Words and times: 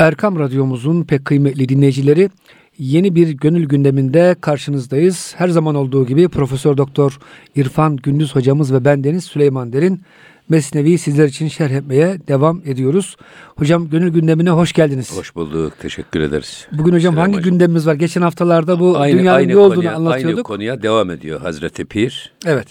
Erkam 0.00 0.38
Radyomuzun 0.38 1.04
pek 1.04 1.24
kıymetli 1.24 1.68
dinleyicileri 1.68 2.30
yeni 2.78 3.14
bir 3.14 3.28
gönül 3.28 3.68
gündeminde 3.68 4.36
karşınızdayız. 4.40 5.34
Her 5.36 5.48
zaman 5.48 5.74
olduğu 5.74 6.06
gibi 6.06 6.28
Profesör 6.28 6.76
Doktor 6.76 7.18
İrfan 7.56 7.96
Gündüz 7.96 8.34
hocamız 8.34 8.72
ve 8.72 8.84
bendeniz 8.84 9.24
Süleyman 9.24 9.72
Derin 9.72 10.00
Mesnevi 10.48 10.98
sizler 10.98 11.26
için 11.26 11.48
şerh 11.48 11.70
etmeye 11.70 12.18
devam 12.28 12.62
ediyoruz. 12.66 13.16
Hocam 13.56 13.90
gönül 13.90 14.08
gündemine 14.12 14.50
hoş 14.50 14.72
geldiniz. 14.72 15.16
Hoş 15.16 15.34
bulduk. 15.34 15.72
Teşekkür 15.80 16.20
ederiz. 16.20 16.66
Bugün 16.72 16.92
hocam 16.92 17.14
Selam 17.14 17.26
hangi 17.26 17.38
hocam. 17.38 17.52
gündemimiz 17.52 17.86
var? 17.86 17.94
Geçen 17.94 18.22
haftalarda 18.22 18.80
bu 18.80 18.98
aynı, 18.98 19.18
dünyanın 19.18 19.38
aynı 19.38 19.52
ne 19.52 19.56
olduğunu 19.56 19.74
konuya, 19.74 19.94
anlatıyorduk. 19.94 20.38
Aynı 20.38 20.42
konuya 20.42 20.82
devam 20.82 21.10
ediyor 21.10 21.40
Hazreti 21.40 21.84
Pir. 21.84 22.32
Evet. 22.46 22.68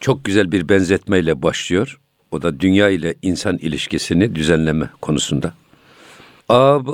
Çok 0.00 0.24
güzel 0.24 0.52
bir 0.52 0.68
benzetmeyle 0.68 1.42
başlıyor. 1.42 2.00
O 2.30 2.42
da 2.42 2.60
dünya 2.60 2.88
ile 2.88 3.14
insan 3.22 3.58
ilişkisini 3.58 4.34
düzenleme 4.34 4.90
konusunda. 5.00 5.54
Ab 6.48 6.90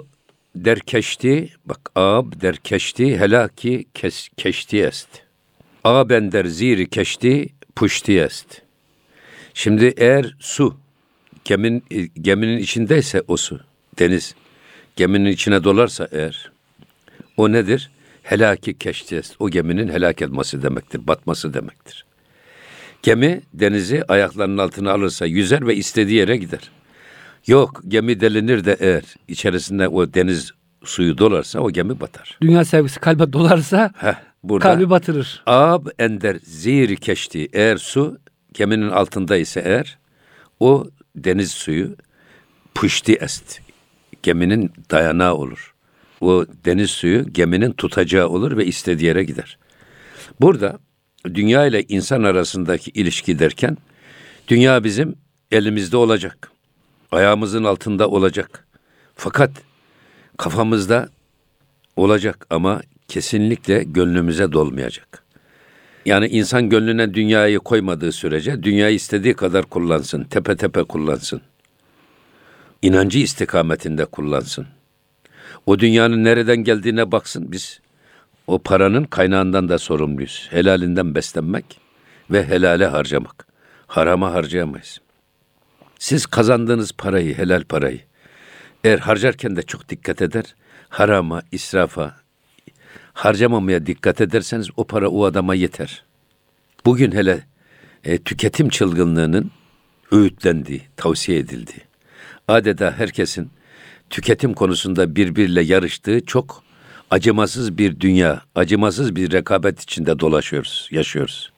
derkeşti, 0.55 1.49
bak 1.65 1.91
ab 1.95 2.41
derkeşti 2.41 3.19
helaki 3.19 3.85
kes, 3.95 4.29
keşti 4.37 4.79
est. 4.83 5.09
Aben 5.85 6.33
der 6.33 6.45
ziri 6.45 6.89
keşti 6.89 7.49
puşti 7.77 8.21
est. 8.21 8.63
Şimdi 9.55 9.95
eğer 9.97 10.37
su 10.39 10.77
geminin, 11.45 11.83
geminin 12.21 12.59
içindeyse 12.59 13.23
o 13.29 13.37
su, 13.37 13.61
deniz 13.99 14.35
geminin 14.97 15.31
içine 15.31 15.65
dolarsa 15.65 16.09
eğer 16.13 16.53
o 17.37 17.53
nedir? 17.53 17.91
Helaki 18.23 18.79
keşti 18.79 19.17
est. 19.17 19.37
O 19.39 19.51
geminin 19.51 19.89
helak 19.89 20.23
etmesi 20.23 20.63
demektir, 20.63 21.07
batması 21.07 21.55
demektir. 21.55 22.05
Gemi 23.03 23.43
denizi 23.55 24.05
ayaklarının 24.09 24.59
altına 24.59 24.93
alırsa 24.93 25.27
yüzer 25.27 25.67
ve 25.67 25.77
istediği 25.77 26.17
yere 26.17 26.37
gider. 26.37 26.71
Yok 27.47 27.83
gemi 27.89 28.21
delinir 28.21 28.65
de 28.65 28.77
eğer 28.81 29.03
içerisinde 29.29 29.89
o 29.89 30.15
deniz 30.15 30.53
suyu 30.85 31.19
dolarsa 31.19 31.61
o 31.61 31.71
gemi 31.71 32.01
batar. 32.01 32.39
Dünya 32.43 32.65
sevgisi 32.65 33.01
kalbe 33.01 33.33
dolarsa 33.33 33.91
Heh, 33.97 34.15
burada, 34.43 34.63
kalbi 34.63 34.91
batırır. 34.91 35.43
Ab 35.47 35.91
ender 35.99 36.37
zehri 36.43 36.97
keşti 36.97 37.49
eğer 37.53 37.77
su 37.77 38.19
geminin 38.55 38.89
altında 38.89 39.37
ise 39.37 39.63
eğer 39.65 39.99
o 40.61 40.87
deniz 41.17 41.51
suyu 41.51 41.97
puşti 42.75 43.13
est. 43.15 43.61
Geminin 44.23 44.73
dayanağı 44.91 45.35
olur. 45.35 45.75
O 46.21 46.47
deniz 46.65 46.91
suyu 46.91 47.33
geminin 47.33 47.73
tutacağı 47.73 48.29
olur 48.29 48.57
ve 48.57 48.67
istediği 48.67 49.07
yere 49.07 49.25
gider. 49.25 49.59
Burada 50.41 50.79
dünya 51.25 51.67
ile 51.67 51.83
insan 51.83 52.23
arasındaki 52.23 52.91
ilişki 52.91 53.39
derken 53.39 53.77
dünya 54.49 54.85
bizim 54.85 55.15
elimizde 55.51 55.97
olacak 55.97 56.53
ayağımızın 57.13 57.65
altında 57.65 58.09
olacak. 58.09 58.67
Fakat 59.15 59.51
kafamızda 60.37 61.09
olacak 61.97 62.47
ama 62.51 62.81
kesinlikle 63.09 63.83
gönlümüze 63.83 64.53
dolmayacak. 64.53 65.23
Yani 66.07 66.27
insan 66.27 66.69
gönlüne 66.69 67.15
dünyayı 67.15 67.59
koymadığı 67.59 68.13
sürece 68.13 68.63
dünyayı 68.63 68.95
istediği 68.95 69.35
kadar 69.35 69.65
kullansın, 69.65 70.25
tepe 70.25 70.57
tepe 70.57 70.83
kullansın. 70.83 71.41
İnancı 72.83 73.19
istikametinde 73.19 74.05
kullansın. 74.05 74.67
O 75.67 75.79
dünyanın 75.79 76.25
nereden 76.25 76.57
geldiğine 76.57 77.13
baksın 77.13 77.53
biz. 77.53 77.81
O 78.47 78.59
paranın 78.59 79.05
kaynağından 79.05 79.69
da 79.69 79.79
sorumluyuz. 79.79 80.49
Helalinden 80.51 81.15
beslenmek 81.15 81.81
ve 82.31 82.49
helale 82.49 82.87
harcamak. 82.87 83.47
Harama 83.87 84.33
harcayamayız. 84.33 85.01
Siz 86.03 86.27
kazandığınız 86.27 86.93
parayı, 86.93 87.39
helal 87.39 87.65
parayı 87.65 88.01
eğer 88.85 88.99
harcarken 88.99 89.57
de 89.57 89.63
çok 89.63 89.89
dikkat 89.89 90.23
eder, 90.23 90.55
harama, 90.89 91.43
israfa, 91.53 92.17
harcamamaya 93.13 93.87
dikkat 93.87 94.21
ederseniz 94.21 94.69
o 94.77 94.85
para 94.85 95.09
o 95.09 95.25
adama 95.25 95.55
yeter. 95.55 96.05
Bugün 96.85 97.13
hele 97.13 97.47
e, 98.05 98.19
tüketim 98.19 98.69
çılgınlığının 98.69 99.51
öğütlendiği, 100.13 100.83
tavsiye 100.97 101.39
edildiği, 101.39 101.83
adeta 102.49 102.99
herkesin 102.99 103.51
tüketim 104.11 104.55
konusunda 104.55 105.17
birbiriyle 105.17 105.63
yarıştığı 105.63 106.27
çok 106.27 106.63
acımasız 107.11 107.79
bir 107.79 108.01
dünya, 108.01 108.43
acımasız 108.55 109.17
bir 109.17 109.33
rekabet 109.33 109.81
içinde 109.81 110.19
dolaşıyoruz, 110.19 110.89
yaşıyoruz. 110.91 111.53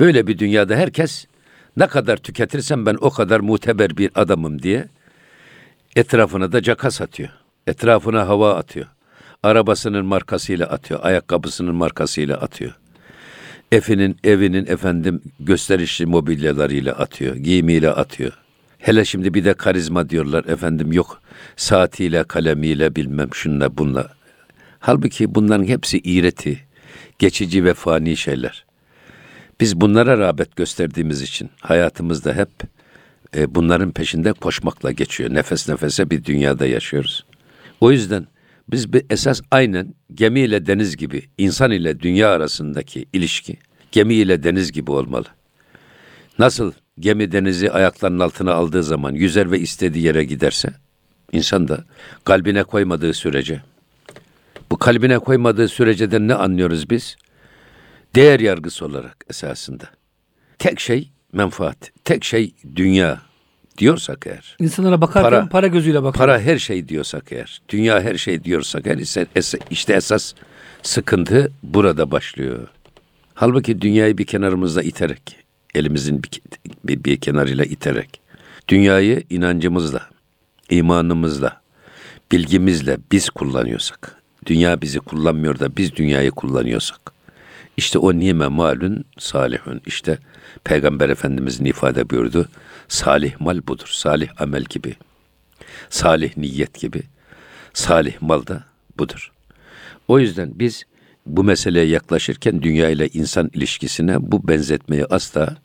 Böyle 0.00 0.26
bir 0.26 0.38
dünyada 0.38 0.76
herkes 0.76 1.26
ne 1.78 1.86
kadar 1.86 2.16
tüketirsem 2.16 2.86
ben 2.86 2.96
o 3.00 3.10
kadar 3.10 3.40
muteber 3.40 3.96
bir 3.96 4.10
adamım 4.14 4.62
diye 4.62 4.88
etrafına 5.96 6.52
da 6.52 6.62
caka 6.62 6.90
satıyor. 6.90 7.28
Etrafına 7.66 8.28
hava 8.28 8.54
atıyor. 8.54 8.86
Arabasının 9.42 10.06
markasıyla 10.06 10.66
atıyor. 10.66 11.00
Ayakkabısının 11.02 11.74
markasıyla 11.74 12.36
atıyor. 12.36 12.72
Efinin, 13.72 14.16
evinin 14.24 14.66
efendim 14.66 15.22
gösterişli 15.40 16.06
mobilyalarıyla 16.06 16.92
atıyor. 16.92 17.36
Giyimiyle 17.36 17.90
atıyor. 17.90 18.32
Hele 18.78 19.04
şimdi 19.04 19.34
bir 19.34 19.44
de 19.44 19.54
karizma 19.54 20.10
diyorlar 20.10 20.44
efendim 20.44 20.92
yok 20.92 21.22
saatiyle 21.56 22.24
kalemiyle 22.24 22.96
bilmem 22.96 23.28
şunla 23.34 23.76
bunla. 23.78 24.12
Halbuki 24.78 25.34
bunların 25.34 25.64
hepsi 25.64 25.98
iğreti, 25.98 26.60
geçici 27.18 27.64
ve 27.64 27.74
fani 27.74 28.16
şeyler. 28.16 28.67
Biz 29.60 29.80
bunlara 29.80 30.18
rağbet 30.18 30.56
gösterdiğimiz 30.56 31.22
için 31.22 31.50
hayatımızda 31.60 32.34
hep 32.34 32.48
e, 33.36 33.54
bunların 33.54 33.90
peşinde 33.90 34.32
koşmakla 34.32 34.92
geçiyor. 34.92 35.34
Nefes 35.34 35.68
nefese 35.68 36.10
bir 36.10 36.24
dünyada 36.24 36.66
yaşıyoruz. 36.66 37.24
O 37.80 37.92
yüzden 37.92 38.26
biz 38.68 38.92
bir 38.92 39.02
esas 39.10 39.40
aynen 39.50 39.94
gemi 40.14 40.40
ile 40.40 40.66
deniz 40.66 40.96
gibi, 40.96 41.28
insan 41.38 41.70
ile 41.70 42.00
dünya 42.00 42.30
arasındaki 42.30 43.06
ilişki 43.12 43.56
gemi 43.92 44.14
ile 44.14 44.42
deniz 44.42 44.72
gibi 44.72 44.90
olmalı. 44.90 45.26
Nasıl 46.38 46.72
gemi 47.00 47.32
denizi 47.32 47.70
ayaklarının 47.72 48.20
altına 48.20 48.52
aldığı 48.52 48.82
zaman 48.82 49.12
yüzer 49.12 49.50
ve 49.50 49.58
istediği 49.58 50.04
yere 50.04 50.24
giderse, 50.24 50.68
insan 51.32 51.68
da 51.68 51.84
kalbine 52.24 52.62
koymadığı 52.62 53.14
sürece, 53.14 53.62
bu 54.70 54.76
kalbine 54.78 55.18
koymadığı 55.18 55.68
sürece 55.68 56.10
de 56.10 56.20
ne 56.20 56.34
anlıyoruz 56.34 56.90
biz? 56.90 57.16
Değer 58.14 58.40
yargısı 58.40 58.86
olarak 58.86 59.24
esasında. 59.30 59.84
Tek 60.58 60.80
şey 60.80 61.10
menfaat, 61.32 61.92
tek 62.04 62.24
şey 62.24 62.54
dünya 62.76 63.20
diyorsak 63.78 64.26
eğer. 64.26 64.56
İnsanlara 64.60 65.00
bakarken 65.00 65.30
para, 65.30 65.48
para 65.48 65.66
gözüyle 65.66 66.02
bakıyor. 66.02 66.26
Para 66.26 66.40
her 66.40 66.58
şey 66.58 66.88
diyorsak 66.88 67.32
eğer, 67.32 67.62
dünya 67.68 68.00
her 68.00 68.14
şey 68.14 68.44
diyorsak 68.44 68.86
eğer 68.86 68.96
ise 68.98 69.26
işte 69.70 69.94
esas 69.94 70.34
sıkıntı 70.82 71.52
burada 71.62 72.10
başlıyor. 72.10 72.68
Halbuki 73.34 73.80
dünyayı 73.80 74.18
bir 74.18 74.26
kenarımızda 74.26 74.82
iterek, 74.82 75.36
elimizin 75.74 76.22
bir, 76.22 76.30
bir, 76.84 77.04
bir 77.04 77.20
kenarıyla 77.20 77.64
iterek, 77.64 78.20
dünyayı 78.68 79.22
inancımızla, 79.30 80.08
imanımızla, 80.70 81.60
bilgimizle 82.32 82.98
biz 83.12 83.30
kullanıyorsak, 83.30 84.22
dünya 84.46 84.80
bizi 84.80 85.00
kullanmıyor 85.00 85.58
da 85.58 85.76
biz 85.76 85.96
dünyayı 85.96 86.30
kullanıyorsak, 86.30 87.12
işte 87.78 87.98
o 87.98 88.18
nime 88.18 88.48
malun 88.48 89.04
salihun. 89.18 89.80
İşte 89.86 90.18
Peygamber 90.64 91.08
Efendimizin 91.08 91.64
ifade 91.64 92.10
buyurdu. 92.10 92.48
Salih 92.88 93.40
mal 93.40 93.60
budur. 93.68 93.88
Salih 93.92 94.28
amel 94.38 94.64
gibi. 94.64 94.94
Salih 95.90 96.36
niyet 96.36 96.80
gibi. 96.80 97.02
Salih 97.72 98.12
mal 98.20 98.46
da 98.46 98.64
budur. 98.98 99.32
O 100.08 100.18
yüzden 100.18 100.52
biz 100.54 100.84
bu 101.26 101.44
meseleye 101.44 101.86
yaklaşırken 101.86 102.62
dünya 102.62 102.88
ile 102.90 103.08
insan 103.08 103.50
ilişkisine 103.54 104.16
bu 104.32 104.48
benzetmeyi 104.48 105.04
asla 105.10 105.56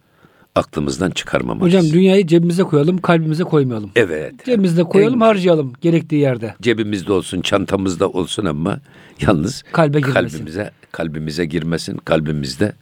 aklımızdan 0.56 1.12
çıkarmamalıyız. 1.12 1.78
Hocam 1.78 1.94
dünyayı 1.94 2.28
cebimize 2.28 2.64
koyalım, 2.64 2.98
kalbimize 2.98 3.44
koymayalım. 3.44 3.92
Evet. 3.96 4.46
Cebimizde 4.46 4.84
koyalım, 4.84 5.22
en, 5.22 5.26
harcayalım 5.26 5.74
gerektiği 5.82 6.22
yerde. 6.22 6.56
Cebimizde 6.62 7.14
olsun, 7.14 7.42
çantamızda 7.42 8.10
olsun 8.10 8.46
ama 8.46 8.80
yalnız 9.22 9.64
Kalbe 9.72 10.02
kalbimize 10.02 10.72
kalbimize 10.92 11.46
girmesin, 11.46 11.98
kalbimizde 11.98 12.74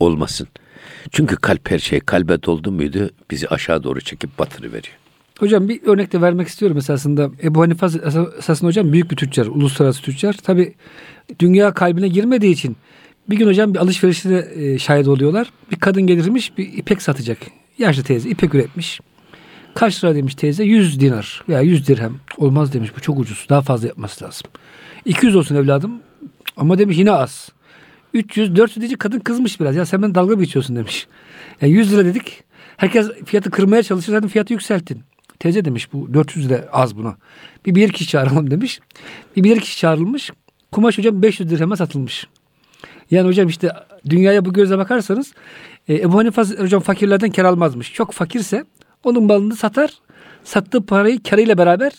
olmasın. 0.00 0.48
Çünkü 1.10 1.36
kalp 1.36 1.70
her 1.70 1.78
şey 1.78 2.00
kalbe 2.00 2.42
doldu 2.42 2.72
muydu 2.72 3.10
bizi 3.30 3.48
aşağı 3.48 3.82
doğru 3.82 4.00
çekip 4.00 4.38
batırıveriyor. 4.38 4.96
Hocam 5.38 5.68
bir 5.68 5.80
örnek 5.86 6.12
de 6.12 6.20
vermek 6.20 6.48
istiyorum 6.48 6.78
esasında. 6.78 7.30
Ebu 7.42 7.62
Hanife 7.62 7.86
esasında 8.38 8.68
hocam 8.68 8.92
büyük 8.92 9.10
bir 9.10 9.16
tüccar, 9.16 9.46
uluslararası 9.46 10.02
tüccar. 10.02 10.32
Tabi 10.32 10.74
dünya 11.38 11.74
kalbine 11.74 12.08
girmediği 12.08 12.52
için 12.52 12.76
bir 13.30 13.36
gün 13.36 13.46
hocam 13.46 13.74
bir 13.74 13.78
alışverişte 13.78 14.48
e, 14.54 14.78
şahit 14.78 15.08
oluyorlar. 15.08 15.52
Bir 15.70 15.76
kadın 15.76 16.02
gelirmiş 16.02 16.58
bir 16.58 16.72
ipek 16.72 17.02
satacak. 17.02 17.38
Yaşlı 17.78 18.02
teyze 18.02 18.28
ipek 18.28 18.54
üretmiş. 18.54 19.00
Kaç 19.80 20.04
lira 20.04 20.14
demiş 20.14 20.34
teyze? 20.34 20.64
100 20.64 21.00
dinar 21.00 21.44
veya 21.48 21.60
100 21.60 21.88
dirhem. 21.88 22.14
Olmaz 22.36 22.72
demiş 22.72 22.90
bu 22.96 23.00
çok 23.00 23.18
ucuz. 23.18 23.46
Daha 23.48 23.62
fazla 23.62 23.88
yapması 23.88 24.24
lazım. 24.24 24.46
200 25.04 25.36
olsun 25.36 25.54
evladım. 25.54 26.00
Ama 26.56 26.78
demiş 26.78 26.98
yine 26.98 27.12
az. 27.12 27.48
300, 28.14 28.56
400 28.56 28.76
diyecek 28.76 28.98
kadın 28.98 29.18
kızmış 29.18 29.60
biraz. 29.60 29.76
Ya 29.76 29.86
sen 29.86 30.02
ben 30.02 30.14
dalga 30.14 30.34
mı 30.36 30.42
geçiyorsun 30.42 30.76
demiş. 30.76 31.06
Yani 31.60 31.72
100 31.72 31.92
lira 31.92 32.04
dedik. 32.04 32.44
Herkes 32.76 33.10
fiyatı 33.24 33.50
kırmaya 33.50 33.82
çalışır. 33.82 34.12
Zaten 34.12 34.28
fiyatı 34.28 34.52
yükselttin. 34.52 35.02
teyze 35.38 35.64
demiş 35.64 35.92
bu 35.92 36.14
400 36.14 36.50
de 36.50 36.68
az 36.72 36.96
buna. 36.96 37.16
Bir 37.66 37.74
bilir 37.74 37.92
kişi 37.92 38.10
çağıralım 38.10 38.50
demiş. 38.50 38.80
Bir 39.36 39.44
bilir 39.44 39.60
kişi 39.60 39.78
çağrılmış. 39.78 40.30
Kumaş 40.72 40.98
hocam 40.98 41.22
500 41.22 41.50
dirheme 41.50 41.76
satılmış. 41.76 42.26
Yani 43.10 43.28
hocam 43.28 43.48
işte 43.48 43.72
dünyaya 44.10 44.44
bu 44.44 44.52
gözle 44.52 44.78
bakarsanız 44.78 45.32
e, 45.88 45.94
Ebu 45.94 46.18
Hanife 46.18 46.42
hocam 46.42 46.82
fakirlerden 46.82 47.30
kar 47.30 47.44
almazmış. 47.44 47.92
Çok 47.92 48.12
fakirse 48.12 48.64
onun 49.04 49.24
malını 49.24 49.56
satar. 49.56 49.90
Sattığı 50.44 50.86
parayı 50.86 51.22
karıyla 51.22 51.58
beraber 51.58 51.92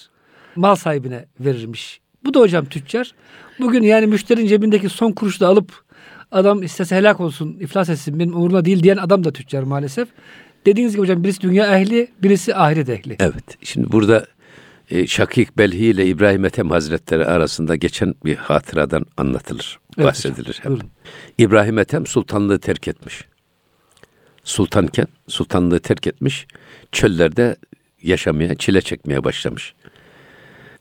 mal 0.55 0.75
sahibine 0.75 1.25
verirmiş. 1.39 2.01
Bu 2.25 2.33
da 2.33 2.39
hocam 2.39 2.65
tüccar. 2.65 3.11
Bugün 3.59 3.83
yani 3.83 4.07
müşterinin 4.07 4.47
cebindeki 4.47 4.89
son 4.89 5.11
kuruşu 5.11 5.39
da 5.39 5.47
alıp 5.47 5.71
adam 6.31 6.63
istese 6.63 6.95
helak 6.95 7.19
olsun, 7.19 7.57
iflas 7.59 7.89
etsin 7.89 8.19
benim 8.19 8.33
umurumda 8.35 8.65
değil 8.65 8.83
diyen 8.83 8.97
adam 8.97 9.23
da 9.23 9.31
tüccar 9.33 9.63
maalesef. 9.63 10.07
Dediğiniz 10.65 10.93
gibi 10.93 11.01
hocam 11.01 11.23
birisi 11.23 11.41
dünya 11.41 11.77
ehli, 11.79 12.07
birisi 12.23 12.55
ahiret 12.55 12.89
ehli. 12.89 13.15
Evet. 13.19 13.57
Şimdi 13.63 13.91
burada 13.91 14.25
e, 14.89 15.07
Şakik 15.07 15.57
Belhi 15.57 15.85
ile 15.85 16.05
İbrahim 16.05 16.45
Ethem 16.45 16.69
Hazretleri 16.69 17.25
arasında 17.25 17.75
geçen 17.75 18.15
bir 18.25 18.35
hatıradan 18.35 19.05
anlatılır, 19.17 19.79
Evet 19.97 20.07
bahsedilir. 20.07 20.47
hocam, 20.47 20.63
hep. 20.63 20.65
buyurun. 20.71 20.89
İbrahim 21.37 21.77
Ethem 21.77 22.05
sultanlığı 22.05 22.59
terk 22.59 22.87
etmiş. 22.87 23.25
Sultanken 24.43 25.07
sultanlığı 25.27 25.79
terk 25.79 26.07
etmiş, 26.07 26.47
çöllerde 26.91 27.55
yaşamaya, 28.01 28.55
çile 28.55 28.81
çekmeye 28.81 29.23
başlamış. 29.23 29.73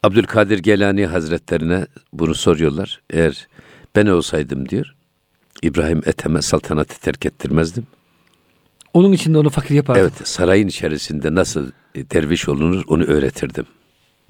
Abdülkadir 0.03 0.59
Gelani 0.59 1.05
Hazretlerine 1.05 1.85
bunu 2.13 2.35
soruyorlar. 2.35 3.01
Eğer 3.09 3.47
ben 3.95 4.05
olsaydım 4.05 4.69
diyor, 4.69 4.95
İbrahim 5.61 6.01
Ethem'e 6.05 6.41
saltanatı 6.41 6.99
terk 6.99 7.25
ettirmezdim. 7.25 7.87
Onun 8.93 9.11
için 9.11 9.33
de 9.33 9.37
onu 9.37 9.49
fakir 9.49 9.75
yapardı. 9.75 9.99
Evet, 9.99 10.27
sarayın 10.27 10.67
içerisinde 10.67 11.35
nasıl 11.35 11.71
derviş 11.95 12.49
olunur 12.49 12.83
onu 12.87 13.03
öğretirdim. 13.03 13.65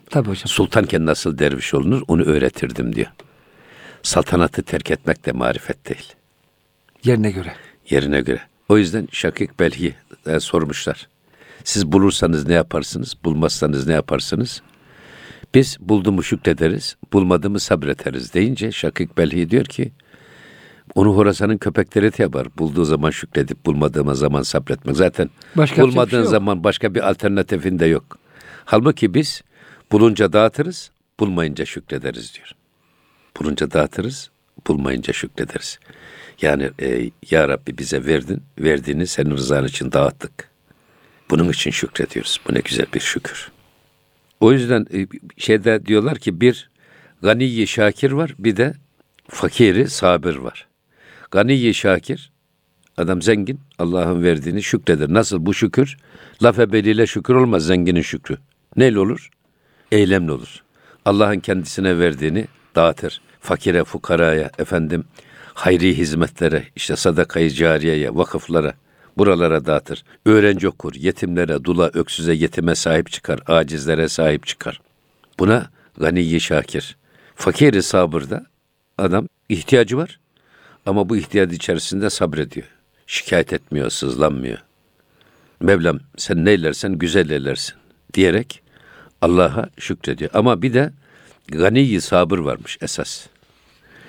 Tabii 0.10 0.30
hocam. 0.30 0.48
Sultanken 0.48 1.06
nasıl 1.06 1.38
derviş 1.38 1.74
olunur 1.74 2.02
onu 2.08 2.24
öğretirdim 2.24 2.96
diyor. 2.96 3.08
Saltanatı 4.04 4.64
terk 4.64 4.92
etmek 4.92 5.26
de 5.26 5.32
marifet 5.32 5.90
değil. 5.90 6.14
Yerine 7.04 7.32
göre. 7.32 7.54
Yerine 7.90 8.22
göre. 8.22 8.42
O 8.72 8.78
yüzden 8.78 9.08
Şakik 9.12 9.60
Belhi 9.60 9.96
e, 10.28 10.40
sormuşlar. 10.40 11.08
Siz 11.64 11.92
bulursanız 11.92 12.48
ne 12.48 12.54
yaparsınız? 12.54 13.16
Bulmazsanız 13.24 13.88
ne 13.88 13.94
yaparsınız? 13.94 14.62
Biz 15.56 15.78
bulduğumu 15.80 16.24
şükrederiz, 16.24 16.96
bulmadığımı 17.14 17.60
sabrederiz 17.60 18.34
deyince 18.34 18.72
Şakik 18.72 19.18
Belhi 19.18 19.50
diyor 19.50 19.66
ki 19.66 19.92
onu 20.96 21.16
Horasan'ın 21.16 21.58
köpekleri 21.58 22.18
de 22.18 22.24
yapar. 22.24 22.48
Bulduğu 22.58 22.86
zaman 22.86 23.10
şükredip 23.10 23.66
bulmadığıma 23.66 24.14
zaman 24.14 24.42
sabretmek. 24.42 24.96
Zaten 24.96 25.30
Başka 25.56 25.82
bir 25.82 25.88
bulmadığın 25.88 26.22
şey 26.22 26.32
zaman 26.32 26.64
başka 26.64 26.96
bir 26.96 27.10
alternatifin 27.10 27.80
de 27.80 27.86
yok. 27.86 28.18
Halbuki 28.66 29.14
biz 29.14 29.42
bulunca 29.92 30.34
dağıtırız, 30.34 30.92
bulmayınca 31.20 31.66
şükrederiz 31.66 32.36
diyor. 32.36 32.52
Bulunca 33.40 33.72
dağıtırız, 33.72 34.30
bulmayınca 34.68 35.14
şükrederiz. 35.14 35.80
Yani 36.42 36.70
e, 36.82 37.12
Ya 37.32 37.50
Rabbi 37.50 37.78
bize 37.78 38.06
verdin, 38.06 38.44
verdiğini 38.60 39.08
senin 39.08 39.32
rızan 39.32 39.66
için 39.66 39.92
dağıttık. 39.92 40.50
Bunun 41.30 41.50
için 41.50 41.72
şükrediyoruz. 41.72 42.42
Bu 42.48 42.54
ne 42.54 42.60
güzel 42.60 42.86
bir 42.94 43.00
şükür. 43.00 43.52
O 44.40 44.52
yüzden 44.52 44.88
e, 44.94 45.08
şeyde 45.38 45.86
diyorlar 45.86 46.18
ki 46.18 46.42
bir 46.42 46.70
ganiyi 47.22 47.68
şakir 47.68 48.12
var, 48.12 48.36
bir 48.40 48.58
de 48.58 48.74
fakiri 49.28 49.90
sabır 49.90 50.36
var. 50.36 50.68
Ganiyi 51.32 51.74
şakir, 51.74 52.32
adam 52.98 53.22
zengin, 53.22 53.60
Allah'ın 53.80 54.24
verdiğini 54.24 54.64
şükreder. 54.64 55.14
Nasıl 55.14 55.46
bu 55.46 55.54
şükür? 55.54 55.98
Laf 56.44 56.60
ebeliyle 56.60 57.08
şükür 57.08 57.36
olmaz 57.36 57.66
zenginin 57.66 58.02
şükrü. 58.02 58.38
Neyle 58.76 59.00
olur? 59.00 59.30
Eylemle 59.92 60.32
olur. 60.32 60.64
Allah'ın 61.06 61.40
kendisine 61.40 62.00
verdiğini 62.00 62.48
dağıtır. 62.76 63.22
Fakire, 63.40 63.84
fukaraya, 63.84 64.52
efendim 64.60 65.06
hayri 65.62 65.98
hizmetlere, 65.98 66.64
işte 66.76 66.96
sadakayı 66.96 67.50
cariyeye, 67.50 68.16
vakıflara, 68.16 68.74
buralara 69.18 69.66
dağıtır. 69.66 70.04
Öğrenci 70.26 70.68
okur, 70.68 70.94
yetimlere, 70.96 71.64
dula, 71.64 71.92
öksüze, 71.94 72.34
yetime 72.34 72.76
sahip 72.76 73.12
çıkar, 73.12 73.40
acizlere 73.48 74.08
sahip 74.08 74.48
çıkar. 74.48 74.82
Buna 75.40 75.70
ganiyi 76.00 76.42
şakir. 76.42 76.98
Fakiri 77.36 77.84
sabırda 77.84 78.46
adam 78.98 79.28
ihtiyacı 79.50 79.98
var 79.98 80.20
ama 80.86 81.10
bu 81.10 81.18
ihtiyacı 81.18 81.56
içerisinde 81.56 82.10
sabrediyor. 82.10 82.68
Şikayet 83.08 83.54
etmiyor, 83.54 83.90
sızlanmıyor. 83.90 84.58
Mevlam 85.60 86.00
sen 86.18 86.46
ne 86.46 86.52
eylersen 86.52 86.94
güzel 86.94 87.30
eylersin 87.30 87.76
diyerek 88.14 88.62
Allah'a 89.22 89.70
şükrediyor. 89.78 90.32
Ama 90.34 90.62
bir 90.62 90.74
de 90.74 90.94
ganiyi 91.48 92.02
sabır 92.02 92.38
varmış 92.38 92.78
esas. 92.82 93.28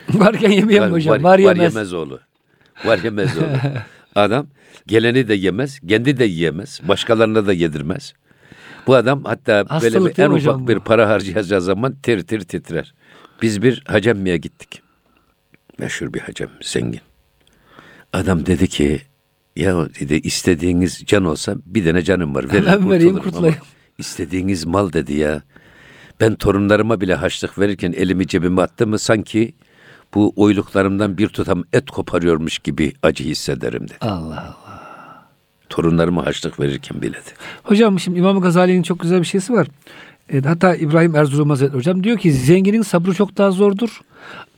Varken 0.14 0.50
yemeyen 0.50 0.84
mi 0.84 0.92
hocam? 0.92 1.12
Var, 1.14 1.22
var 1.22 1.38
yemez. 1.38 1.74
yemez 1.74 1.92
oğlu. 1.92 2.20
Var 2.84 2.98
yemez 3.04 3.38
oğlu. 3.38 3.46
Adam 4.14 4.46
geleni 4.86 5.28
de 5.28 5.34
yemez, 5.34 5.80
kendi 5.80 6.18
de 6.18 6.24
yiyemez, 6.24 6.80
başkalarına 6.88 7.46
da 7.46 7.52
yedirmez. 7.52 8.14
Bu 8.86 8.94
adam 8.94 9.24
hatta 9.24 9.64
Hastalık 9.68 9.94
böyle 9.94 10.16
bir, 10.16 10.22
en 10.22 10.30
ufak 10.30 10.60
bu? 10.60 10.68
bir 10.68 10.78
para 10.78 11.08
harcayacağı 11.08 11.60
zaman 11.60 11.94
tir 11.94 12.22
tir 12.22 12.40
titrer. 12.40 12.94
Biz 13.42 13.62
bir 13.62 13.84
hacemmiye 13.86 14.36
gittik. 14.36 14.82
Meşhur 15.78 16.12
bir 16.12 16.20
hacem, 16.20 16.50
zengin. 16.62 17.00
Adam 18.12 18.46
dedi 18.46 18.68
ki, 18.68 19.00
ya 19.56 19.88
dedi 20.00 20.14
istediğiniz 20.14 21.02
can 21.06 21.24
olsa 21.24 21.56
bir 21.66 21.84
tane 21.84 22.02
canım 22.02 22.34
var. 22.34 22.52
Verin, 22.52 22.66
Hemen 22.66 22.90
vereyim, 22.90 23.18
kurtulayım. 23.18 23.56
İstediğiniz 23.98 24.64
mal 24.64 24.92
dedi 24.92 25.14
ya. 25.14 25.42
Ben 26.20 26.34
torunlarıma 26.34 27.00
bile 27.00 27.14
haçlık 27.14 27.58
verirken 27.58 27.92
elimi 27.92 28.26
cebime 28.26 28.62
attım 28.62 28.90
mı 28.90 28.98
sanki 28.98 29.54
bu 30.14 30.32
oyluklarımdan 30.36 31.18
bir 31.18 31.28
tutam 31.28 31.64
et 31.72 31.90
koparıyormuş 31.90 32.58
gibi 32.58 32.92
acı 33.02 33.24
hissederim 33.24 33.82
dedi. 33.82 33.96
Allah 34.00 34.56
Allah. 34.66 35.28
Torunlarıma 35.68 36.26
haçlık 36.26 36.60
verirken 36.60 37.02
bile 37.02 37.12
dedi. 37.12 37.30
Hocam 37.62 38.00
şimdi 38.00 38.18
İmam 38.18 38.40
Gazali'nin 38.40 38.82
çok 38.82 39.00
güzel 39.00 39.20
bir 39.20 39.26
şeysi 39.26 39.52
var. 39.52 39.66
E, 40.32 40.40
hatta 40.40 40.74
İbrahim 40.76 41.16
Erzurum 41.16 41.50
Hazretleri 41.50 41.78
hocam 41.78 42.04
diyor 42.04 42.18
ki 42.18 42.32
zenginin 42.32 42.82
sabrı 42.82 43.14
çok 43.14 43.38
daha 43.38 43.50
zordur. 43.50 44.00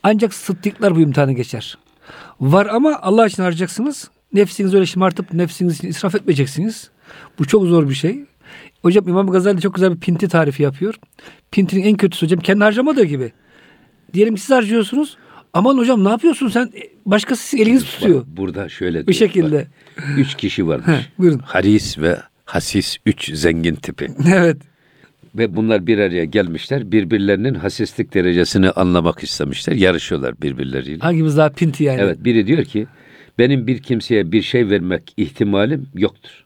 Ancak 0.03 0.33
sıddıklar 0.33 0.95
bu 0.95 0.99
imtihanı 0.99 1.33
geçer. 1.33 1.77
Var 2.39 2.65
ama 2.65 2.99
Allah 3.01 3.27
için 3.27 3.43
harcayacaksınız. 3.43 4.09
Nefsinizi 4.33 4.75
öyle 4.75 4.85
şımartıp 4.85 5.33
nefsiniz 5.33 5.77
için 5.77 5.87
israf 5.87 6.15
etmeyeceksiniz. 6.15 6.89
Bu 7.39 7.45
çok 7.45 7.65
zor 7.65 7.89
bir 7.89 7.95
şey. 7.95 8.25
Hocam 8.81 9.07
İmam 9.07 9.27
Gazali 9.27 9.61
çok 9.61 9.75
güzel 9.75 9.93
bir 9.93 9.99
pinti 9.99 10.27
tarifi 10.27 10.63
yapıyor. 10.63 10.95
Pintinin 11.51 11.83
en 11.83 11.97
kötüsü 11.97 12.25
hocam 12.25 12.39
kendi 12.39 12.63
harcamadığı 12.63 13.03
gibi. 13.03 13.31
Diyelim 14.13 14.35
ki 14.35 14.41
siz 14.41 14.51
harcıyorsunuz. 14.51 15.17
Aman 15.55 15.77
hocam 15.77 16.03
ne 16.03 16.09
yapıyorsun 16.09 16.47
sen? 16.47 16.65
E, 16.65 16.81
Başkası 17.05 17.43
sizin 17.47 17.63
elinizi 17.63 17.85
tutuyor. 17.85 18.19
Bak, 18.19 18.27
burada 18.37 18.69
şöyle 18.69 19.01
Bu 19.03 19.07
diyor, 19.07 19.15
şekilde. 19.19 19.67
bak, 19.97 20.05
üç 20.17 20.35
kişi 20.35 20.67
varmış. 20.67 20.87
Heh, 20.87 21.01
buyurun. 21.19 21.39
Haris 21.39 21.97
ve 21.99 22.17
hasis 22.45 22.97
üç 23.05 23.33
zengin 23.33 23.75
tipi. 23.75 24.07
evet. 24.33 24.57
Ve 25.35 25.55
bunlar 25.55 25.87
bir 25.87 25.97
araya 25.97 26.25
gelmişler. 26.25 26.91
Birbirlerinin 26.91 27.53
hasislik 27.53 28.13
derecesini 28.13 28.69
anlamak 28.71 29.23
istemişler. 29.23 29.75
Yarışıyorlar 29.75 30.41
birbirleriyle. 30.41 30.99
Hangimiz 30.99 31.37
daha 31.37 31.49
pinti 31.49 31.83
yani? 31.83 32.01
Evet 32.01 32.23
biri 32.23 32.47
diyor 32.47 32.63
ki 32.63 32.87
benim 33.37 33.67
bir 33.67 33.81
kimseye 33.81 34.31
bir 34.31 34.41
şey 34.41 34.69
vermek 34.69 35.13
ihtimalim 35.17 35.87
yoktur. 35.95 36.43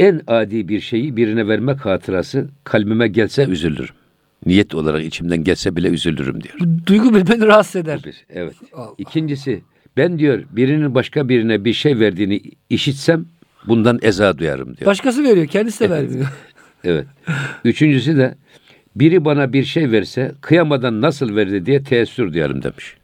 En 0.00 0.20
adi 0.26 0.68
bir 0.68 0.80
şeyi 0.80 1.16
birine 1.16 1.48
vermek 1.48 1.86
hatırası 1.86 2.48
kalbime 2.64 3.08
gelse 3.08 3.46
üzülürüm. 3.46 3.94
Niyet 4.46 4.74
olarak 4.74 5.04
içimden 5.04 5.44
gelse 5.44 5.76
bile 5.76 5.88
üzülürüm 5.88 6.42
diyor. 6.42 6.54
Bu 6.60 6.86
duygu 6.86 7.14
beni 7.14 7.46
rahatsız 7.46 7.76
eder. 7.76 8.00
Bir. 8.04 8.26
Evet. 8.28 8.54
Allah. 8.72 8.90
İkincisi 8.98 9.62
ben 9.96 10.18
diyor 10.18 10.42
birinin 10.50 10.94
başka 10.94 11.28
birine 11.28 11.64
bir 11.64 11.72
şey 11.72 11.98
verdiğini 12.00 12.40
işitsem 12.70 13.24
bundan 13.66 13.98
eza 14.02 14.38
duyarım 14.38 14.76
diyor. 14.76 14.86
Başkası 14.86 15.24
veriyor, 15.24 15.46
kendisi 15.46 15.80
de 15.84 15.90
vermiyor. 15.90 16.26
Evet. 16.86 17.06
Üçüncüsü 17.64 18.16
de 18.16 18.34
biri 18.96 19.24
bana 19.24 19.52
bir 19.52 19.64
şey 19.64 19.90
verse 19.90 20.32
kıyamadan 20.40 21.00
nasıl 21.00 21.36
verdi 21.36 21.66
diye 21.66 21.82
teessür 21.82 22.32
duyarım 22.32 22.62
demiş. 22.62 22.94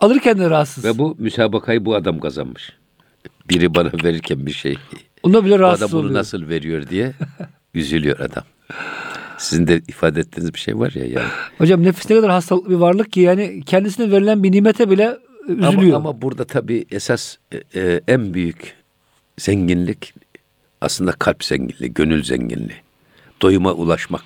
Alırken 0.00 0.38
de 0.38 0.50
rahatsız. 0.50 0.84
Ve 0.84 0.98
bu 0.98 1.16
müsabakayı 1.18 1.84
bu 1.84 1.94
adam 1.94 2.18
kazanmış. 2.20 2.72
Biri 3.50 3.74
bana 3.74 3.90
verirken 4.04 4.46
bir 4.46 4.52
şey. 4.52 4.76
Ona 5.22 5.44
bile 5.44 5.58
rahatsız 5.58 5.82
adam 5.82 5.92
bunu 5.92 6.00
oluyor. 6.00 6.14
nasıl 6.14 6.48
veriyor 6.48 6.88
diye 6.88 7.12
üzülüyor 7.74 8.20
adam. 8.20 8.44
Sizin 9.38 9.66
de 9.66 9.82
ifade 9.88 10.20
ettiğiniz 10.20 10.54
bir 10.54 10.58
şey 10.58 10.78
var 10.78 10.92
ya 10.94 11.04
yani. 11.04 11.28
Hocam 11.58 11.82
nefis 11.82 12.10
ne 12.10 12.16
kadar 12.16 12.30
hastalıklı 12.30 12.70
bir 12.70 12.74
varlık 12.74 13.12
ki 13.12 13.20
yani 13.20 13.62
kendisine 13.66 14.10
verilen 14.10 14.42
bir 14.42 14.52
nimete 14.52 14.90
bile 14.90 15.18
üzülüyor. 15.48 15.96
Ama, 15.96 16.10
ama 16.10 16.22
burada 16.22 16.44
tabii 16.44 16.86
esas 16.90 17.36
e, 17.52 17.80
e, 17.80 18.00
en 18.08 18.34
büyük 18.34 18.74
zenginlik 19.38 20.14
aslında 20.80 21.12
kalp 21.12 21.44
zenginliği, 21.44 21.94
gönül 21.94 22.24
zenginliği. 22.24 22.80
Doyuma 23.42 23.72
ulaşmak. 23.72 24.22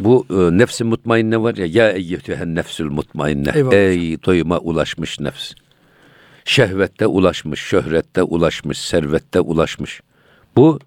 Bu 0.00 0.26
e, 0.30 0.58
nefsi 0.58 0.84
mutmainne 0.84 1.42
var 1.42 1.54
ya 1.56 1.66
ya 1.66 1.90
eyyetühen 1.90 2.54
nefsül 2.54 2.90
mutmainne. 2.90 3.52
Eyvallah. 3.54 3.72
Ey 3.72 4.22
doyuma 4.22 4.58
ulaşmış 4.58 5.20
nefs. 5.20 5.52
Şehvette 6.44 7.06
ulaşmış, 7.06 7.60
şöhrette 7.60 8.22
ulaşmış, 8.22 8.78
servette 8.78 9.40
ulaşmış. 9.40 10.00
Bu 10.56 10.78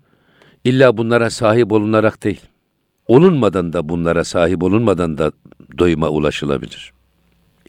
illa 0.63 0.97
bunlara 0.97 1.29
sahip 1.29 1.71
olunarak 1.71 2.23
değil. 2.23 2.41
Olunmadan 3.07 3.73
da 3.73 3.89
bunlara 3.89 4.23
sahip 4.23 4.63
olunmadan 4.63 5.17
da 5.17 5.31
doyuma 5.77 6.09
ulaşılabilir. 6.09 6.93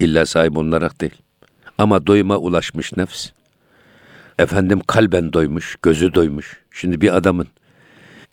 İlla 0.00 0.26
sahip 0.26 0.56
olunarak 0.56 1.00
değil. 1.00 1.14
Ama 1.78 2.06
doyuma 2.06 2.36
ulaşmış 2.36 2.96
nefs, 2.96 3.30
efendim 4.38 4.80
kalben 4.86 5.32
doymuş, 5.32 5.76
gözü 5.82 6.14
doymuş. 6.14 6.60
Şimdi 6.70 7.00
bir 7.00 7.16
adamın 7.16 7.46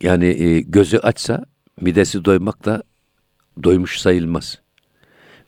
yani 0.01 0.25
e, 0.25 0.61
gözü 0.61 0.97
açsa 0.97 1.45
midesi 1.81 2.25
doymak 2.25 2.65
da 2.65 2.83
doymuş 3.63 3.99
sayılmaz. 3.99 4.59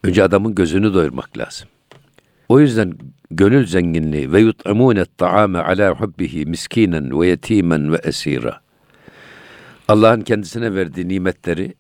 Önce 0.04 0.24
adamın 0.24 0.56
gözünü 0.56 0.94
doyurmak 0.94 1.38
lazım. 1.38 1.68
O 2.50 2.60
yüzden 2.60 2.94
gönül 3.32 3.68
zenginliği 3.68 4.32
ve 4.32 4.40
yut'amune 4.40 5.06
ta'ame 5.06 5.60
ala 5.60 5.92
hubbihi 6.00 6.46
miskinen 6.46 7.22
ve 7.22 7.28
yetimen 7.28 7.94
ve 7.94 7.98
esira. 8.04 8.65
Allah'ın 9.88 10.22
kendisine 10.22 10.76
verdiği 10.76 11.08
nimetleri 11.08 11.74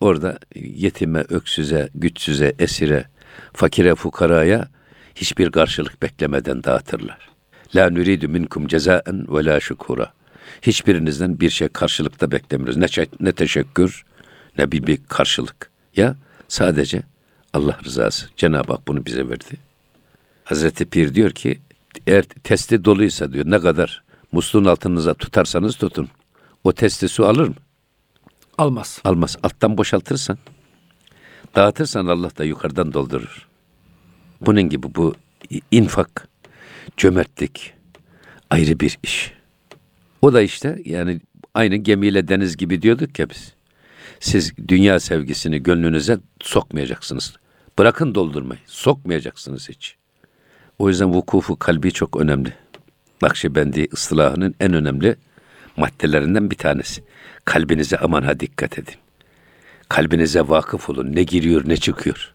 orada 0.00 0.38
yetime, 0.54 1.20
öksüze, 1.28 1.88
güçsüze, 1.94 2.54
esire, 2.58 3.04
fakire, 3.52 3.94
fukaraya 3.94 4.68
hiçbir 5.14 5.50
karşılık 5.50 6.02
beklemeden 6.02 6.64
dağıtırlar. 6.64 7.28
La 7.76 7.90
nuridu 7.90 8.28
minkum 8.28 8.66
cezaen 8.66 9.26
ve 9.28 9.44
la 9.44 9.60
şukura. 9.60 10.12
Hiçbirinizden 10.62 11.40
bir 11.40 11.50
şey 11.50 11.68
karşılıkta 11.68 12.30
beklemiyoruz. 12.30 12.76
Ne, 12.76 12.86
ne 13.20 13.32
teşekkür 13.32 14.04
ne 14.58 14.72
bir, 14.72 14.86
bir 14.86 14.98
karşılık. 15.08 15.70
Ya 15.96 16.16
sadece 16.48 17.02
Allah 17.52 17.78
rızası. 17.84 18.26
Cenab-ı 18.36 18.72
Hak 18.72 18.88
bunu 18.88 19.06
bize 19.06 19.28
verdi. 19.28 19.56
Hazreti 20.44 20.84
Pir 20.84 21.14
diyor 21.14 21.30
ki 21.30 21.60
eğer 22.06 22.22
testi 22.22 22.84
doluysa 22.84 23.32
diyor 23.32 23.44
ne 23.48 23.60
kadar 23.60 24.02
musluğun 24.32 24.64
altınıza 24.64 25.14
tutarsanız 25.14 25.76
tutun. 25.76 26.08
O 26.64 26.72
testi 26.72 27.08
su 27.08 27.26
alır 27.26 27.48
mı? 27.48 27.54
Almaz. 28.58 29.00
Almaz. 29.04 29.36
Alttan 29.42 29.78
boşaltırsan, 29.78 30.38
dağıtırsan 31.56 32.06
Allah 32.06 32.36
da 32.36 32.44
yukarıdan 32.44 32.92
doldurur. 32.92 33.48
Bunun 34.40 34.62
gibi 34.62 34.94
bu 34.94 35.14
infak, 35.70 36.28
cömertlik 36.96 37.74
ayrı 38.50 38.80
bir 38.80 38.98
iş. 39.02 39.32
O 40.22 40.32
da 40.32 40.42
işte 40.42 40.78
yani 40.84 41.20
aynı 41.54 41.76
gemiyle 41.76 42.28
deniz 42.28 42.56
gibi 42.56 42.82
diyorduk 42.82 43.18
ya 43.18 43.30
biz. 43.30 43.52
Siz 44.20 44.52
dünya 44.68 45.00
sevgisini 45.00 45.62
gönlünüze 45.62 46.18
sokmayacaksınız. 46.40 47.36
Bırakın 47.78 48.14
doldurmayı. 48.14 48.60
Sokmayacaksınız 48.66 49.68
hiç. 49.68 49.96
O 50.78 50.88
yüzden 50.88 51.12
vukufu 51.12 51.56
kalbi 51.56 51.92
çok 51.92 52.16
önemli. 52.16 52.54
Nakşibendi 53.22 53.88
ıslahının 53.92 54.54
en 54.60 54.72
önemli 54.72 55.16
maddelerinden 55.76 56.50
bir 56.50 56.56
tanesi. 56.56 57.02
Kalbinize 57.44 57.98
aman 57.98 58.22
ha 58.22 58.40
dikkat 58.40 58.78
edin. 58.78 58.94
Kalbinize 59.88 60.40
vakıf 60.40 60.90
olun. 60.90 61.16
Ne 61.16 61.22
giriyor 61.22 61.62
ne 61.66 61.76
çıkıyor. 61.76 62.32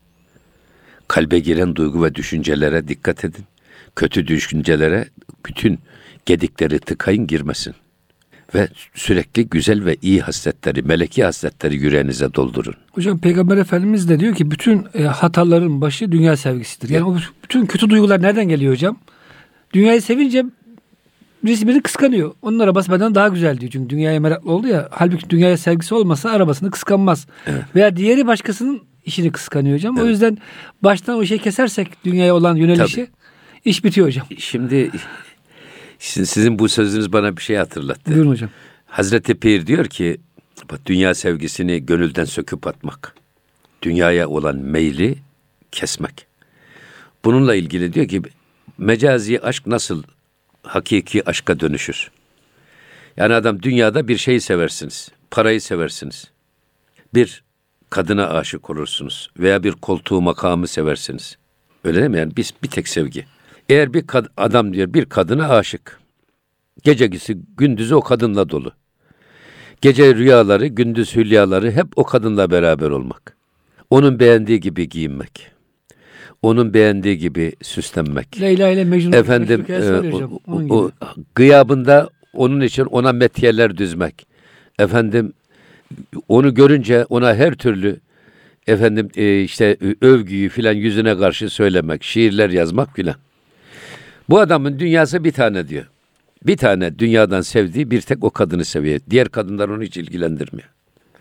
Kalbe 1.08 1.40
giren 1.40 1.76
duygu 1.76 2.04
ve 2.04 2.16
düşüncelere 2.16 2.88
dikkat 2.88 3.26
edin. 3.26 3.46
Kötü 3.96 4.28
düşüncelere 4.28 5.08
bütün 5.46 5.80
gedikleri 6.26 6.80
tıkayın 6.80 7.28
girmesin. 7.28 7.76
Ve 8.56 8.68
sürekli 8.94 9.50
güzel 9.50 9.86
ve 9.86 9.96
iyi 10.02 10.22
hasletleri, 10.22 10.82
meleki 10.82 11.24
hasletleri 11.24 11.76
yüreğinize 11.76 12.34
doldurun. 12.34 12.76
Hocam 12.92 13.20
Peygamber 13.20 13.58
Efendimiz 13.58 14.10
de 14.10 14.20
diyor 14.20 14.36
ki 14.36 14.52
bütün 14.52 14.88
e, 14.94 15.04
hataların 15.04 15.82
başı 15.82 16.12
dünya 16.12 16.38
sevgisidir. 16.38 16.90
Yani 16.90 17.06
o 17.06 17.18
bütün 17.44 17.66
kötü 17.66 17.90
duygular 17.90 18.22
nereden 18.22 18.50
geliyor 18.50 18.74
hocam? 18.74 18.98
Dünyayı 19.74 20.02
sevince 20.02 20.46
birisi 21.48 21.68
beni 21.68 21.82
kıskanıyor. 21.82 22.34
Onun 22.42 22.60
arabası 22.60 22.92
benden 22.92 23.16
daha 23.16 23.28
güzel 23.28 23.60
diyor. 23.60 23.72
Çünkü 23.72 23.90
dünyaya 23.90 24.20
meraklı 24.20 24.52
oldu 24.52 24.68
ya. 24.68 24.88
Halbuki 24.92 25.30
dünyaya 25.30 25.58
sevgisi 25.58 25.96
olmasa 25.96 26.30
arabasını 26.30 26.72
kıskanmaz. 26.72 27.28
Evet. 27.48 27.64
Veya 27.76 27.96
diğeri 27.96 28.28
başkasının 28.28 28.82
işini 29.06 29.32
kıskanıyor 29.32 29.76
hocam. 29.76 29.96
Evet. 29.98 30.06
O 30.06 30.10
yüzden 30.10 30.38
baştan 30.82 31.18
o 31.18 31.26
şey 31.26 31.38
kesersek 31.38 32.06
dünyaya 32.06 32.36
olan 32.36 32.56
yönelişi 32.56 32.96
Tabii. 32.96 33.10
iş 33.66 33.84
bitiyor 33.84 34.08
hocam. 34.08 34.28
Şimdi 34.38 34.92
sizin 36.00 36.60
bu 36.60 36.70
sözünüz 36.70 37.14
bana 37.14 37.38
bir 37.38 37.42
şey 37.42 37.56
hatırlattı. 37.56 38.12
Buyurun 38.12 38.30
hocam. 38.30 38.50
Hazreti 38.86 39.36
Pir 39.36 39.68
diyor 39.68 39.86
ki 39.86 40.18
dünya 40.86 41.16
sevgisini 41.16 41.86
gönülden 41.86 42.26
söküp 42.26 42.68
atmak. 42.68 43.16
Dünyaya 43.82 44.30
olan 44.30 44.56
meyli 44.56 45.18
kesmek. 45.72 46.28
Bununla 47.26 47.56
ilgili 47.56 47.94
diyor 47.94 48.08
ki 48.08 48.22
mecazi 48.78 49.42
aşk 49.42 49.68
nasıl 49.68 50.04
hakiki 50.64 51.30
aşka 51.30 51.60
dönüşür? 51.60 52.12
Yani 53.18 53.34
adam 53.34 53.62
dünyada 53.64 54.08
bir 54.08 54.18
şeyi 54.18 54.42
seversiniz. 54.42 55.10
Parayı 55.32 55.62
seversiniz. 55.62 56.32
Bir 57.14 57.44
kadına 57.90 58.30
aşık 58.30 58.70
olursunuz 58.70 59.32
veya 59.40 59.64
bir 59.64 59.72
koltuğu 59.72 60.22
makamı 60.22 60.68
seversiniz. 60.68 61.38
Öyle 61.84 62.00
değil 62.00 62.10
mi? 62.10 62.18
Yani 62.18 62.38
biz 62.38 62.54
bir 62.64 62.68
tek 62.68 62.88
sevgi. 62.88 63.26
Eğer 63.70 63.94
bir 63.94 64.02
kad- 64.02 64.30
adam 64.38 64.74
diyor 64.74 64.94
bir 64.94 65.06
kadına 65.06 65.50
aşık. 65.50 66.00
Gecesi 66.84 67.38
gündüzü 67.58 67.96
o 67.96 68.02
kadınla 68.02 68.50
dolu. 68.50 68.72
Gece 69.82 70.16
rüyaları, 70.16 70.68
gündüz 70.68 71.16
hülyaları 71.16 71.72
hep 71.72 71.88
o 71.96 72.04
kadınla 72.04 72.52
beraber 72.52 72.90
olmak. 72.90 73.38
Onun 73.90 74.20
beğendiği 74.20 74.60
gibi 74.60 74.90
giyinmek. 74.90 75.52
Onun 76.42 76.74
beğendiği 76.74 77.18
gibi 77.18 77.54
süslenmek. 77.62 78.42
Leyla 78.42 78.70
ile 78.70 78.84
Mecnun. 78.84 79.12
Efendim 79.12 79.66
e, 79.70 80.14
o, 80.14 80.40
o, 80.48 80.62
o, 80.70 80.92
gıyabında 81.36 82.10
onun 82.34 82.62
için 82.62 82.84
ona 82.84 83.12
metiyeler 83.12 83.78
düzmek. 83.78 84.28
Efendim 84.80 85.34
onu 86.28 86.54
görünce 86.54 87.06
ona 87.06 87.36
her 87.36 87.54
türlü 87.54 88.00
efendim 88.68 89.10
e, 89.16 89.42
işte 89.42 89.78
övgüyü 90.02 90.50
filan 90.50 90.74
yüzüne 90.74 91.18
karşı 91.18 91.50
söylemek, 91.50 92.04
şiirler 92.04 92.50
yazmak 92.50 92.96
filan. 92.96 93.16
Bu 94.30 94.40
adamın 94.40 94.80
dünyası 94.80 95.24
bir 95.24 95.32
tane 95.32 95.68
diyor. 95.68 95.86
Bir 96.46 96.58
tane 96.58 97.00
dünyadan 97.00 97.42
sevdiği 97.42 97.92
bir 97.92 98.02
tek 98.02 98.24
o 98.24 98.30
kadını 98.30 98.66
seviyor. 98.66 99.00
Diğer 99.10 99.30
kadınlar 99.30 99.70
onu 99.70 99.84
hiç 99.84 99.98
ilgilendirmiyor. 99.98 100.70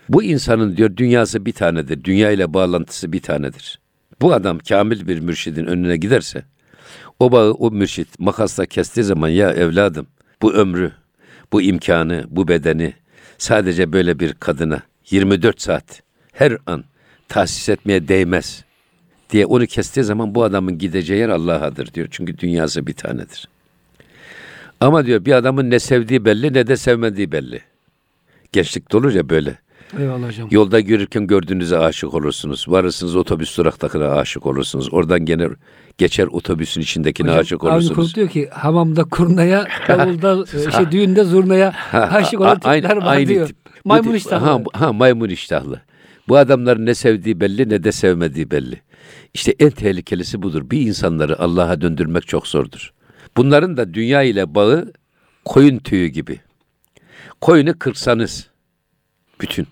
Bu 0.09 0.23
insanın 0.23 0.77
diyor 0.77 0.97
dünyası 0.97 1.47
bir 1.47 1.53
tanedir. 1.53 2.05
Dünya 2.05 2.31
ile 2.31 2.55
bağlantısı 2.55 3.13
bir 3.13 3.21
tanedir. 3.21 3.79
Bu 4.21 4.33
adam 4.33 4.59
kamil 4.59 5.09
bir 5.09 5.21
mürşidin 5.21 5.67
önüne 5.67 5.97
giderse 5.97 6.45
o 7.19 7.33
bağı 7.33 7.53
o 7.53 7.71
mürşit 7.71 8.19
makasla 8.19 8.67
kestiği 8.67 9.05
zaman 9.05 9.29
ya 9.29 9.53
evladım 9.53 10.07
bu 10.43 10.53
ömrü, 10.53 10.93
bu 11.53 11.63
imkanı, 11.63 12.25
bu 12.31 12.49
bedeni 12.49 12.93
sadece 13.39 13.93
böyle 13.93 14.19
bir 14.19 14.33
kadına 14.33 14.83
24 15.11 15.61
saat 15.61 16.03
her 16.33 16.59
an 16.67 16.85
tahsis 17.29 17.69
etmeye 17.69 18.09
değmez 18.09 18.65
diye 19.31 19.47
onu 19.47 19.67
kestiği 19.67 20.05
zaman 20.05 20.35
bu 20.35 20.45
adamın 20.45 20.79
gideceği 20.79 21.21
yer 21.21 21.29
Allah'adır 21.29 21.95
diyor. 21.95 22.09
Çünkü 22.11 22.39
dünyası 22.39 22.87
bir 22.87 22.93
tanedir. 22.93 23.49
Ama 24.81 25.07
diyor 25.07 25.25
bir 25.25 25.33
adamın 25.33 25.71
ne 25.71 25.79
sevdiği 25.79 26.25
belli 26.25 26.53
ne 26.53 26.67
de 26.67 26.77
sevmediği 26.77 27.33
belli. 27.33 27.61
Gençlikte 28.53 28.97
olur 28.97 29.15
ya 29.15 29.29
böyle. 29.29 29.59
Eyvallah 29.99 30.29
hocam. 30.29 30.49
Yolda 30.51 30.79
yürürken 30.79 31.27
gördüğünüze 31.27 31.79
aşık 31.79 32.15
olursunuz. 32.15 32.65
Varırsınız 32.69 33.17
otobüs 33.17 33.59
duraktakine 33.59 34.05
aşık 34.05 34.47
olursunuz. 34.47 34.89
Oradan 34.93 35.25
gene 35.25 35.49
geçer 35.99 36.27
otobüsün 36.27 36.81
içindekine 36.81 37.29
hocam, 37.29 37.41
aşık 37.41 37.65
olursunuz. 37.65 37.99
Avni 37.99 38.15
diyor 38.15 38.29
ki 38.29 38.49
hamamda 38.53 39.05
kurnaya, 39.05 39.67
davulda, 39.89 40.45
e, 40.69 40.71
şey, 40.71 40.93
düğünde 40.93 41.25
zurnaya 41.25 41.75
aşık 41.93 42.41
olan 42.41 42.55
tipler 42.55 42.97
var 42.97 43.17
aynı 43.17 43.29
diyor. 43.29 43.47
Tip. 43.47 43.57
Maymun 43.85 44.15
iştahlı. 44.15 44.47
Ha, 44.47 44.63
ha, 44.73 44.93
maymun 44.93 45.29
iştahlı. 45.29 45.81
Bu 46.29 46.37
adamların 46.37 46.87
ne 46.87 46.95
sevdiği 46.95 47.41
belli 47.41 47.69
ne 47.69 47.85
de 47.85 47.93
sevmediği 47.93 48.51
belli. 48.51 48.83
İşte 49.35 49.55
en 49.59 49.71
tehlikelisi 49.71 50.43
budur. 50.43 50.71
Bir 50.71 50.81
insanları 50.81 51.39
Allah'a 51.41 51.81
döndürmek 51.81 52.27
çok 52.27 52.47
zordur. 52.47 52.93
Bunların 53.37 53.77
da 53.77 53.95
dünya 53.95 54.23
ile 54.23 54.55
bağı 54.55 54.93
koyun 55.45 55.79
tüyü 55.79 56.07
gibi. 56.07 56.41
Koyunu 57.41 57.79
kırsanız 57.79 58.49
bütün 59.41 59.67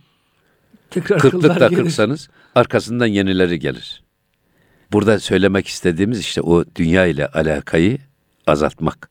Tekrar 0.90 1.18
kırklıkla 1.18 1.68
kırsanız 1.68 2.28
arkasından 2.54 3.06
yenileri 3.06 3.58
gelir. 3.58 4.02
Burada 4.92 5.20
söylemek 5.20 5.66
istediğimiz 5.68 6.20
işte 6.20 6.42
o 6.42 6.64
dünya 6.76 7.06
ile 7.06 7.26
alakayı 7.26 7.98
azaltmak. 8.46 9.10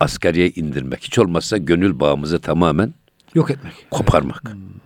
Asgariye 0.00 0.50
indirmek. 0.50 1.04
Hiç 1.04 1.18
olmazsa 1.18 1.56
gönül 1.56 2.00
bağımızı 2.00 2.40
tamamen 2.40 2.94
yok 3.34 3.50
etmek. 3.50 3.86
Koparmak. 3.90 4.42
Evet. 4.46 4.54
Hmm. 4.54 4.76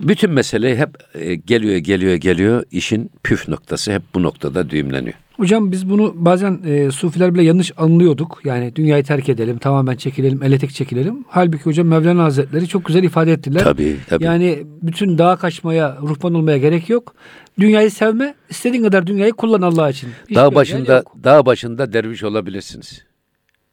Bütün 0.00 0.30
mesele 0.30 0.76
hep 0.76 0.90
e, 1.14 1.34
geliyor 1.34 1.76
geliyor 1.76 2.14
geliyor 2.14 2.64
işin 2.70 3.10
püf 3.22 3.48
noktası 3.48 3.92
hep 3.92 4.02
bu 4.14 4.22
noktada 4.22 4.70
düğümleniyor. 4.70 5.16
Hocam 5.40 5.72
biz 5.72 5.90
bunu 5.90 6.12
bazen 6.16 6.60
e, 6.66 6.90
sufiler 6.90 7.34
bile 7.34 7.42
yanlış 7.42 7.72
anlıyorduk. 7.76 8.40
Yani 8.44 8.76
dünyayı 8.76 9.04
terk 9.04 9.28
edelim, 9.28 9.58
tamamen 9.58 9.96
çekilelim, 9.96 10.42
eletek 10.42 10.70
çekilelim. 10.74 11.24
Halbuki 11.28 11.64
hocam 11.64 11.86
Mevlana 11.86 12.24
Hazretleri 12.24 12.68
çok 12.68 12.84
güzel 12.84 13.02
ifade 13.02 13.32
ettiler. 13.32 13.60
Tabii, 13.64 13.96
tabii. 14.08 14.24
Yani 14.24 14.62
bütün 14.82 15.18
dağa 15.18 15.36
kaçmaya, 15.36 15.98
ruhban 16.02 16.34
olmaya 16.34 16.58
gerek 16.58 16.88
yok. 16.88 17.14
Dünyayı 17.60 17.90
sevme, 17.90 18.34
istediğin 18.50 18.82
kadar 18.82 19.06
dünyayı 19.06 19.32
kullan 19.32 19.62
Allah 19.62 19.90
için. 19.90 20.10
Hiç 20.28 20.36
dağ 20.36 20.54
başında, 20.54 21.04
dağ 21.24 21.46
başında 21.46 21.92
derviş 21.92 22.24
olabilirsiniz. 22.24 23.04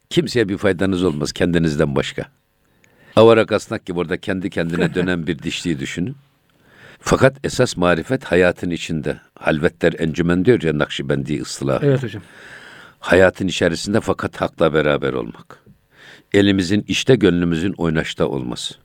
Kimseye 0.10 0.50
bir 0.50 0.58
faydanız 0.58 1.04
olmaz 1.04 1.32
kendinizden 1.32 1.96
başka. 1.96 2.26
Avara 3.16 3.46
kasnak 3.46 3.86
gibi 3.86 4.00
orada 4.00 4.18
kendi 4.18 4.50
kendine 4.50 4.96
dönen 4.96 5.28
bir 5.28 5.40
dişliği 5.40 5.80
düşünün. 5.80 6.16
Fakat 7.00 7.38
esas 7.44 7.78
marifet 7.78 8.24
hayatın 8.24 8.70
içinde. 8.70 9.20
Halvetler 9.40 9.94
encümen 10.00 10.46
diyor 10.46 10.62
ya 10.62 10.78
Nakşibendi 10.78 11.42
ıslah. 11.42 11.84
Evet 11.84 12.04
hocam. 12.04 12.22
Hayatın 13.00 13.48
içerisinde 13.48 14.02
fakat 14.02 14.42
hakla 14.42 14.74
beraber 14.74 15.14
olmak. 15.14 15.64
Elimizin 16.34 16.86
işte 16.88 17.16
gönlümüzün 17.16 17.74
oynaşta 17.78 18.26
olması. 18.28 18.76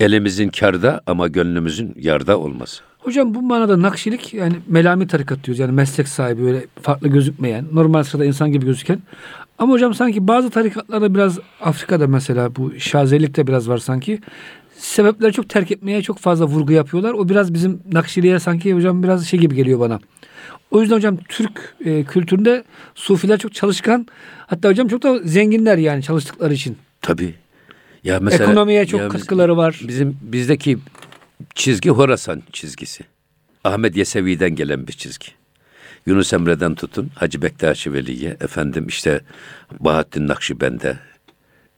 Elimizin 0.00 0.48
karda 0.48 1.00
ama 1.06 1.28
gönlümüzün 1.28 1.94
yarda 1.98 2.38
olması. 2.38 2.82
Hocam 2.98 3.34
bu 3.34 3.42
manada 3.42 3.82
nakşilik 3.82 4.34
yani 4.34 4.56
melami 4.66 5.06
tarikat 5.06 5.44
diyoruz. 5.44 5.58
Yani 5.58 5.72
meslek 5.72 6.08
sahibi 6.08 6.42
böyle 6.42 6.66
farklı 6.82 7.08
gözükmeyen, 7.08 7.64
normal 7.72 8.02
sırada 8.02 8.24
insan 8.24 8.52
gibi 8.52 8.66
gözüken. 8.66 8.98
Ama 9.58 9.72
hocam 9.72 9.94
sanki 9.94 10.28
bazı 10.28 10.50
tarikatlarda 10.50 11.14
biraz 11.14 11.38
Afrika'da 11.60 12.06
mesela 12.06 12.56
bu 12.56 12.72
şazelikte 12.78 13.46
biraz 13.46 13.68
var 13.68 13.78
sanki. 13.78 14.20
Sebepleri 14.76 15.32
çok 15.32 15.48
terk 15.48 15.70
etmeye 15.70 16.02
çok 16.02 16.18
fazla 16.18 16.44
vurgu 16.44 16.72
yapıyorlar. 16.72 17.12
O 17.12 17.28
biraz 17.28 17.54
bizim 17.54 17.82
nakşiliğe 17.92 18.38
sanki 18.38 18.74
hocam 18.74 19.02
biraz 19.02 19.26
şey 19.26 19.40
gibi 19.40 19.54
geliyor 19.54 19.80
bana. 19.80 20.00
O 20.70 20.80
yüzden 20.80 20.96
hocam 20.96 21.16
Türk 21.28 21.74
e, 21.84 22.04
kültüründe 22.04 22.64
sufiler 22.94 23.38
çok 23.38 23.54
çalışkan. 23.54 24.06
Hatta 24.46 24.68
hocam 24.68 24.88
çok 24.88 25.02
da 25.02 25.18
zenginler 25.18 25.78
yani 25.78 26.02
çalıştıkları 26.02 26.54
için. 26.54 26.76
Tabii. 27.02 27.34
Ya 28.04 28.18
mesela 28.20 28.44
Ekonomiye 28.44 28.86
çok 28.86 29.00
ya 29.00 29.06
biz- 29.06 29.12
katkıları 29.12 29.56
var. 29.56 29.80
Bizim 29.88 30.16
bizdeki 30.22 30.78
çizgi 31.54 31.90
Horasan 31.90 32.42
çizgisi. 32.52 33.04
Ahmet 33.64 33.96
Yesevi'den 33.96 34.54
gelen 34.54 34.86
bir 34.86 34.92
çizgi. 34.92 35.26
Yunus 36.06 36.32
Emre'den 36.32 36.74
tutun 36.74 37.10
Hacı 37.14 37.42
Bektaşi 37.42 37.92
Veli'ye, 37.92 38.36
efendim 38.40 38.86
işte 38.88 39.20
Bahattin 39.80 40.28
Nakşibend'e, 40.28 40.98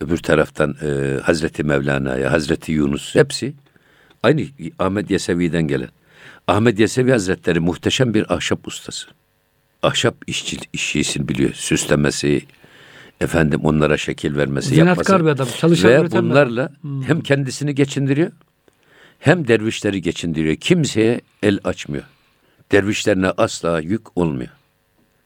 öbür 0.00 0.18
taraftan 0.18 0.76
e, 0.82 1.20
Hazreti 1.22 1.64
Mevlana'ya, 1.64 2.32
Hazreti 2.32 2.72
Yunus 2.72 3.14
hepsi 3.14 3.54
aynı 4.22 4.42
Ahmet 4.78 5.10
Yesevi'den 5.10 5.62
gelen. 5.62 5.88
Ahmet 6.46 6.78
Yesevi 6.80 7.10
Hazretleri 7.10 7.60
muhteşem 7.60 8.14
bir 8.14 8.34
ahşap 8.34 8.68
ustası. 8.68 9.06
Ahşap 9.82 10.14
işçi, 10.26 10.56
işçisini 10.72 11.28
biliyor. 11.28 11.50
Süslemesi, 11.54 12.42
efendim 13.20 13.60
onlara 13.64 13.96
şekil 13.96 14.36
vermesi, 14.36 14.74
Zanaatkar 14.74 15.14
yapması. 15.14 15.26
bir 15.26 15.30
adam, 15.30 15.48
çalışan, 15.58 15.90
Ve 15.90 16.10
bunlarla 16.10 16.72
hem 17.06 17.20
kendisini 17.20 17.74
geçindiriyor 17.74 18.30
hem 19.18 19.48
dervişleri 19.48 20.02
geçindiriyor. 20.02 20.56
Kimseye 20.56 21.20
el 21.42 21.58
açmıyor. 21.64 22.04
Dervişlerine 22.72 23.30
asla 23.30 23.80
yük 23.80 24.16
olmuyor. 24.18 24.50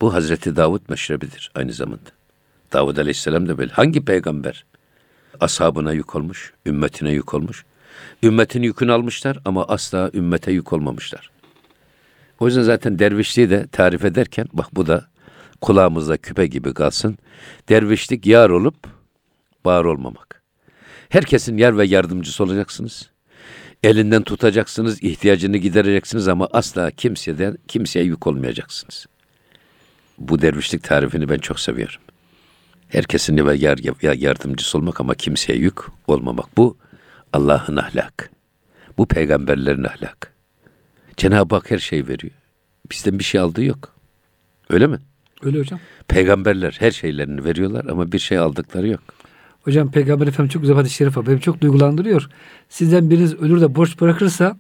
Bu 0.01 0.15
Hazreti 0.15 0.57
Davud 0.57 0.81
meşrebidir 0.89 1.51
aynı 1.55 1.73
zamanda. 1.73 2.11
Davud 2.73 2.97
Aleyhisselam 2.97 3.49
da 3.49 3.59
böyle. 3.59 3.73
Hangi 3.73 4.05
peygamber 4.05 4.65
ashabına 5.41 5.93
yük 5.93 6.17
olmuş, 6.17 6.53
ümmetine 6.67 7.11
yük 7.11 7.35
olmuş? 7.35 7.65
Ümmetin 8.23 8.63
yükünü 8.63 8.93
almışlar 8.93 9.39
ama 9.45 9.65
asla 9.65 10.11
ümmete 10.15 10.53
yük 10.53 10.73
olmamışlar. 10.73 11.31
O 12.41 12.47
yüzden 12.47 12.63
zaten 12.63 12.99
dervişliği 12.99 13.51
de 13.51 13.67
tarif 13.73 14.05
ederken 14.05 14.47
bak 14.53 14.67
bu 14.73 14.87
da 14.87 15.07
kulağımızda 15.61 16.17
küpe 16.17 16.47
gibi 16.47 16.75
kalsın. 16.75 17.19
Dervişlik 17.69 18.27
yar 18.27 18.51
olup 18.51 18.87
bağır 19.65 19.85
olmamak. 19.85 20.43
Herkesin 21.09 21.57
yer 21.57 21.79
ve 21.79 21.87
yardımcısı 21.87 22.45
olacaksınız. 22.45 23.11
Elinden 23.83 24.23
tutacaksınız, 24.23 25.03
ihtiyacını 25.03 25.57
gidereceksiniz 25.57 26.29
ama 26.29 26.49
asla 26.53 26.91
kimseden 26.91 27.59
kimseye 27.69 28.05
yük 28.05 28.27
olmayacaksınız. 28.27 29.07
Bu 30.19 30.43
dervişlik 30.43 30.83
tarifini 30.83 31.29
ben 31.29 31.39
çok 31.39 31.61
seviyorum. 31.61 32.01
Herkesin 32.91 33.47
ve 33.47 33.55
yar, 33.55 33.79
ya- 34.03 34.15
yardımcısı 34.15 34.79
olmak 34.79 35.01
ama 35.01 35.15
kimseye 35.15 35.59
yük 35.59 35.79
olmamak. 36.07 36.57
Bu 36.57 36.77
Allah'ın 37.33 37.77
ahlakı. 37.77 38.27
Bu 38.99 39.07
peygamberlerin 39.07 39.85
ahlakı. 39.85 40.29
Cenab-ı 41.17 41.55
Hak 41.55 41.71
her 41.71 41.79
şeyi 41.79 42.09
veriyor. 42.09 42.33
Bizden 42.91 43.19
bir 43.19 43.25
şey 43.25 43.41
aldığı 43.41 43.65
yok. 43.65 43.95
Öyle 44.71 44.87
mi? 44.87 44.99
Öyle 45.43 45.59
hocam. 45.59 45.81
Peygamberler 46.09 46.77
her 46.81 46.91
şeylerini 46.91 47.45
veriyorlar 47.45 47.85
ama 47.85 48.13
bir 48.13 48.19
şey 48.19 48.39
aldıkları 48.39 48.89
yok. 48.89 49.01
Hocam 49.63 49.91
Peygamber 49.91 50.27
Efendimiz 50.27 50.53
çok 50.53 50.63
güzel 50.63 50.77
hadis-i 50.77 50.95
şerif 50.95 51.17
var. 51.17 51.27
Beni 51.27 51.41
çok 51.41 51.61
duygulandırıyor. 51.61 52.29
Sizden 52.69 53.11
biriniz 53.11 53.35
ölür 53.35 53.61
de 53.61 53.75
borç 53.75 54.01
bırakırsa 54.01 54.57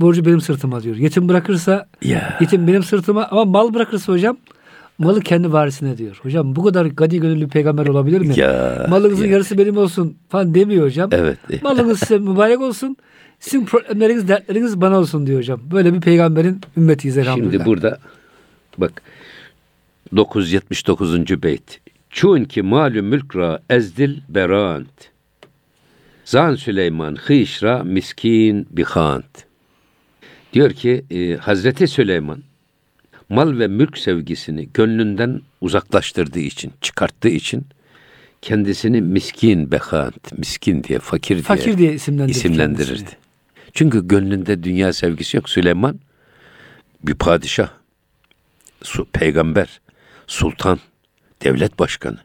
borcu 0.00 0.24
benim 0.24 0.40
sırtıma 0.40 0.82
diyor. 0.82 0.96
Yetim 0.96 1.28
bırakırsa 1.28 1.88
Ya. 2.02 2.38
yetim 2.40 2.66
benim 2.66 2.82
sırtıma 2.82 3.28
ama 3.30 3.44
mal 3.44 3.74
bırakırsa 3.74 4.12
hocam 4.12 4.36
malı 4.98 5.20
kendi 5.20 5.52
varisine 5.52 5.98
diyor. 5.98 6.18
Hocam 6.22 6.56
bu 6.56 6.64
kadar 6.64 6.86
gani 6.86 7.20
gönüllü 7.20 7.48
peygamber 7.48 7.86
olabilir 7.86 8.20
mi? 8.20 8.40
Ya, 8.40 8.86
Malınızın 8.88 9.24
ya. 9.24 9.30
yarısı 9.30 9.58
benim 9.58 9.76
olsun 9.76 10.16
falan 10.28 10.54
demiyor 10.54 10.86
hocam. 10.86 11.10
Evet. 11.12 11.38
Malınız 11.62 11.98
size 11.98 12.18
mübarek 12.18 12.60
olsun. 12.60 12.96
Sizin 13.40 13.64
problemleriniz, 13.64 14.28
dertleriniz 14.28 14.80
bana 14.80 14.98
olsun 14.98 15.26
diyor 15.26 15.38
hocam. 15.38 15.60
Böyle 15.72 15.94
bir 15.94 16.00
peygamberin 16.00 16.60
ümmetiyiz 16.76 17.18
elhamdülillah. 17.18 17.52
Şimdi 17.52 17.64
burada 17.64 17.98
bak 18.78 19.02
979. 20.16 21.42
beyt. 21.42 21.80
Çun 22.10 22.44
ki 22.44 22.62
malum 22.62 23.06
mülkra 23.06 23.62
ezdil 23.70 24.20
berant. 24.28 25.10
Zan 26.24 26.54
Süleyman 26.54 27.16
hışra 27.16 27.84
miskin 27.84 28.66
bihant. 28.70 29.44
Diyor 30.52 30.70
ki 30.70 31.04
e, 31.10 31.36
Hazreti 31.36 31.88
Süleyman 31.88 32.42
mal 33.28 33.58
ve 33.58 33.66
mülk 33.68 33.98
sevgisini 33.98 34.68
gönlünden 34.74 35.42
uzaklaştırdığı 35.60 36.38
için, 36.40 36.72
çıkarttığı 36.80 37.28
için 37.28 37.66
kendisini 38.42 39.00
miskin 39.02 39.70
behant, 39.72 40.38
miskin 40.38 40.84
diye, 40.84 40.98
fakir 40.98 41.34
diye 41.34 41.42
Fakir 41.42 41.78
diye 41.78 41.92
isimlendirir. 41.94 42.36
isimlendirirdi. 42.36 42.88
kendisini. 42.94 43.18
Çünkü 43.72 44.08
gönlünde 44.08 44.62
dünya 44.64 44.92
sevgisi 44.92 45.36
yok. 45.36 45.48
Süleyman 45.50 46.00
bir 47.02 47.14
padişah, 47.14 47.68
su, 48.82 49.04
peygamber, 49.04 49.80
sultan, 50.26 50.78
devlet 51.44 51.78
başkanı. 51.78 52.18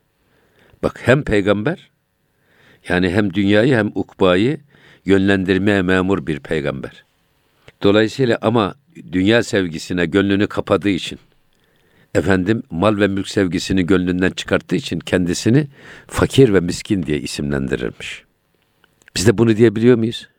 Bak 0.84 1.00
hem 1.06 1.24
peygamber 1.24 1.89
yani 2.89 3.10
hem 3.10 3.34
dünyayı 3.34 3.76
hem 3.76 3.92
ukbayı 3.96 4.60
yönlendirmeye 5.06 5.82
memur 5.82 6.28
bir 6.28 6.39
peygamber. 6.39 7.04
Dolayısıyla 7.84 8.38
ama 8.42 8.76
dünya 9.12 9.44
sevgisine 9.44 10.06
gönlünü 10.06 10.48
kapadığı 10.48 10.90
için 10.90 11.20
efendim 12.16 12.64
mal 12.72 12.98
ve 12.98 13.08
mülk 13.08 13.28
sevgisini 13.28 13.86
gönlünden 13.86 14.32
çıkarttığı 14.32 14.76
için 14.76 15.00
kendisini 15.00 15.68
fakir 16.08 16.54
ve 16.54 16.60
miskin 16.60 17.04
diye 17.04 17.20
isimlendirirmiş. 17.20 18.24
Biz 19.16 19.28
de 19.28 19.38
bunu 19.38 19.58
diyebiliyor 19.58 19.98
muyuz? 19.98 20.30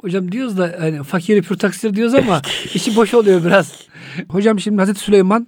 Hocam 0.00 0.32
diyoruz 0.32 0.58
da 0.58 0.76
hani 0.78 1.02
fakiri 1.02 1.42
pür 1.42 1.56
taksir 1.56 1.94
diyoruz 1.94 2.14
ama 2.14 2.42
işi 2.74 2.96
boş 2.96 3.14
oluyor 3.14 3.44
biraz. 3.44 3.86
Hocam 4.28 4.60
şimdi 4.60 4.78
Hazreti 4.78 5.00
Süleyman 5.00 5.46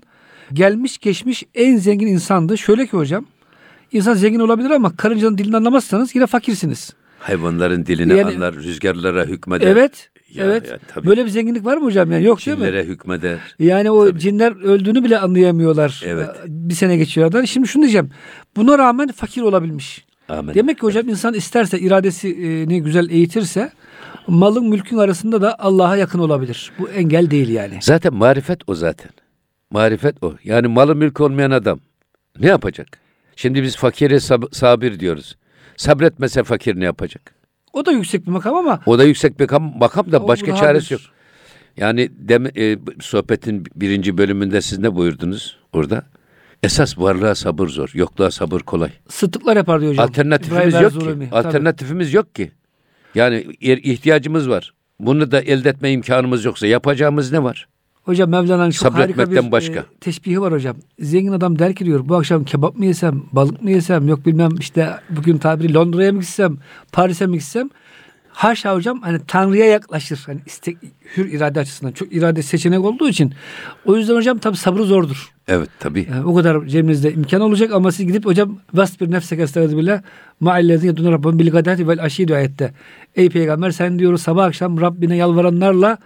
gelmiş 0.53 0.99
geçmiş 0.99 1.45
en 1.55 1.77
zengin 1.77 2.07
insandı. 2.07 2.59
Şöyle 2.59 2.87
ki 2.87 2.97
hocam 2.97 3.27
insan 3.93 4.15
zengin 4.15 4.41
olabilir 4.41 4.71
ama 4.71 4.97
karıncanın 4.97 5.39
dilini 5.39 5.57
anlamazsanız 5.57 6.15
yine 6.15 6.27
fakirsiniz. 6.27 6.93
Hayvanların 7.19 7.87
dilini 7.87 8.19
Yani- 8.19 8.35
anlar, 8.35 8.55
rüzgarlara 8.55 9.25
hükmeder. 9.25 9.67
Evet. 9.67 10.11
Ya, 10.35 10.45
evet. 10.45 10.71
ya, 10.71 10.79
tabii. 10.95 11.07
Böyle 11.07 11.25
bir 11.25 11.31
zenginlik 11.31 11.65
var 11.65 11.77
mı 11.77 11.85
hocam? 11.85 12.13
Yani 12.13 12.25
yok 12.25 12.47
değil 12.47 12.59
mi? 12.59 12.65
Cinlere 12.65 12.85
hükmeder. 12.85 13.39
Yani 13.59 13.91
o 13.91 14.07
Tabii. 14.09 14.21
cinler 14.21 14.65
öldüğünü 14.65 15.05
bile 15.05 15.19
anlayamıyorlar. 15.19 16.03
Evet. 16.07 16.29
Bir 16.47 16.75
sene 16.75 16.97
geçiyor 16.97 17.27
aradan. 17.27 17.45
Şimdi 17.45 17.69
şunu 17.69 17.83
diyeceğim. 17.83 18.11
Buna 18.57 18.79
rağmen 18.79 19.09
fakir 19.09 19.43
olabilmiş. 19.43 20.05
Amin. 20.29 20.55
Demek 20.55 20.79
ki 20.79 20.83
hocam 20.83 21.09
insan 21.09 21.35
isterse 21.35 21.79
iradesini 21.79 22.83
güzel 22.83 23.11
eğitirse 23.11 23.73
malın 24.27 24.69
mülkün 24.69 24.99
arasında 24.99 25.43
da 25.43 25.59
Allah'a 25.59 25.97
yakın 25.97 26.19
olabilir. 26.19 26.73
Bu 26.79 26.89
engel 26.89 27.31
değil 27.31 27.49
yani. 27.49 27.79
Zaten 27.81 28.15
marifet 28.15 28.61
o 28.67 28.75
zaten. 28.75 29.11
Marifet 29.71 30.23
o. 30.23 30.35
Yani 30.45 30.69
malı 30.69 30.95
mülk 30.97 31.21
olmayan 31.21 31.51
adam 31.51 31.81
ne 32.41 32.47
yapacak? 32.47 32.89
Şimdi 33.37 33.63
biz 33.63 33.77
fakire 33.77 34.15
sab- 34.15 34.55
sabir 34.55 35.01
diyoruz. 35.01 35.37
Sabretmese 35.77 36.43
fakir 36.45 36.81
ne 36.81 36.85
yapacak? 36.85 37.35
O 37.75 37.87
da 37.87 37.93
yüksek 37.93 38.27
bir 38.27 38.31
makam 38.31 38.57
ama 38.57 38.81
O 38.87 38.99
da 38.99 39.05
yüksek 39.05 39.39
bir 39.39 39.45
makam, 39.45 39.73
makam 39.79 40.13
da 40.13 40.29
başka 40.29 40.55
çaresi 40.57 40.95
yok. 40.95 41.03
Yani 41.77 42.11
dem, 42.19 42.47
e, 42.47 42.79
sohbetin 43.01 43.65
birinci 43.77 44.19
bölümünde 44.19 44.61
siz 44.61 44.79
ne 44.79 44.95
buyurdunuz 44.95 45.59
orada? 45.73 46.03
Esas 46.63 46.99
varlığa 46.99 47.35
sabır 47.35 47.69
zor, 47.69 47.91
yokluğa 47.95 48.31
sabır 48.31 48.61
kolay. 48.61 48.91
sıddıklar 49.09 49.57
yapar 49.57 49.81
diyor 49.81 49.93
hocam. 49.93 50.05
Alternatifimiz 50.09 50.75
yok 50.75 50.93
ki. 50.93 50.99
Tabii. 50.99 51.29
Alternatifimiz 51.33 52.15
yok 52.15 52.35
ki. 52.35 52.53
Yani 53.15 53.37
er- 53.63 53.79
ihtiyacımız 53.79 54.49
var. 54.49 54.75
Bunu 55.01 55.31
da 55.31 55.41
elde 55.41 55.69
etme 55.69 55.91
imkanımız 55.93 56.45
yoksa 56.45 56.67
yapacağımız 56.67 57.33
ne 57.33 57.43
var? 57.43 57.69
Hocam 58.05 58.31
Mevlana'nın 58.31 58.71
çok 58.71 58.95
harika 58.95 59.31
bir 59.31 59.53
başka. 59.53 59.81
e, 59.81 59.85
teşbihi 60.01 60.41
var 60.41 60.53
hocam. 60.53 60.77
Zengin 60.99 61.33
adam 61.33 61.59
der 61.59 61.75
ki 61.75 61.85
diyor 61.85 62.09
bu 62.09 62.17
akşam 62.17 62.45
kebap 62.45 62.77
mı 62.77 62.87
yesem, 62.87 63.23
balık 63.33 63.63
mı 63.63 63.71
yesem, 63.71 64.09
yok 64.09 64.27
bilmem 64.27 64.51
işte 64.61 64.91
bugün 65.11 65.39
tabiri 65.39 65.75
Londra'ya 65.75 66.13
mı 66.13 66.21
gitsem, 66.21 66.59
Paris'e 66.93 67.27
mi 67.27 67.39
gitsem? 67.39 67.71
Haşa 68.29 68.75
hocam 68.75 69.01
hani 69.03 69.21
Tanrı'ya 69.27 69.67
yaklaşır. 69.67 70.23
Hani 70.27 70.41
istek, 70.47 70.77
hür 71.17 71.33
irade 71.33 71.61
açısından. 71.61 71.93
Çok 71.93 72.13
irade 72.13 72.43
seçenek 72.43 72.81
olduğu 72.81 73.09
için. 73.09 73.35
O 73.85 73.97
yüzden 73.97 74.15
hocam 74.15 74.39
tabi 74.39 74.57
sabrı 74.57 74.85
zordur. 74.85 75.33
Evet 75.49 75.69
tabii. 75.79 76.07
Yani 76.11 76.25
o 76.25 76.35
kadar 76.35 76.67
cebinizde 76.67 77.13
imkan 77.13 77.41
olacak 77.41 77.73
ama 77.73 77.93
siz 77.93 78.07
gidip 78.07 78.27
hocam 78.27 78.59
vas 78.75 79.01
bir 79.01 79.11
nefse 79.11 79.37
estağfirullah 79.37 80.03
ma'allezine 80.41 80.91
yedun 80.91 81.13
rabbim 81.13 81.39
bil 81.39 81.51
gadati 81.51 81.89
vel 81.89 82.03
aşi 82.03 82.29
diyor 82.29 82.39
ayette. 82.39 82.73
Ey 83.17 83.29
peygamber 83.29 83.71
sen 83.71 83.99
diyor 83.99 84.17
sabah 84.17 84.45
akşam 84.45 84.81
Rabbine 84.81 85.17
yalvaranlarla 85.17 85.99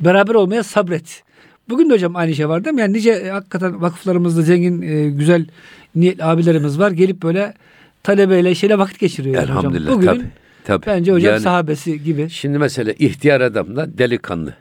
beraber 0.00 0.34
olmaya 0.34 0.62
sabret. 0.62 1.22
Bugün 1.68 1.90
de 1.90 1.94
hocam 1.94 2.16
aynı 2.16 2.34
şey 2.34 2.48
var 2.48 2.64
değil 2.64 2.74
mi? 2.74 2.80
Yani 2.80 2.92
nice 2.92 3.10
e, 3.10 3.28
hakikaten 3.30 3.80
vakıflarımızda 3.80 4.42
zengin, 4.42 4.82
e, 4.82 5.10
güzel 5.10 5.46
niyetli 5.94 6.24
abilerimiz 6.24 6.78
var. 6.78 6.90
Gelip 6.90 7.22
böyle 7.22 7.54
talebeyle 8.02 8.54
şeyle 8.54 8.78
vakit 8.78 8.98
geçiriyor 8.98 9.34
yani 9.34 9.44
hocam. 9.44 9.58
Elhamdülillah 9.58 9.92
Bugünün 9.92 10.14
tabii. 10.14 10.30
tabii. 10.64 10.86
bence 10.86 11.12
hocam 11.12 11.32
Yani 11.32 11.42
sahabesi 11.42 12.02
gibi. 12.04 12.30
Şimdi 12.30 12.58
mesela 12.58 12.92
ihtiyar 12.98 13.40
adamla 13.40 13.98
delikanlı. 13.98 14.54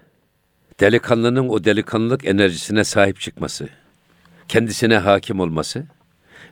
Delikanlının 0.79 1.49
o 1.49 1.63
delikanlılık 1.63 2.25
enerjisine 2.25 2.83
sahip 2.83 3.19
çıkması, 3.19 3.69
kendisine 4.47 4.97
hakim 4.97 5.39
olması 5.39 5.85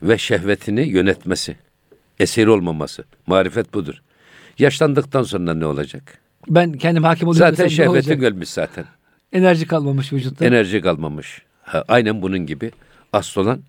ve 0.04 0.18
şehvetini 0.18 0.82
yönetmesi, 0.82 1.56
esir 2.20 2.48
olmaması. 2.48 3.04
Marifet 3.28 3.74
budur. 3.74 4.02
Yaşlandıktan 4.60 5.24
sonra 5.24 5.54
ne 5.54 5.66
olacak? 5.66 6.18
Ben 6.50 6.74
kendim 6.74 7.04
hakim 7.04 7.28
oluyorum. 7.28 7.56
Zaten 7.56 7.68
şehvetin 7.68 8.22
ölmüş 8.22 8.50
zaten. 8.50 8.86
Enerji 9.36 9.68
kalmamış 9.68 10.14
vücutta. 10.14 10.46
Enerji 10.46 10.82
kalmamış. 10.82 11.42
Ha, 11.62 11.84
aynen 11.88 12.22
bunun 12.22 12.40
gibi. 12.40 12.72
Asıl 13.14 13.42
olan 13.42 13.64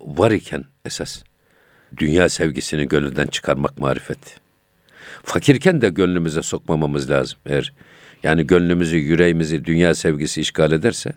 var 0.00 0.30
iken 0.30 0.64
esas. 0.84 1.22
Dünya 1.96 2.28
sevgisini 2.28 2.88
gönülden 2.88 3.26
çıkarmak 3.26 3.78
marifet. 3.78 4.40
Fakirken 5.22 5.80
de 5.80 5.88
gönlümüze 5.88 6.42
sokmamamız 6.42 7.10
lazım. 7.10 7.38
Eğer 7.46 7.72
yani 8.22 8.46
gönlümüzü, 8.46 8.96
yüreğimizi 8.96 9.64
dünya 9.64 9.94
sevgisi 9.94 10.40
işgal 10.40 10.72
ederse 10.72 11.12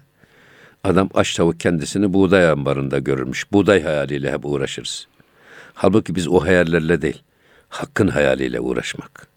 adam 0.83 1.09
aç 1.13 1.33
tavuk 1.33 1.59
kendisini 1.59 2.13
buğday 2.13 2.49
ambarında 2.49 2.99
görürmüş. 2.99 3.51
Buğday 3.51 3.83
hayaliyle 3.83 4.31
hep 4.31 4.45
uğraşırız. 4.45 5.07
Halbuki 5.73 6.15
biz 6.15 6.27
o 6.27 6.39
hayallerle 6.39 7.01
değil, 7.01 7.21
hakkın 7.69 8.07
hayaliyle 8.07 8.59
uğraşmak. 8.59 9.27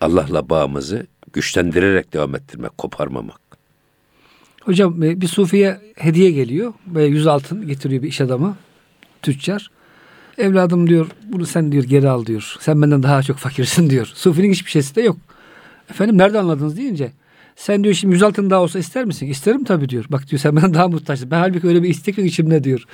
Allah'la 0.00 0.48
bağımızı 0.48 1.06
güçlendirerek 1.32 2.12
devam 2.12 2.34
ettirmek, 2.34 2.78
koparmamak. 2.78 3.45
Hocam 4.66 5.02
e, 5.02 5.20
bir 5.20 5.28
sufiye 5.28 5.80
hediye 5.96 6.30
geliyor. 6.30 6.72
Böyle 6.86 7.06
yüz 7.06 7.26
altın 7.26 7.66
getiriyor 7.66 8.02
bir 8.02 8.08
iş 8.08 8.20
adamı. 8.20 8.56
Tüccar. 9.22 9.70
Evladım 10.38 10.88
diyor 10.88 11.06
bunu 11.32 11.46
sen 11.46 11.72
diyor 11.72 11.84
geri 11.84 12.08
al 12.08 12.26
diyor. 12.26 12.56
Sen 12.60 12.82
benden 12.82 13.02
daha 13.02 13.22
çok 13.22 13.36
fakirsin 13.36 13.90
diyor. 13.90 14.10
Sufinin 14.14 14.52
hiçbir 14.52 14.70
şeysi 14.70 14.96
de 14.96 15.02
yok. 15.02 15.16
Efendim 15.90 16.18
nerede 16.18 16.38
anladınız 16.38 16.76
deyince. 16.76 17.12
Sen 17.56 17.84
diyor 17.84 17.94
şimdi 17.94 18.14
yüz 18.14 18.22
altın 18.22 18.50
daha 18.50 18.62
olsa 18.62 18.78
ister 18.78 19.04
misin? 19.04 19.26
İsterim 19.26 19.64
tabii 19.64 19.88
diyor. 19.88 20.04
Bak 20.08 20.30
diyor 20.30 20.40
sen 20.40 20.56
benden 20.56 20.74
daha 20.74 20.88
muhtaçsın. 20.88 21.30
Ben 21.30 21.38
halbuki 21.38 21.68
öyle 21.68 21.82
bir 21.82 21.88
istek 21.88 22.18
yok 22.18 22.26
içimde 22.26 22.64
diyor. 22.64 22.84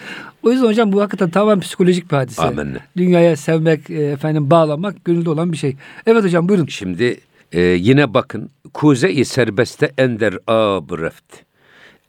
O 0.43 0.51
yüzden 0.51 0.67
hocam 0.67 0.93
bu 0.93 1.01
hakikaten 1.01 1.31
tamamen 1.31 1.61
psikolojik 1.61 2.11
bir 2.11 2.17
hadise. 2.17 2.43
Amenna. 2.43 2.79
Dünyaya 2.97 3.37
sevmek, 3.37 3.91
e, 3.91 3.95
efendim 3.95 4.51
bağlamak 4.51 5.05
gönülde 5.05 5.31
olan 5.31 5.53
bir 5.53 5.57
şey. 5.57 5.77
Evet 6.07 6.25
hocam 6.25 6.49
buyurun. 6.49 6.67
Şimdi 6.67 7.21
e, 7.53 7.61
yine 7.61 8.15
bakın 8.15 8.51
kuze-i 8.75 9.25
serbeste 9.25 9.93
ender 9.99 10.35
abreft. 10.47 11.52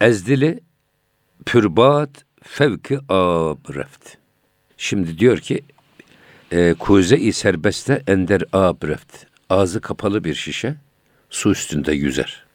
Ezdili 0.04 0.60
pürbat 1.46 2.26
fevki 2.42 3.00
abreft. 3.10 4.18
Şimdi 4.78 5.20
diyor 5.20 5.38
ki 5.38 5.62
e, 6.52 6.74
kuze-i 6.80 7.34
serbeste 7.34 8.04
ender 8.08 8.44
abreft. 8.54 9.26
Ağzı 9.50 9.82
kapalı 9.82 10.24
bir 10.24 10.36
şişe 10.36 10.76
su 11.30 11.52
üstünde 11.52 11.94
yüzer. 11.94 12.46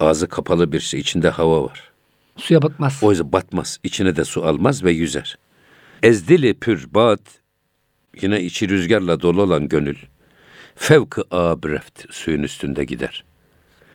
Ağzı 0.00 0.28
kapalı 0.28 0.72
bir 0.72 0.80
şey 0.80 1.00
içinde 1.00 1.28
hava 1.28 1.64
var. 1.64 1.90
Suya 2.36 2.62
batmaz. 2.62 2.98
O 3.02 3.10
yüzden 3.10 3.32
batmaz. 3.32 3.78
içine 3.84 4.16
de 4.16 4.24
su 4.24 4.44
almaz 4.44 4.84
ve 4.84 4.92
yüzer. 4.92 5.38
Ezdili 6.02 6.54
pürbat 6.54 7.20
yine 8.22 8.42
içi 8.42 8.68
rüzgarla 8.68 9.20
dolu 9.20 9.42
olan 9.42 9.68
gönül. 9.68 9.96
Fevkı 10.74 11.24
abreft 11.30 12.04
suyun 12.10 12.42
üstünde 12.42 12.84
gider. 12.84 13.24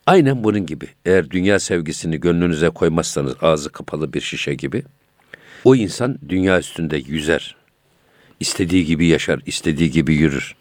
Aynen 0.06 0.44
bunun 0.44 0.66
gibi. 0.66 0.88
Eğer 1.04 1.30
dünya 1.30 1.58
sevgisini 1.58 2.20
gönlünüze 2.20 2.68
koymazsanız 2.68 3.34
ağzı 3.42 3.72
kapalı 3.72 4.12
bir 4.12 4.20
şişe 4.20 4.54
gibi 4.54 4.82
o 5.64 5.74
insan 5.74 6.18
dünya 6.28 6.58
üstünde 6.58 6.96
yüzer. 6.96 7.56
İstediği 8.40 8.84
gibi 8.84 9.06
yaşar, 9.06 9.40
istediği 9.46 9.90
gibi 9.90 10.14
yürür. 10.14 10.54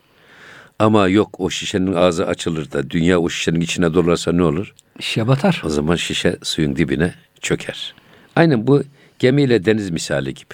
Ama 0.79 1.07
yok 1.07 1.39
o 1.39 1.49
şişenin 1.49 1.93
ağzı 1.93 2.27
açılır 2.27 2.71
da 2.71 2.89
dünya 2.89 3.19
o 3.19 3.29
şişenin 3.29 3.61
içine 3.61 3.93
dolarsa 3.93 4.31
ne 4.31 4.43
olur? 4.43 4.73
İşe 4.99 5.27
batar. 5.27 5.61
O 5.65 5.69
zaman 5.69 5.95
şişe 5.95 6.37
suyun 6.43 6.75
dibine 6.75 7.13
çöker. 7.41 7.95
Aynen 8.35 8.67
bu 8.67 8.83
gemiyle 9.19 9.65
deniz 9.65 9.89
misali 9.89 10.33
gibi. 10.33 10.53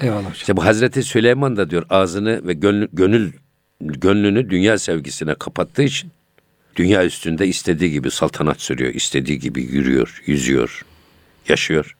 Eyvallah 0.00 0.18
hocam. 0.18 0.32
İşte 0.32 0.56
bu 0.56 0.64
Hazreti 0.64 1.02
Süleyman 1.02 1.56
da 1.56 1.70
diyor 1.70 1.86
ağzını 1.90 2.46
ve 2.46 2.52
gönlü, 2.52 2.88
gönül 2.92 3.32
gönlünü 3.80 4.50
dünya 4.50 4.78
sevgisine 4.78 5.34
kapattığı 5.34 5.82
için 5.82 6.10
dünya 6.76 7.04
üstünde 7.04 7.46
istediği 7.46 7.90
gibi 7.90 8.10
saltanat 8.10 8.60
sürüyor, 8.60 8.94
istediği 8.94 9.38
gibi 9.38 9.62
yürüyor, 9.62 10.22
yüzüyor, 10.26 10.84
yaşıyor. 11.48 11.96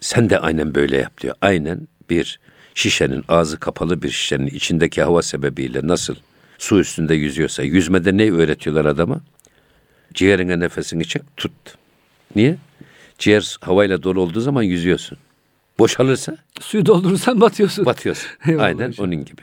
Sen 0.00 0.30
de 0.30 0.38
aynen 0.38 0.74
böyle 0.74 0.96
yap 0.96 1.20
diyor. 1.20 1.34
Aynen 1.40 1.88
bir 2.10 2.40
şişenin 2.74 3.24
ağzı 3.28 3.60
kapalı 3.60 4.02
bir 4.02 4.10
şişenin 4.10 4.46
içindeki 4.46 5.02
hava 5.02 5.22
sebebiyle 5.22 5.80
nasıl 5.82 6.14
su 6.58 6.80
üstünde 6.80 7.14
yüzüyorsa 7.14 7.62
yüzmede 7.62 8.16
ne 8.16 8.30
öğretiyorlar 8.32 8.84
adama? 8.84 9.20
Ciğerine 10.14 10.60
nefesini 10.60 11.04
çek, 11.04 11.22
tut. 11.36 11.52
Niye? 12.36 12.56
Ciğer 13.18 13.56
havayla 13.60 14.02
dolu 14.02 14.20
olduğu 14.20 14.40
zaman 14.40 14.62
yüzüyorsun. 14.62 15.18
Boşalırsa 15.78 16.36
Suyu 16.60 16.86
doldurursan 16.86 17.40
batıyorsun. 17.40 17.86
batıyorsun. 17.86 18.28
Eyvallah 18.46 18.64
Aynen 18.64 18.88
hocam. 18.88 19.06
onun 19.06 19.24
gibi. 19.24 19.42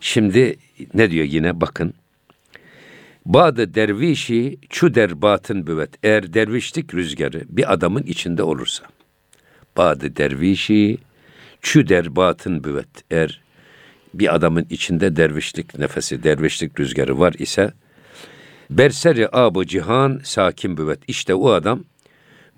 Şimdi 0.00 0.56
ne 0.94 1.10
diyor 1.10 1.24
yine 1.24 1.60
bakın. 1.60 1.94
Badı 3.26 3.74
dervişi 3.74 4.58
çu 4.68 4.94
derbatın 4.94 5.66
büvet. 5.66 5.90
Eğer 6.02 6.34
dervişlik 6.34 6.94
rüzgarı 6.94 7.42
bir 7.48 7.72
adamın 7.72 8.02
içinde 8.02 8.42
olursa. 8.42 8.84
Badı 9.76 10.16
dervişi 10.16 10.98
çu 11.60 11.88
derbatın 11.88 12.64
büvet. 12.64 12.88
Eğer 13.10 13.40
bir 14.14 14.34
adamın 14.34 14.66
içinde 14.70 15.16
dervişlik 15.16 15.78
nefesi, 15.78 16.22
dervişlik 16.22 16.80
rüzgarı 16.80 17.18
var 17.18 17.34
ise 17.38 17.72
berseri 18.70 19.28
abı 19.32 19.66
cihan 19.66 20.20
sakin 20.24 20.76
büvet. 20.76 20.98
İşte 21.08 21.34
o 21.34 21.50
adam 21.50 21.84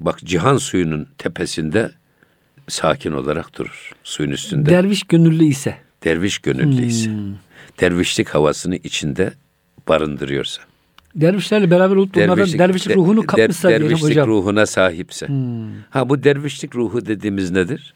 bak 0.00 0.18
cihan 0.18 0.56
suyunun 0.56 1.08
tepesinde 1.18 1.90
sakin 2.68 3.12
olarak 3.12 3.58
durur. 3.58 3.92
Suyun 4.04 4.30
üstünde. 4.30 4.70
Derviş 4.70 5.02
gönüllü 5.02 5.44
ise. 5.44 5.76
Derviş 6.04 6.38
gönüllü 6.38 6.86
ise. 6.86 7.10
Dervişlik 7.80 8.28
havasını 8.28 8.76
içinde 8.76 9.32
barındırıyorsa. 9.88 10.62
Dervişlerle 11.14 11.70
beraber 11.70 11.96
olup 11.96 12.14
da 12.14 12.20
onlardan 12.24 12.58
dervişlik 12.58 12.90
de- 12.90 12.94
ruhunu 12.94 13.20
der- 13.20 13.26
kapmışsa 13.26 13.68
diyelim 13.68 13.86
dervişlik 13.88 14.10
hocam. 14.10 14.26
Hmm. 14.26 14.34
ruhuna 14.34 14.66
sahipse. 14.66 15.28
Ha 15.90 16.08
bu 16.08 16.22
dervişlik 16.24 16.76
ruhu 16.76 17.06
dediğimiz 17.06 17.50
nedir? 17.50 17.94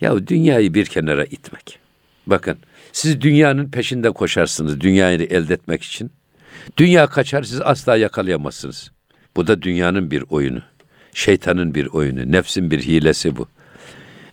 Ya 0.00 0.26
dünyayı 0.26 0.74
bir 0.74 0.86
kenara 0.86 1.24
itmek. 1.24 1.78
Bakın 2.26 2.56
siz 2.92 3.20
dünyanın 3.20 3.70
peşinde 3.70 4.10
koşarsınız 4.10 4.80
dünyayı 4.80 5.20
elde 5.22 5.54
etmek 5.54 5.82
için. 5.82 6.10
Dünya 6.76 7.06
kaçar 7.06 7.42
siz 7.42 7.60
asla 7.60 7.96
yakalayamazsınız. 7.96 8.90
Bu 9.36 9.46
da 9.46 9.62
dünyanın 9.62 10.10
bir 10.10 10.24
oyunu. 10.30 10.62
Şeytanın 11.14 11.74
bir 11.74 11.86
oyunu. 11.86 12.32
Nefsin 12.32 12.70
bir 12.70 12.80
hilesi 12.80 13.36
bu. 13.36 13.46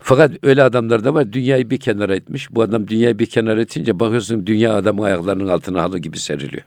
Fakat 0.02 0.32
öyle 0.42 0.62
adamlar 0.62 1.04
da 1.04 1.14
var 1.14 1.32
dünyayı 1.32 1.70
bir 1.70 1.78
kenara 1.80 2.16
etmiş. 2.16 2.50
Bu 2.54 2.62
adam 2.62 2.88
dünyayı 2.88 3.18
bir 3.18 3.26
kenara 3.26 3.60
etince 3.60 4.00
bakıyorsun 4.00 4.46
dünya 4.46 4.74
adamın 4.74 5.02
ayaklarının 5.02 5.48
altına 5.48 5.82
halı 5.82 5.98
gibi 5.98 6.18
seriliyor. 6.18 6.62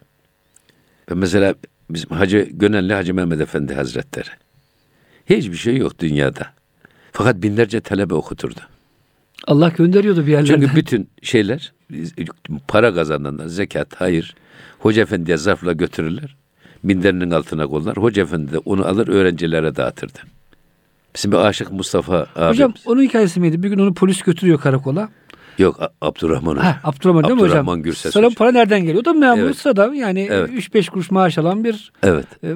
Ve 1.12 1.16
mesela 1.16 1.56
bizim 1.90 2.10
Hacı 2.10 2.50
Gönenli 2.52 2.94
Hacı 2.94 3.14
Mehmet 3.14 3.42
Efendi 3.42 3.74
Hazretleri. 3.74 4.30
Hiçbir 5.26 5.58
şey 5.58 5.78
yok 5.78 6.00
dünyada. 6.00 6.48
Fakat 7.12 7.36
binlerce 7.44 7.82
talebe 7.82 8.14
okuturdu. 8.14 8.60
Allah 9.48 9.70
gönderiyordu 9.70 10.26
bir 10.26 10.32
yerlerden. 10.32 10.62
Çünkü 10.62 10.76
bütün 10.76 11.10
şeyler 11.22 11.74
para 12.68 12.94
kazananlar, 12.94 13.48
zekat, 13.48 13.96
hayır. 13.96 14.36
Hoca 14.80 15.02
Efendi'ye 15.02 15.38
zarfla 15.38 15.74
götürürler. 15.74 16.36
Minderinin 16.84 17.32
altına 17.32 17.68
koyarlar. 17.68 17.98
Hoca 17.98 18.24
Efendi 18.24 18.52
de 18.52 18.58
onu 18.58 18.86
alır 18.86 19.08
öğrencilere 19.08 19.76
dağıtırdı. 19.76 20.20
Bizim 21.16 21.32
bir 21.32 21.38
Aşık 21.38 21.72
Mustafa 21.72 22.28
abimiz. 22.36 22.50
Hocam 22.50 22.74
onun 22.86 23.02
hikayesi 23.02 23.40
miydi? 23.40 23.64
Bir 23.64 23.70
gün 23.70 23.80
onu 23.80 23.94
polis 23.94 24.22
götürüyor 24.22 24.60
karakola. 24.60 25.10
Yok 25.60 25.80
Abdurrahman 26.02 26.52
Hoca. 26.52 26.64
Ha, 26.64 26.80
Abdurrahman 26.84 27.24
değil 27.24 27.34
mi 27.36 27.40
hocam? 27.42 27.52
Abdurrahman 27.58 27.82
Gürses 27.84 28.16
Hoca. 28.16 28.30
para 28.38 28.52
nereden 28.52 28.82
geliyor? 28.82 29.02
O 29.02 29.06
da 29.06 29.14
memur 29.14 29.38
Evet. 29.44 29.58
sıradan 29.58 29.94
yani 29.94 30.28
Evet. 30.32 30.50
3-5 30.50 30.90
kuruş 30.90 31.12
maaş 31.12 31.38
alan 31.38 31.64
bir 31.64 31.92
Evet. 32.04 32.26
e, 32.44 32.54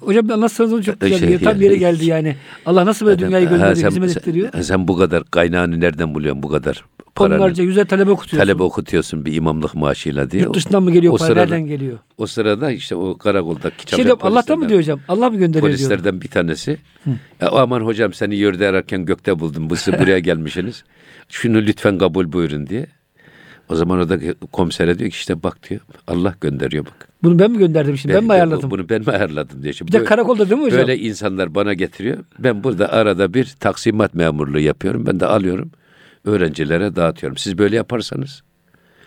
Hocam 0.00 0.30
anlatsanız 0.30 0.72
onu 0.72 0.82
çok 0.82 0.94
E, 0.94 0.98
güzel. 1.00 1.18
şey, 1.18 1.28
geliyor. 1.28 1.40
Tam 1.40 1.52
yani- 1.52 1.64
yere 1.64 1.76
geldi 1.76 2.06
yani. 2.06 2.36
Allah 2.66 2.86
nasıl 2.86 3.06
böyle 3.06 3.18
dünyayı 3.18 3.48
gönderiyor, 3.48 3.76
sen, 3.76 3.90
hizmet 3.90 4.10
sen- 4.10 4.20
ettiriyor. 4.20 4.62
sen 4.62 4.88
bu 4.88 4.96
kadar 4.96 5.24
kaynağını 5.24 5.80
nereden 5.80 6.14
buluyorsun 6.14 6.42
bu 6.42 6.48
kadar 6.48 6.84
paranı? 7.14 7.36
Onlarca 7.38 7.64
yüzer 7.64 7.84
talebe 7.86 8.10
okutuyorsun. 8.10 8.46
Talebe 8.48 8.62
okutuyorsun 8.62 9.24
bir 9.24 9.34
imamlık 9.34 9.74
maaşıyla 9.74 10.30
diye. 10.30 10.42
Yurt 10.42 10.54
dışından 10.56 10.82
mı 10.82 10.90
geliyor 10.92 11.14
o 11.14 11.16
para? 11.16 11.26
sırada- 11.26 11.40
Nereden 11.40 11.66
geliyor? 11.66 11.98
O 12.18 12.26
sırada 12.26 12.70
işte 12.70 12.94
o 12.96 13.18
karakoldaki 13.18 13.90
Şey 13.96 14.04
diyorum, 14.04 14.18
Allah'tan 14.22 14.58
mı 14.58 14.68
diyor 14.68 14.80
hocam? 14.80 15.00
Allah 15.08 15.30
mı 15.30 15.36
gönderiyor 15.38 15.68
diyor. 15.68 15.78
Polislerden 15.88 16.20
bir 16.20 16.28
tanesi. 16.28 16.78
Ya, 17.40 17.48
aman 17.50 17.80
hocam 17.80 18.12
seni 18.12 18.36
yerde 18.36 18.68
ararken 18.68 19.04
gökte 19.04 19.38
buldum. 19.40 19.70
Bu 19.70 19.74
buraya 20.00 20.18
gelmişsiniz. 20.18 20.84
Şunu 21.34 21.58
lütfen 21.58 21.98
kabul 21.98 22.32
buyurun 22.32 22.66
diye. 22.66 22.86
O 23.68 23.74
zaman 23.74 23.98
oradaki 23.98 24.34
komisere 24.52 24.98
diyor 24.98 25.10
ki 25.10 25.16
işte 25.16 25.42
bak 25.42 25.70
diyor 25.70 25.80
Allah 26.06 26.34
gönderiyor 26.40 26.86
bak. 26.86 27.08
Bunu 27.22 27.38
ben 27.38 27.50
mi 27.50 27.58
gönderdim 27.58 27.98
şimdi? 27.98 28.14
Ben, 28.14 28.24
mi 28.24 28.32
ayarladım? 28.32 28.70
Bunu 28.70 28.88
ben 28.88 29.00
mi 29.00 29.10
ayarladım 29.10 29.62
diyor. 29.62 29.74
Şimdi 29.74 29.92
bir 29.92 29.98
de 29.98 30.04
karakolda 30.04 30.50
değil 30.50 30.60
mi 30.60 30.66
hocam? 30.66 30.80
Böyle 30.80 30.98
insanlar 30.98 31.54
bana 31.54 31.74
getiriyor. 31.74 32.18
Ben 32.38 32.64
burada 32.64 32.92
arada 32.92 33.34
bir 33.34 33.54
taksimat 33.60 34.14
memurluğu 34.14 34.60
yapıyorum. 34.60 35.06
Ben 35.06 35.20
de 35.20 35.26
alıyorum. 35.26 35.70
Öğrencilere 36.24 36.96
dağıtıyorum. 36.96 37.36
Siz 37.36 37.58
böyle 37.58 37.76
yaparsanız 37.76 38.42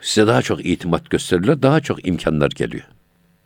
size 0.01 0.27
daha 0.27 0.41
çok 0.41 0.65
itimat 0.65 1.09
gösterirler. 1.09 1.61
Daha 1.61 1.79
çok 1.79 2.07
imkanlar 2.07 2.49
geliyor. 2.49 2.83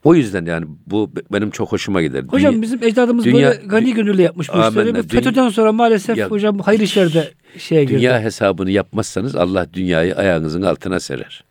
O 0.04 0.16
yüzden 0.16 0.46
yani 0.46 0.66
bu 0.88 1.12
benim 1.34 1.52
çok 1.52 1.72
hoşuma 1.72 2.02
gider. 2.02 2.24
Hocam 2.24 2.54
Dünya- 2.54 2.62
bizim 2.62 2.84
ecdadımız 2.84 3.26
dünya- 3.26 3.50
böyle 3.52 3.62
gani 3.66 3.94
gönüllü 3.94 4.22
yapmış 4.22 4.50
bu 4.50 4.54
işleri. 4.54 4.88
Dünya- 4.94 5.04
FETÖ'den 5.04 5.50
sonra 5.50 5.72
maalesef 5.72 6.18
Ya- 6.18 6.28
hocam 6.32 6.60
hayır 6.60 6.80
işlerde 6.80 7.32
şeye 7.58 7.84
girdi. 7.84 7.98
Dünya 7.98 8.22
hesabını 8.22 8.72
yapmazsanız 8.72 9.36
Allah 9.36 9.68
dünyayı 9.74 10.16
ayağınızın 10.16 10.62
altına 10.62 11.00
serer. 11.00 11.44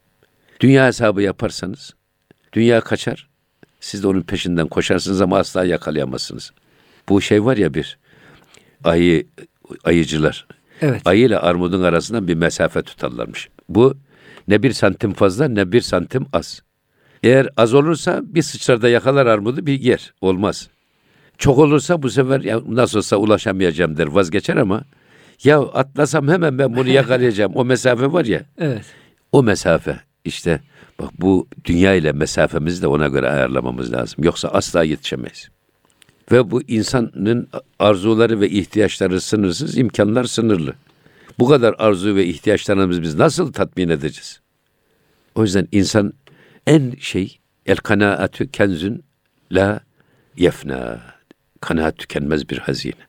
Dünya 0.60 0.86
hesabı 0.86 1.22
yaparsanız 1.22 1.94
dünya 2.52 2.80
kaçar. 2.80 3.28
Siz 3.80 4.02
de 4.02 4.06
onun 4.08 4.22
peşinden 4.22 4.66
koşarsınız 4.68 5.20
ama 5.20 5.38
asla 5.38 5.64
yakalayamazsınız. 5.64 6.50
Bu 7.08 7.20
şey 7.20 7.44
var 7.44 7.56
ya 7.56 7.74
bir 7.74 7.98
ayı 8.84 9.26
ayıcılar. 9.84 10.46
Evet. 10.82 11.02
Ayı 11.04 11.26
ile 11.26 11.38
armudun 11.38 11.82
arasından 11.82 12.28
bir 12.28 12.34
mesafe 12.34 12.82
tutarlarmış. 12.82 13.48
Bu 13.68 13.94
ne 14.48 14.62
bir 14.62 14.72
santim 14.72 15.12
fazla 15.12 15.48
ne 15.48 15.72
bir 15.72 15.80
santim 15.80 16.26
az. 16.32 16.62
Eğer 17.22 17.48
az 17.56 17.74
olursa 17.74 18.20
bir 18.24 18.42
sıçrada 18.42 18.88
yakalar 18.88 19.26
armudu 19.26 19.66
bir 19.66 19.80
yer. 19.80 20.14
Olmaz. 20.20 20.68
Çok 21.38 21.58
olursa 21.58 22.02
bu 22.02 22.10
sefer 22.10 22.40
ya 22.40 22.60
nasıl 22.68 22.98
olsa 22.98 23.16
ulaşamayacağım 23.16 23.96
der 23.96 24.06
vazgeçer 24.06 24.56
ama 24.56 24.84
ya 25.44 25.60
atlasam 25.60 26.28
hemen 26.28 26.58
ben 26.58 26.76
bunu 26.76 26.88
yakalayacağım. 26.88 27.52
O 27.54 27.64
mesafe 27.64 28.12
var 28.12 28.24
ya 28.24 28.42
Evet. 28.58 28.84
o 29.32 29.42
mesafe 29.42 30.00
işte 30.24 30.60
bak 30.98 31.10
bu 31.18 31.48
dünya 31.64 31.94
ile 31.94 32.12
mesafemizi 32.12 32.82
de 32.82 32.86
ona 32.86 33.08
göre 33.08 33.30
ayarlamamız 33.30 33.92
lazım. 33.92 34.24
Yoksa 34.24 34.48
asla 34.48 34.84
yetişemeyiz. 34.84 35.48
Ve 36.32 36.50
bu 36.50 36.62
insanın 36.62 37.48
arzuları 37.78 38.40
ve 38.40 38.50
ihtiyaçları 38.50 39.20
sınırsız, 39.20 39.78
imkanlar 39.78 40.24
sınırlı. 40.24 40.74
Bu 41.38 41.48
kadar 41.48 41.74
arzu 41.78 42.14
ve 42.14 42.26
ihtiyaçlarımızı 42.26 43.02
biz 43.02 43.14
nasıl 43.14 43.52
tatmin 43.52 43.88
edeceğiz? 43.88 44.40
O 45.34 45.42
yüzden 45.42 45.68
insan 45.72 46.12
en 46.70 46.92
şey 47.00 47.38
el 47.66 47.76
kanaatü 47.76 48.50
kenzün 48.50 49.02
la 49.52 49.80
yefna. 50.36 51.00
Kanaat 51.60 51.98
tükenmez 51.98 52.48
bir 52.48 52.58
hazine. 52.58 53.02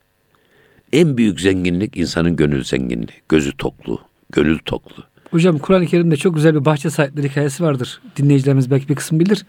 En 0.94 1.18
büyük 1.18 1.42
zenginlik 1.42 1.98
insanın 1.98 2.36
gönül 2.36 2.64
zenginliği. 2.64 3.22
Gözü 3.30 3.58
toklu, 3.58 4.02
gönül 4.32 4.60
toklu. 4.60 5.04
Hocam 5.32 5.58
Kur'an-ı 5.58 5.86
Kerim'de 5.86 6.18
çok 6.18 6.36
güzel 6.36 6.56
bir 6.56 6.66
bahçe 6.66 6.90
sahipleri 6.90 7.30
hikayesi 7.30 7.64
vardır. 7.64 8.02
Dinleyicilerimiz 8.18 8.72
belki 8.72 8.90
bir 8.90 8.96
kısım 8.96 9.20
bilir. 9.20 9.46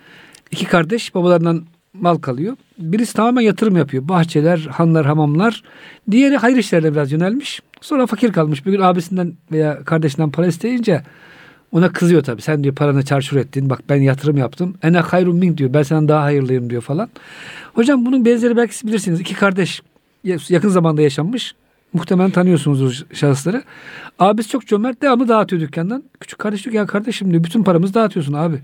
İki 0.50 0.64
kardeş 0.64 1.14
babalarından 1.14 1.66
mal 1.92 2.16
kalıyor. 2.16 2.56
Birisi 2.78 3.14
tamamen 3.14 3.42
yatırım 3.42 3.76
yapıyor. 3.76 4.08
Bahçeler, 4.08 4.58
hanlar, 4.58 5.06
hamamlar. 5.06 5.62
Diğeri 6.10 6.36
hayır 6.36 6.56
işlerine 6.56 6.92
biraz 6.92 7.12
yönelmiş. 7.12 7.60
Sonra 7.80 8.06
fakir 8.06 8.32
kalmış. 8.32 8.66
Bir 8.66 8.70
gün 8.70 8.80
abisinden 8.80 9.34
veya 9.52 9.84
kardeşinden 9.84 10.30
para 10.30 10.46
isteyince 10.46 11.02
ona 11.72 11.92
kızıyor 11.92 12.22
tabii. 12.22 12.42
Sen 12.42 12.64
diyor 12.64 12.74
paranı 12.74 13.04
çarçur 13.04 13.36
ettin. 13.36 13.70
Bak 13.70 13.80
ben 13.88 13.96
yatırım 13.96 14.36
yaptım. 14.36 14.74
Ene 14.82 14.98
hayrun 14.98 15.36
min 15.36 15.56
diyor. 15.58 15.72
Ben 15.72 15.82
senden 15.82 16.08
daha 16.08 16.22
hayırlıyım 16.22 16.70
diyor 16.70 16.82
falan. 16.82 17.08
Hocam 17.74 18.06
bunun 18.06 18.24
benzeri 18.24 18.56
belki 18.56 18.74
siz 18.76 18.88
bilirsiniz. 18.88 19.20
İki 19.20 19.34
kardeş 19.34 19.82
yakın 20.48 20.68
zamanda 20.68 21.02
yaşanmış. 21.02 21.54
Muhtemelen 21.92 22.30
tanıyorsunuzdur 22.30 23.06
şahısları. 23.14 23.62
Abisi 24.18 24.48
çok 24.48 24.66
cömert 24.66 25.02
devamlı 25.02 25.28
dağıtıyor 25.28 25.62
dükkandan. 25.62 26.04
Küçük 26.20 26.38
kardeş 26.38 26.64
diyor 26.64 26.74
ya 26.74 26.86
kardeşim 26.86 27.30
diyor 27.30 27.44
bütün 27.44 27.62
paramızı 27.64 27.94
dağıtıyorsun 27.94 28.32
abi. 28.32 28.58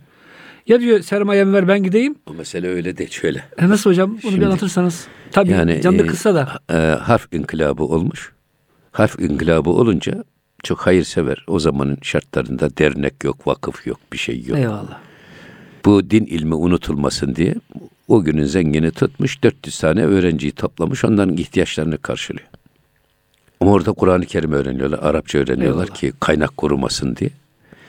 Ya 0.67 0.81
diyor 0.81 1.01
sermayemi 1.01 1.53
ver 1.53 1.69
ben 1.69 1.83
gideyim. 1.83 2.15
O 2.27 2.35
mesele 2.35 2.69
öyle 2.69 2.97
de 2.99 3.07
şöyle. 3.07 3.45
E 3.59 3.69
nasıl 3.69 3.91
hocam? 3.91 4.19
Bunu 4.25 4.37
bir 4.37 4.43
anlatırsanız. 4.43 5.07
Tabii 5.33 5.51
Yani 5.51 5.81
canı 5.83 5.99
da 5.99 6.03
e, 6.03 6.07
kısa 6.07 6.35
da. 6.35 6.49
e, 6.71 6.75
harf 6.95 7.29
inkılabı 7.33 7.83
olmuş. 7.83 8.33
Harf 8.93 9.21
inkılabı 9.21 9.71
olunca 9.71 10.25
çok 10.63 10.87
hayırsever. 10.87 11.45
O 11.47 11.59
zamanın 11.59 11.99
şartlarında 12.03 12.77
dernek 12.77 13.25
yok, 13.25 13.47
vakıf 13.47 13.87
yok, 13.87 13.99
bir 14.13 14.19
şey 14.19 14.45
yok. 14.47 14.59
Eyvallah. 14.59 14.99
Bu 15.85 16.11
din 16.11 16.25
ilmi 16.27 16.55
unutulmasın 16.55 17.35
diye 17.35 17.55
o 18.09 18.25
günün 18.25 18.45
zengini 18.45 18.91
tutmuş 18.91 19.43
400 19.43 19.79
tane 19.79 20.05
öğrenciyi 20.05 20.53
toplamış 20.53 21.05
onların 21.05 21.37
ihtiyaçlarını 21.37 21.99
karşılıyor. 21.99 22.47
Ama 23.61 23.71
orada 23.71 23.93
Kur'an-ı 23.93 24.27
Kerim 24.27 24.53
öğreniyorlar, 24.53 24.99
Arapça 24.99 25.39
öğreniyorlar 25.39 25.85
Eyvallah. 25.85 25.95
ki 26.01 26.13
kaynak 26.21 26.57
korumasın 26.57 27.17
diye. 27.17 27.31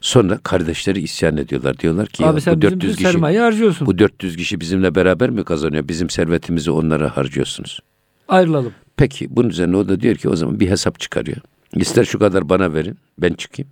Sonra 0.02 0.38
kardeşleri 0.44 1.00
isyan 1.02 1.38
ediyorlar. 1.38 1.80
Diyorlar 1.80 2.08
ki 2.08 2.26
Abi 2.26 2.28
ya, 2.28 2.34
bu 2.34 2.38
bizim 2.38 2.62
400 2.62 2.98
bütün 2.98 3.06
kişi 3.12 3.40
harcıyorsun. 3.40 3.88
bu 3.88 4.00
400 4.00 4.38
kişi 4.38 4.60
bizimle 4.60 4.96
beraber 4.96 5.30
mi 5.30 5.44
kazanıyor? 5.44 5.88
Bizim 5.88 6.10
servetimizi 6.10 6.72
onlara 6.72 7.18
harcıyorsunuz. 7.18 7.80
Ayrılalım. 8.28 8.74
Peki 8.98 9.28
bunun 9.36 9.50
üzerine 9.50 9.78
o 9.78 9.88
da 9.88 10.00
diyor 10.02 10.16
ki 10.16 10.30
o 10.30 10.36
zaman 10.36 10.60
bir 10.60 10.70
hesap 10.70 11.00
çıkarıyor. 11.00 11.38
İster 11.76 12.04
şu 12.04 12.20
kadar 12.20 12.50
bana 12.50 12.74
verin 12.74 12.98
ben 13.18 13.34
çıkayım. 13.34 13.72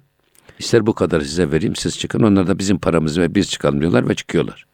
İster 0.60 0.86
bu 0.86 0.94
kadar 0.94 1.22
size 1.22 1.52
vereyim 1.52 1.76
siz 1.76 2.00
çıkın. 2.00 2.24
Onlar 2.24 2.48
da 2.48 2.60
bizim 2.60 2.78
paramızı 2.78 3.22
ve 3.22 3.36
biz 3.36 3.50
çıkalım 3.50 3.82
diyorlar 3.82 4.10
ve 4.10 4.16
çıkıyorlar. 4.16 4.66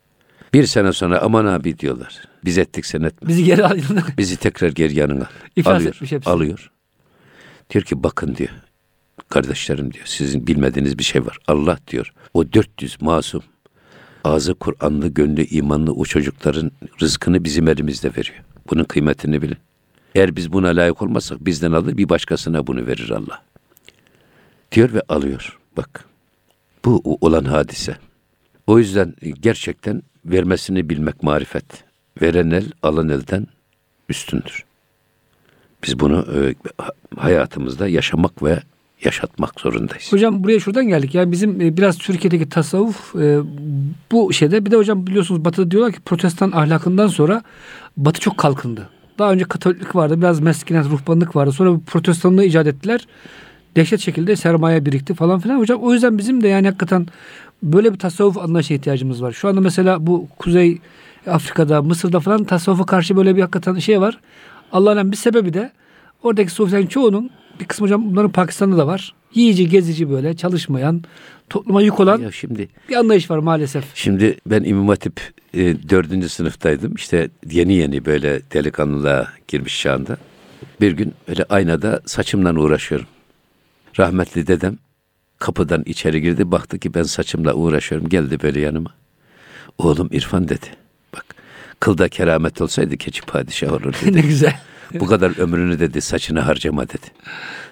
Bir 0.54 0.66
sene 0.66 0.94
sonra 0.94 1.22
aman 1.22 1.46
abi 1.46 1.80
diyorlar. 1.80 2.24
Biz 2.46 2.58
ettik 2.58 2.86
sen 2.86 3.02
etme. 3.02 3.28
Bizi 3.28 3.44
geri 3.44 3.66
al. 3.66 3.80
Bizi 4.18 4.38
tekrar 4.38 4.70
geri 4.70 5.00
yanına. 5.00 5.30
İflas 5.56 5.76
alıyor. 5.76 5.96
etmiş 5.96 6.12
hepsi. 6.12 6.30
Alıyor. 6.30 6.72
Diyor 7.70 7.84
ki 7.84 8.04
bakın 8.04 8.36
diyor. 8.36 8.50
Kardeşlerim 9.30 9.94
diyor 9.94 10.06
sizin 10.06 10.48
bilmediğiniz 10.48 11.00
bir 11.00 11.04
şey 11.04 11.26
var. 11.26 11.38
Allah 11.48 11.78
diyor 11.88 12.14
o 12.34 12.54
400 12.54 13.02
masum 13.02 13.44
ağzı 14.24 14.54
Kur'anlı, 14.54 15.08
gönlü 15.08 15.46
imanlı 15.46 15.94
o 15.94 16.06
çocukların 16.06 16.72
rızkını 17.02 17.44
bizim 17.44 17.68
elimizde 17.68 18.10
veriyor. 18.10 18.44
Bunun 18.70 18.84
kıymetini 18.84 19.42
bilin. 19.42 19.58
Eğer 20.16 20.36
biz 20.36 20.54
buna 20.54 20.68
layık 20.68 21.02
olmazsak 21.02 21.46
bizden 21.46 21.72
alır 21.72 21.98
bir 21.98 22.10
başkasına 22.10 22.68
bunu 22.68 22.88
verir 22.88 23.10
Allah. 23.10 23.42
Diyor 24.72 24.94
ve 24.94 25.02
alıyor. 25.10 25.60
Bak 25.78 26.06
bu 26.86 27.18
olan 27.22 27.46
hadise. 27.46 27.98
O 28.68 28.80
yüzden 28.80 29.14
gerçekten 29.42 30.02
vermesini 30.26 30.90
bilmek 30.90 31.24
marifet. 31.24 31.66
Veren 32.22 32.52
el 32.52 32.72
alan 32.84 33.10
elden 33.10 33.48
üstündür. 34.10 34.64
Biz 35.84 36.00
bunu 36.00 36.26
e, 36.36 36.56
ha- 36.78 36.92
hayatımızda 37.18 37.88
yaşamak 37.88 38.44
ve 38.44 38.60
yaşatmak 39.04 39.60
zorundayız. 39.60 40.14
Hocam 40.14 40.44
buraya 40.44 40.60
şuradan 40.60 40.88
geldik. 40.88 41.16
Yani 41.16 41.32
bizim 41.32 41.62
e, 41.62 41.78
biraz 41.78 41.98
Türkiye'deki 41.98 42.50
tasavvuf 42.50 43.16
e, 43.16 43.40
bu 44.12 44.34
şeyde 44.34 44.66
bir 44.66 44.72
de 44.72 44.76
hocam 44.76 45.08
biliyorsunuz 45.08 45.46
Batı'da 45.46 45.72
diyorlar 45.72 45.94
ki 45.94 46.00
protestan 46.02 46.52
ahlakından 46.52 47.08
sonra 47.08 47.44
Batı 47.98 48.20
çok 48.20 48.38
kalkındı. 48.38 48.90
Daha 49.20 49.32
önce 49.32 49.46
Katoliklik 49.46 49.96
vardı, 49.96 50.18
biraz 50.22 50.40
meskinet, 50.40 50.86
ruhbanlık 50.86 51.36
vardı. 51.36 51.52
Sonra 51.52 51.80
protestanlığı 51.88 52.46
icat 52.46 52.68
ettiler. 52.68 53.08
Dehşet 53.76 54.00
şekilde 54.00 54.36
sermaye 54.36 54.86
birikti 54.86 55.14
falan 55.14 55.40
filan. 55.40 55.60
Hocam 55.60 55.80
o 55.82 55.94
yüzden 55.94 56.18
bizim 56.18 56.44
de 56.44 56.48
yani 56.48 56.68
hakikaten 56.68 57.08
böyle 57.64 57.94
bir 57.94 58.00
tasavvuf 58.00 58.38
anlayışa 58.38 58.74
ihtiyacımız 58.74 59.24
var. 59.24 59.32
Şu 59.32 59.48
anda 59.48 59.62
mesela 59.62 60.08
bu 60.08 60.28
Kuzey 60.40 60.80
Afrika'da, 61.28 61.82
Mısır'da 61.82 62.20
falan 62.20 62.44
tasavvufa 62.44 62.86
karşı 62.86 63.18
böyle 63.18 63.36
bir 63.36 63.42
hakikaten 63.42 63.76
şey 63.76 64.02
var. 64.02 64.20
Allah'ın 64.72 65.12
bir 65.12 65.18
sebebi 65.18 65.54
de 65.54 65.72
oradaki 66.24 66.52
Sufilerin 66.52 66.88
çoğunun 66.88 67.30
bir 67.60 67.66
kısmı 67.66 67.86
hocam 67.86 68.12
bunların 68.12 68.32
Pakistan'da 68.32 68.78
da 68.78 68.88
var. 68.88 69.14
Yiyici, 69.34 69.70
gezici 69.70 70.10
böyle 70.10 70.36
çalışmayan, 70.36 71.04
topluma 71.50 71.82
yük 71.82 72.00
olan 72.00 72.22
Ya 72.22 72.32
şimdi 72.32 72.68
bir 72.90 72.96
anlayış 72.96 73.32
var 73.32 73.38
maalesef. 73.38 73.86
Şimdi 73.96 74.38
ben 74.46 74.64
İmam 74.64 74.88
Hatip 74.88 75.22
e, 75.54 75.60
dördüncü 75.90 76.30
sınıftaydım. 76.30 76.96
İşte 76.96 77.30
yeni 77.52 77.74
yeni 77.74 78.06
böyle 78.06 78.42
delikanlılığa 78.54 79.28
girmiş 79.48 79.82
çağında. 79.82 80.18
Bir 80.82 80.92
gün 80.92 81.14
böyle 81.28 81.44
aynada 81.50 82.02
saçımla 82.06 82.60
uğraşıyorum. 82.60 83.08
Rahmetli 84.00 84.48
dedem 84.48 84.78
kapıdan 85.40 85.84
içeri 85.86 86.22
girdi. 86.22 86.52
Baktı 86.52 86.80
ki 86.80 86.94
ben 86.94 87.04
saçımla 87.04 87.54
uğraşıyorum. 87.54 88.10
Geldi 88.10 88.40
böyle 88.44 88.60
yanıma. 88.60 88.90
Oğlum 89.78 90.10
İrfan 90.12 90.50
dedi. 90.50 90.66
Bak 91.16 91.26
kılda 91.80 92.10
keramet 92.10 92.62
olsaydı 92.62 92.98
keçi 92.98 93.22
padişah 93.22 93.74
olur 93.74 93.94
dedi. 94.06 94.18
ne 94.18 94.22
güzel. 94.22 94.56
Bu 95.00 95.06
kadar 95.06 95.40
ömrünü 95.40 95.80
dedi 95.80 96.02
saçını 96.02 96.40
harcama 96.40 96.90
dedi. 96.90 97.08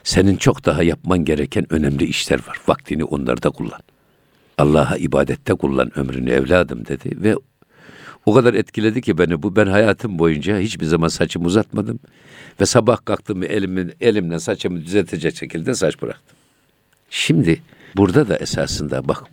Senin 0.04 0.38
çok 0.38 0.66
daha 0.66 0.84
yapman 0.84 1.26
gereken 1.26 1.74
önemli 1.74 2.06
işler 2.06 2.40
var. 2.48 2.58
Vaktini 2.68 3.04
onlarda 3.04 3.50
kullan. 3.50 3.82
Allah'a 4.58 4.98
ibadette 4.98 5.54
kullan 5.54 6.00
ömrünü 6.00 6.32
evladım 6.32 6.86
dedi 6.86 7.24
ve 7.24 7.36
o 8.26 8.34
kadar 8.34 8.54
etkiledi 8.54 9.02
ki 9.02 9.18
beni 9.18 9.44
bu. 9.44 9.56
Ben 9.56 9.68
hayatım 9.68 10.20
boyunca 10.20 10.60
hiçbir 10.60 10.86
zaman 10.86 11.08
saçımı 11.08 11.46
uzatmadım 11.46 12.00
ve 12.62 12.66
sabah 12.66 13.06
kalktım 13.06 13.44
elimin 13.44 13.94
elimle 14.02 14.40
saçımı 14.40 14.86
düzeltecek 14.86 15.38
şekilde 15.38 15.74
saç 15.74 16.02
bıraktım. 16.02 16.38
Şimdi 17.10 17.62
burada 17.96 18.28
da 18.28 18.38
esasında 18.38 19.08
bak 19.08 19.24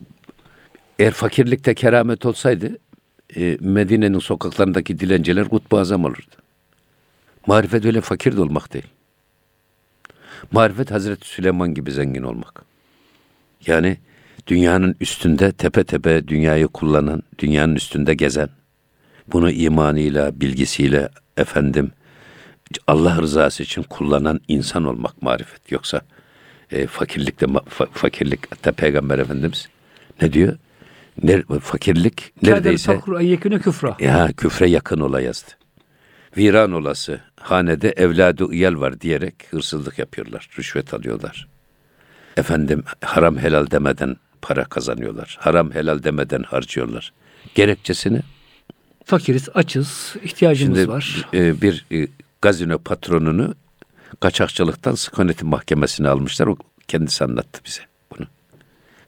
eğer 0.99 1.13
fakirlikte 1.13 1.75
keramet 1.75 2.27
olsaydı 2.27 2.79
e, 3.37 3.57
Medine'nin 3.61 4.19
sokaklarındaki 4.19 4.99
dilenciler 4.99 5.49
kutbu 5.49 5.79
azam 5.79 6.05
olurdu. 6.05 6.48
Marifet 7.49 7.85
öyle 7.85 8.01
fakir 8.01 8.37
de 8.37 8.41
olmak 8.41 8.73
değil. 8.73 8.87
Marifet 10.53 10.91
Hazreti 10.91 11.29
Süleyman 11.29 11.75
gibi 11.75 11.93
zengin 11.93 12.23
olmak. 12.23 12.63
Yani 13.67 13.99
Dünyanın 14.49 14.97
üstünde 15.01 15.53
tepe 15.53 15.85
tepe 15.85 16.29
dünyayı 16.29 16.69
kullanan, 16.69 17.23
dünyanın 17.39 17.75
üstünde 17.75 18.15
gezen, 18.15 18.49
bunu 19.33 19.51
imanıyla, 19.51 20.41
bilgisiyle 20.41 21.09
efendim 21.37 21.93
Allah 22.87 23.23
rızası 23.23 23.63
için 23.63 23.83
kullanan 23.83 24.41
insan 24.49 24.85
olmak 24.85 25.23
marifet. 25.23 25.73
Yoksa 25.73 26.01
e, 26.73 26.87
fakirlikte 26.87 27.47
fa, 27.69 27.87
fakirlik 27.93 28.53
hatta 28.53 28.73
Peygamber 28.73 29.19
Efendimiz 29.19 29.69
ne 30.23 30.33
diyor? 30.33 30.57
Ne, 31.23 31.43
fakirlik 31.61 32.33
neredeyse 32.43 32.95
küfra. 32.95 33.23
Ya 34.01 34.33
küfre 34.37 34.69
yakın 34.69 35.01
ola 35.01 35.21
yazdı. 35.21 35.51
Viran 36.37 36.73
olası 36.73 37.21
hanede 37.41 37.91
evladı 37.91 38.53
iyal 38.53 38.81
var 38.81 39.01
diyerek 39.01 39.35
hırsızlık 39.51 39.99
yapıyorlar, 39.99 40.49
rüşvet 40.59 40.95
alıyorlar. 40.95 41.49
Efendim 42.37 42.85
haram 43.01 43.39
helal 43.39 43.71
demeden 43.71 44.17
para 44.43 44.65
kazanıyorlar. 44.65 45.37
Haram 45.41 45.75
helal 45.75 46.03
demeden 46.03 46.43
harcıyorlar. 46.43 47.13
Gerekçesini 47.55 48.23
fakiriz, 49.05 49.49
açız, 49.55 50.17
ihtiyacımız 50.23 50.79
Şimdi, 50.79 50.93
var. 50.93 51.29
E, 51.35 51.63
bir 51.63 51.87
e, 51.93 52.09
gazino 52.43 52.79
patronunu 52.79 53.55
kaçakçılıktan 54.21 54.95
sık 54.95 55.19
yönetim 55.19 55.49
mahkemesine 55.49 56.09
almışlar. 56.09 56.47
O 56.47 56.57
kendisi 56.89 57.25
anlattı 57.25 57.61
bize 57.67 57.81
bunu. 58.11 58.27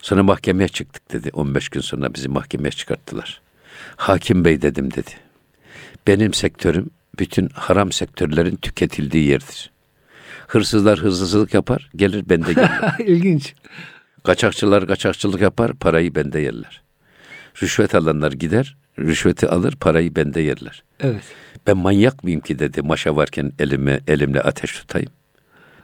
Sonra 0.03 0.23
mahkemeye 0.23 0.69
çıktık 0.69 1.13
dedi. 1.13 1.31
15 1.33 1.69
gün 1.69 1.81
sonra 1.81 2.15
bizi 2.15 2.29
mahkemeye 2.29 2.71
çıkarttılar. 2.71 3.41
Hakim 3.97 4.45
bey 4.45 4.63
dedim 4.63 4.91
dedi. 4.95 5.11
Benim 6.07 6.35
sektörüm 6.35 6.91
bütün 7.21 7.49
haram 7.49 7.93
sektörlerin 7.93 8.57
tüketildiği 8.57 9.29
yerdir. 9.29 9.71
Hırsızlar 10.47 10.99
hırsızlık 10.99 11.55
yapar, 11.55 11.91
gelir 11.97 12.29
bende 12.29 12.51
yerler. 12.61 12.95
İlginç. 12.99 13.55
Kaçakçılar 14.25 14.87
kaçakçılık 14.87 15.41
yapar, 15.41 15.75
parayı 15.75 16.15
bende 16.15 16.41
yerler. 16.41 16.83
Rüşvet 17.63 17.95
alanlar 17.95 18.33
gider, 18.33 18.77
rüşveti 18.99 19.49
alır, 19.49 19.77
parayı 19.77 20.17
bende 20.17 20.41
yerler. 20.41 20.83
Evet. 21.01 21.23
Ben 21.67 21.77
manyak 21.77 22.25
mıyım 22.25 22.41
ki 22.41 22.59
dedi 22.59 22.83
maşa 22.83 23.17
varken 23.17 23.53
elime 23.59 24.01
elimle 24.09 24.41
ateş 24.41 24.73
tutayım. 24.73 25.11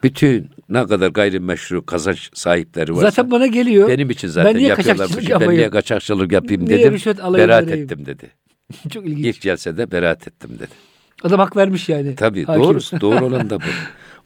Bütün 0.02 0.50
ne 0.68 0.86
kadar 0.86 1.08
gayrimeşru 1.08 1.86
kazanç 1.86 2.30
sahipleri 2.34 2.92
varsa. 2.96 3.10
Zaten 3.10 3.30
bana 3.30 3.46
geliyor. 3.46 3.88
Benim 3.88 4.10
için 4.10 4.28
zaten 4.28 4.54
ben 4.54 4.58
niye 4.58 4.68
yapıyorlar. 4.68 5.08
Ben 5.40 5.50
niye 5.50 5.70
kaçakçılık 5.70 6.32
yapayım 6.32 6.66
niye 6.66 6.78
dedim. 6.78 7.16
Beraat 7.34 7.66
vereyim. 7.66 7.84
ettim 7.84 8.06
dedi. 8.06 8.30
Çok 8.92 9.06
ilginç. 9.06 9.26
İlk 9.26 9.40
celsede 9.40 9.90
beraat 9.90 10.28
ettim 10.28 10.50
dedi. 10.58 10.95
Adam 11.22 11.40
hak 11.40 11.56
vermiş 11.56 11.88
yani. 11.88 12.14
Tabii 12.14 12.44
Hakim. 12.44 12.62
doğru, 12.62 12.78
doğru 13.00 13.24
olan 13.24 13.50
da 13.50 13.60
bu. 13.60 13.64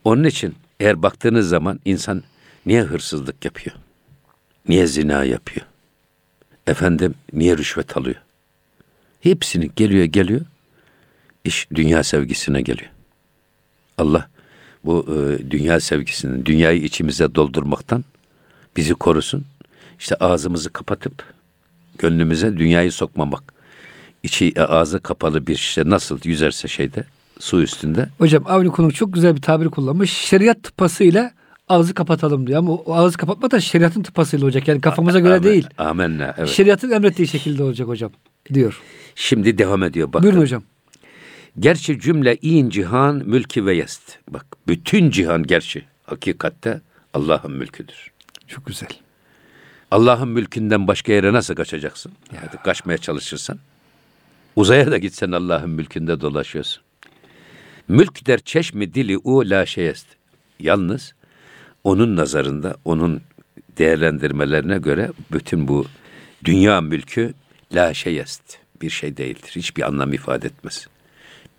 Onun 0.04 0.24
için 0.24 0.54
eğer 0.80 1.02
baktığınız 1.02 1.48
zaman 1.48 1.80
insan 1.84 2.22
niye 2.66 2.82
hırsızlık 2.82 3.44
yapıyor? 3.44 3.76
Niye 4.68 4.86
zina 4.86 5.24
yapıyor? 5.24 5.66
Efendim 6.66 7.14
niye 7.32 7.56
rüşvet 7.56 7.96
alıyor? 7.96 8.16
Hepsini 9.20 9.70
geliyor 9.76 10.04
geliyor. 10.04 10.40
İş 11.44 11.68
dünya 11.74 12.02
sevgisine 12.02 12.62
geliyor. 12.62 12.90
Allah 13.98 14.28
bu 14.84 15.06
e, 15.08 15.50
dünya 15.50 15.80
sevgisinin, 15.80 16.44
dünyayı 16.44 16.82
içimize 16.82 17.34
doldurmaktan 17.34 18.04
bizi 18.76 18.94
korusun. 18.94 19.44
İşte 19.98 20.14
ağzımızı 20.14 20.72
kapatıp 20.72 21.24
gönlümüze 21.98 22.56
dünyayı 22.56 22.92
sokmamak. 22.92 23.59
İçi 24.22 24.52
e, 24.56 24.60
ağzı 24.60 25.00
kapalı 25.00 25.46
bir 25.46 25.56
şişe 25.56 25.82
nasıl 25.90 26.18
yüzerse 26.24 26.68
şeyde 26.68 27.04
su 27.40 27.62
üstünde. 27.62 28.08
Hocam 28.18 28.44
Avni 28.46 28.68
Konuk 28.68 28.94
çok 28.94 29.14
güzel 29.14 29.36
bir 29.36 29.42
tabir 29.42 29.66
kullanmış. 29.66 30.12
Şeriat 30.12 30.62
tıpasıyla 30.62 31.32
ağzı 31.68 31.94
kapatalım 31.94 32.46
diyor. 32.46 32.58
Ama 32.58 32.72
o 32.72 32.94
ağzı 32.94 33.18
kapatma 33.18 33.50
da 33.50 33.60
şeriatın 33.60 34.02
tıpasıyla 34.02 34.46
olacak. 34.46 34.68
Yani 34.68 34.80
kafamıza 34.80 35.20
göre 35.20 35.34
Amen, 35.34 35.42
değil. 35.42 35.66
Amenna. 35.78 36.34
Evet. 36.38 36.48
Şeriatın 36.48 36.90
emrettiği 36.90 37.28
şekilde 37.28 37.62
olacak 37.62 37.88
hocam 37.88 38.10
diyor. 38.54 38.80
Şimdi 39.14 39.58
devam 39.58 39.82
ediyor. 39.82 40.12
Bakın. 40.12 40.22
Buyurun 40.22 40.40
hocam. 40.40 40.62
Gerçi 41.58 42.00
cümle 42.00 42.36
in 42.42 42.70
cihan 42.70 43.14
mülki 43.14 43.66
ve 43.66 43.74
yest. 43.76 44.18
Bak 44.30 44.46
bütün 44.68 45.10
cihan 45.10 45.42
gerçi 45.42 45.84
hakikatte 46.04 46.80
Allah'ın 47.14 47.52
mülküdür. 47.52 48.10
Çok 48.46 48.66
güzel. 48.66 48.88
Allah'ın 49.90 50.28
mülkünden 50.28 50.88
başka 50.88 51.12
yere 51.12 51.32
nasıl 51.32 51.54
kaçacaksın? 51.54 52.12
Ya. 52.32 52.40
Hadi 52.46 52.62
kaçmaya 52.62 52.98
çalışırsan. 52.98 53.58
Uzaya 54.56 54.90
da 54.90 54.98
gitsen 54.98 55.32
Allah'ın 55.32 55.70
mülkünde 55.70 56.20
dolaşıyorsun. 56.20 56.82
Mülk 57.88 58.26
der 58.26 58.38
çeşmi 58.38 58.94
dili 58.94 59.18
u 59.18 59.50
la 59.50 59.66
şeyest. 59.66 60.06
Yalnız 60.60 61.14
onun 61.84 62.16
nazarında, 62.16 62.76
onun 62.84 63.20
değerlendirmelerine 63.78 64.78
göre 64.78 65.10
bütün 65.32 65.68
bu 65.68 65.86
dünya 66.44 66.80
mülkü 66.80 67.34
la 67.74 67.94
şeyest. 67.94 68.42
Bir 68.82 68.90
şey 68.90 69.16
değildir. 69.16 69.52
Hiçbir 69.56 69.82
anlam 69.82 70.12
ifade 70.12 70.46
etmez. 70.46 70.86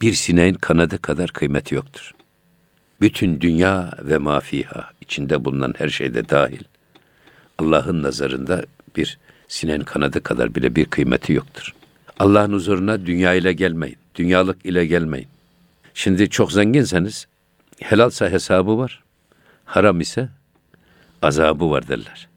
Bir 0.01 0.13
sineğin 0.13 0.53
kanadı 0.53 1.01
kadar 1.01 1.31
kıymeti 1.31 1.75
yoktur. 1.75 2.11
Bütün 3.01 3.41
dünya 3.41 3.91
ve 4.01 4.17
mafiha 4.17 4.91
içinde 5.01 5.45
bulunan 5.45 5.73
her 5.77 5.89
şeyde 5.89 6.29
dahil. 6.29 6.63
Allah'ın 7.57 8.03
nazarında 8.03 8.65
bir 8.95 9.19
sineğin 9.47 9.81
kanadı 9.81 10.23
kadar 10.23 10.55
bile 10.55 10.75
bir 10.75 10.85
kıymeti 10.85 11.33
yoktur. 11.33 11.73
Allah'ın 12.21 12.53
huzuruna 12.53 13.05
dünya 13.05 13.33
ile 13.33 13.53
gelmeyin. 13.53 13.97
Dünyalık 14.15 14.65
ile 14.65 14.85
gelmeyin. 14.85 15.27
Şimdi 15.93 16.29
çok 16.29 16.51
zenginseniz 16.51 17.27
helalsa 17.79 18.29
hesabı 18.29 18.77
var. 18.77 19.03
Haram 19.65 20.01
ise 20.01 20.29
azabı 21.21 21.71
var 21.71 21.87
derler. 21.87 22.27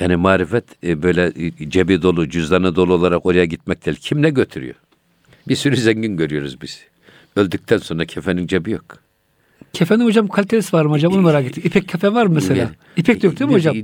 Yani 0.00 0.16
marifet 0.16 0.64
e, 0.84 1.02
böyle 1.02 1.32
e, 1.36 1.70
cebi 1.70 2.02
dolu, 2.02 2.28
cüzdanı 2.28 2.76
dolu 2.76 2.94
olarak 2.94 3.26
oraya 3.26 3.44
gitmek 3.44 3.86
değil. 3.86 3.96
Kim 4.00 4.22
ne 4.22 4.30
götürüyor? 4.30 4.74
Bir 5.48 5.56
sürü 5.56 5.76
zengin 5.76 6.16
görüyoruz 6.16 6.62
biz. 6.62 6.80
Öldükten 7.36 7.78
sonra 7.78 8.04
kefenin 8.04 8.46
cebi 8.46 8.70
yok. 8.70 8.98
Kefenin 9.72 10.04
hocam 10.04 10.28
kalitesi 10.28 10.76
var 10.76 10.84
mı 10.84 10.92
hocam? 10.92 11.12
Bunu 11.12 11.22
merak 11.22 11.46
ettim. 11.46 11.62
İpek 11.66 11.88
kefen 11.88 12.14
var 12.14 12.26
mı 12.26 12.34
mesela? 12.34 12.70
İpek 12.96 13.24
yok 13.24 13.38
değil 13.38 13.50
mi 13.50 13.54
hocam? 13.54 13.74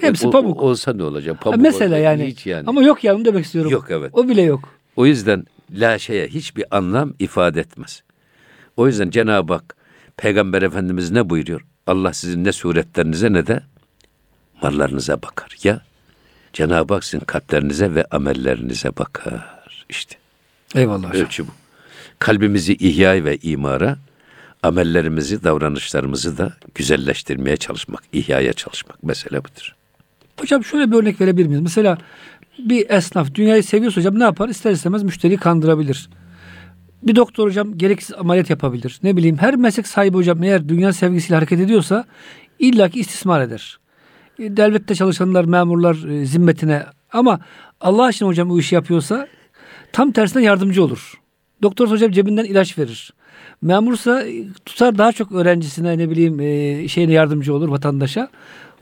Hepsi 0.00 0.30
pamuk. 0.30 0.62
olsa 0.62 0.92
ne 0.92 1.02
olacak? 1.02 1.40
Pamuk 1.40 1.58
mesela 1.60 1.96
olsa, 1.96 1.98
yani. 1.98 2.26
Hiç 2.26 2.46
yani. 2.46 2.64
Ama 2.66 2.82
yok 2.82 3.04
ya 3.04 3.16
onu 3.16 3.24
demek 3.24 3.44
istiyorum. 3.44 3.70
Yok 3.70 3.86
evet. 3.90 4.10
O 4.12 4.28
bile 4.28 4.42
yok. 4.42 4.75
O 4.96 5.06
yüzden 5.06 5.44
la 5.70 5.98
şeye 5.98 6.28
hiçbir 6.28 6.64
anlam 6.70 7.14
ifade 7.18 7.60
etmez. 7.60 8.02
O 8.76 8.86
yüzden 8.86 9.10
Cenab-ı 9.10 9.52
Hak 9.52 9.76
Peygamber 10.16 10.62
Efendimiz 10.62 11.10
ne 11.10 11.30
buyuruyor? 11.30 11.60
Allah 11.86 12.12
sizin 12.12 12.44
ne 12.44 12.52
suretlerinize 12.52 13.32
ne 13.32 13.46
de 13.46 13.62
mallarınıza 14.62 15.22
bakar. 15.22 15.56
Ya 15.62 15.80
Cenab-ı 16.52 16.94
Hak 16.94 17.04
sizin 17.04 17.24
kalplerinize 17.24 17.94
ve 17.94 18.04
amellerinize 18.10 18.96
bakar. 18.96 19.86
İşte. 19.88 20.16
Eyvallah. 20.74 21.14
Ölçü 21.14 21.46
bu. 21.46 21.50
Kalbimizi 22.18 22.74
ihya 22.74 23.24
ve 23.24 23.36
imara, 23.36 23.98
amellerimizi, 24.62 25.44
davranışlarımızı 25.44 26.38
da 26.38 26.52
güzelleştirmeye 26.74 27.56
çalışmak, 27.56 28.02
ihyaya 28.12 28.52
çalışmak. 28.52 29.02
Mesele 29.02 29.44
budur. 29.44 29.74
Hocam 30.40 30.64
şöyle 30.64 30.92
bir 30.92 30.96
örnek 30.96 31.20
verebilir 31.20 31.46
miyiz? 31.46 31.62
Mesela 31.62 31.98
bir 32.58 32.90
esnaf 32.90 33.34
dünyayı 33.34 33.64
seviyorsa 33.64 34.00
hocam 34.00 34.18
ne 34.18 34.24
yapar? 34.24 34.48
İster 34.48 34.72
istemez 34.72 35.02
müşteriyi 35.02 35.38
kandırabilir. 35.38 36.08
Bir 37.02 37.16
doktor 37.16 37.46
hocam 37.46 37.78
gereksiz 37.78 38.16
ameliyat 38.18 38.50
yapabilir. 38.50 39.00
Ne 39.02 39.16
bileyim 39.16 39.38
her 39.38 39.56
meslek 39.56 39.86
sahibi 39.86 40.16
hocam 40.16 40.42
eğer 40.42 40.68
dünya 40.68 40.92
sevgisiyle 40.92 41.34
hareket 41.34 41.60
ediyorsa 41.60 42.04
illaki 42.58 43.00
istismar 43.00 43.40
eder. 43.40 43.78
E, 44.38 44.56
devlette 44.56 44.94
çalışanlar, 44.94 45.44
memurlar 45.44 46.08
e, 46.08 46.26
zimmetine 46.26 46.82
ama 47.12 47.40
Allah 47.80 48.10
için 48.10 48.26
hocam 48.26 48.48
bu 48.48 48.60
işi 48.60 48.74
yapıyorsa 48.74 49.28
tam 49.92 50.12
tersine 50.12 50.42
yardımcı 50.42 50.84
olur. 50.84 51.14
Doktor 51.62 51.90
hocam 51.90 52.10
cebinden 52.10 52.44
ilaç 52.44 52.78
verir. 52.78 53.12
Memursa 53.62 54.22
e, 54.22 54.44
tutar 54.64 54.98
daha 54.98 55.12
çok 55.12 55.32
öğrencisine 55.32 55.98
ne 55.98 56.10
bileyim 56.10 56.40
e, 56.40 56.88
şeyine 56.88 57.12
yardımcı 57.12 57.54
olur 57.54 57.68
vatandaşa. 57.68 58.28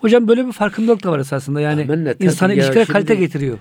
Hocam 0.05 0.29
böyle 0.29 0.47
bir 0.47 0.53
farkındalık 0.53 1.05
da 1.05 1.13
var 1.13 1.19
esasında. 1.19 1.61
Yani 1.61 1.83
Amenna, 1.83 2.15
insana 2.21 2.53
ilişkilere 2.53 2.85
kalite 2.85 3.15
getiriyor. 3.15 3.59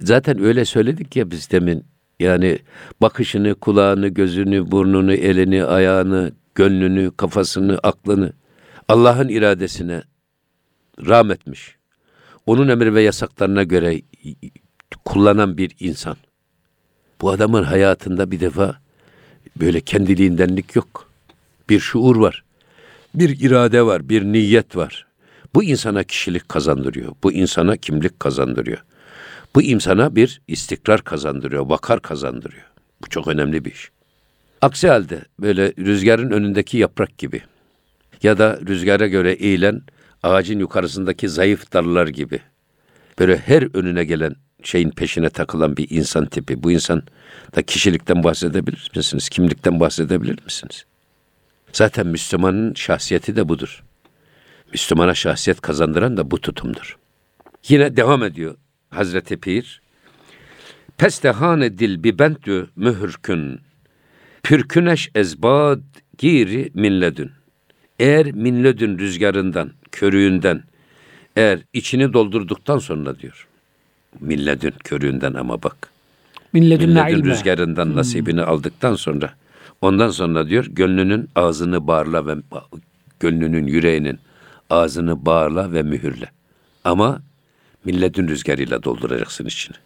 Zaten 0.00 0.42
öyle 0.42 0.64
söyledik 0.64 1.16
ya 1.16 1.30
biz 1.30 1.50
demin. 1.50 1.84
Yani 2.20 2.58
bakışını, 3.00 3.54
kulağını, 3.54 4.08
gözünü, 4.08 4.70
burnunu, 4.70 5.12
elini, 5.12 5.64
ayağını, 5.64 6.32
gönlünü, 6.54 7.10
kafasını, 7.16 7.78
aklını 7.82 8.32
Allah'ın 8.88 9.28
iradesine 9.28 10.02
rahmetmiş. 11.06 11.76
Onun 12.46 12.68
emir 12.68 12.94
ve 12.94 13.02
yasaklarına 13.02 13.62
göre 13.62 14.00
kullanan 15.04 15.58
bir 15.58 15.76
insan. 15.80 16.16
Bu 17.20 17.30
adamın 17.30 17.62
hayatında 17.62 18.30
bir 18.30 18.40
defa 18.40 18.76
böyle 19.60 19.80
kendiliğindenlik 19.80 20.76
yok. 20.76 21.10
Bir 21.68 21.80
şuur 21.80 22.16
var. 22.16 22.44
Bir 23.14 23.40
irade 23.40 23.82
var, 23.82 24.08
bir 24.08 24.22
niyet 24.22 24.76
var. 24.76 25.06
Bu 25.54 25.64
insana 25.64 26.04
kişilik 26.04 26.48
kazandırıyor. 26.48 27.12
Bu 27.22 27.32
insana 27.32 27.76
kimlik 27.76 28.20
kazandırıyor. 28.20 28.84
Bu 29.54 29.62
insana 29.62 30.16
bir 30.16 30.40
istikrar 30.48 31.02
kazandırıyor, 31.02 31.66
vakar 31.66 32.02
kazandırıyor. 32.02 32.64
Bu 33.02 33.08
çok 33.08 33.28
önemli 33.28 33.64
bir 33.64 33.72
iş. 33.72 33.90
Aksi 34.62 34.88
halde 34.88 35.24
böyle 35.40 35.72
rüzgarın 35.78 36.30
önündeki 36.30 36.78
yaprak 36.78 37.18
gibi 37.18 37.42
ya 38.22 38.38
da 38.38 38.60
rüzgara 38.68 39.06
göre 39.06 39.32
eğilen 39.32 39.82
ağacın 40.22 40.58
yukarısındaki 40.58 41.28
zayıf 41.28 41.72
dallar 41.72 42.08
gibi 42.08 42.40
böyle 43.18 43.38
her 43.38 43.76
önüne 43.76 44.04
gelen 44.04 44.36
şeyin 44.62 44.90
peşine 44.90 45.30
takılan 45.30 45.76
bir 45.76 45.90
insan 45.90 46.26
tipi. 46.26 46.62
Bu 46.62 46.72
insan 46.72 47.02
da 47.56 47.62
kişilikten 47.62 48.24
bahsedebilir 48.24 48.90
misiniz? 48.96 49.28
Kimlikten 49.28 49.80
bahsedebilir 49.80 50.44
misiniz? 50.44 50.84
Zaten 51.72 52.06
Müslümanın 52.06 52.74
şahsiyeti 52.74 53.36
de 53.36 53.48
budur. 53.48 53.84
Müslümana 54.72 55.14
şahsiyet 55.14 55.60
kazandıran 55.60 56.16
da 56.16 56.30
bu 56.30 56.40
tutumdur. 56.40 56.96
Yine 57.68 57.96
devam 57.96 58.22
ediyor 58.22 58.56
Hazreti 58.90 59.36
Pir. 59.36 59.82
Pestehane 60.98 61.78
dil 61.78 62.02
bi 62.04 62.18
bentü 62.18 62.66
mühürkün. 62.76 63.60
Pürküneş 64.42 65.10
ezbad 65.14 65.80
giri 66.18 66.70
minledün. 66.74 67.30
Eğer 67.98 68.32
minledün 68.32 68.98
rüzgarından, 68.98 69.72
körüğünden, 69.92 70.62
eğer 71.36 71.58
içini 71.72 72.12
doldurduktan 72.12 72.78
sonra 72.78 73.18
diyor. 73.18 73.48
Milledün 74.20 74.74
körüğünden 74.84 75.34
ama 75.34 75.62
bak. 75.62 75.90
Milledün, 76.52 76.88
Milledün 76.88 77.24
rüzgarından 77.24 77.86
hmm. 77.86 77.96
nasibini 77.96 78.42
aldıktan 78.42 78.94
sonra 78.94 79.34
ondan 79.80 80.10
sonra 80.10 80.48
diyor 80.48 80.66
gönlünün 80.70 81.28
ağzını 81.34 81.86
bağırla 81.86 82.26
ve 82.26 82.34
gönlünün 83.20 83.66
yüreğinin 83.66 84.18
ağzını 84.70 85.26
bağırla 85.26 85.72
ve 85.72 85.82
mühürle. 85.82 86.30
Ama 86.84 87.22
milledün 87.84 88.28
rüzgarıyla 88.28 88.82
dolduracaksın 88.82 89.46
içini. 89.46 89.76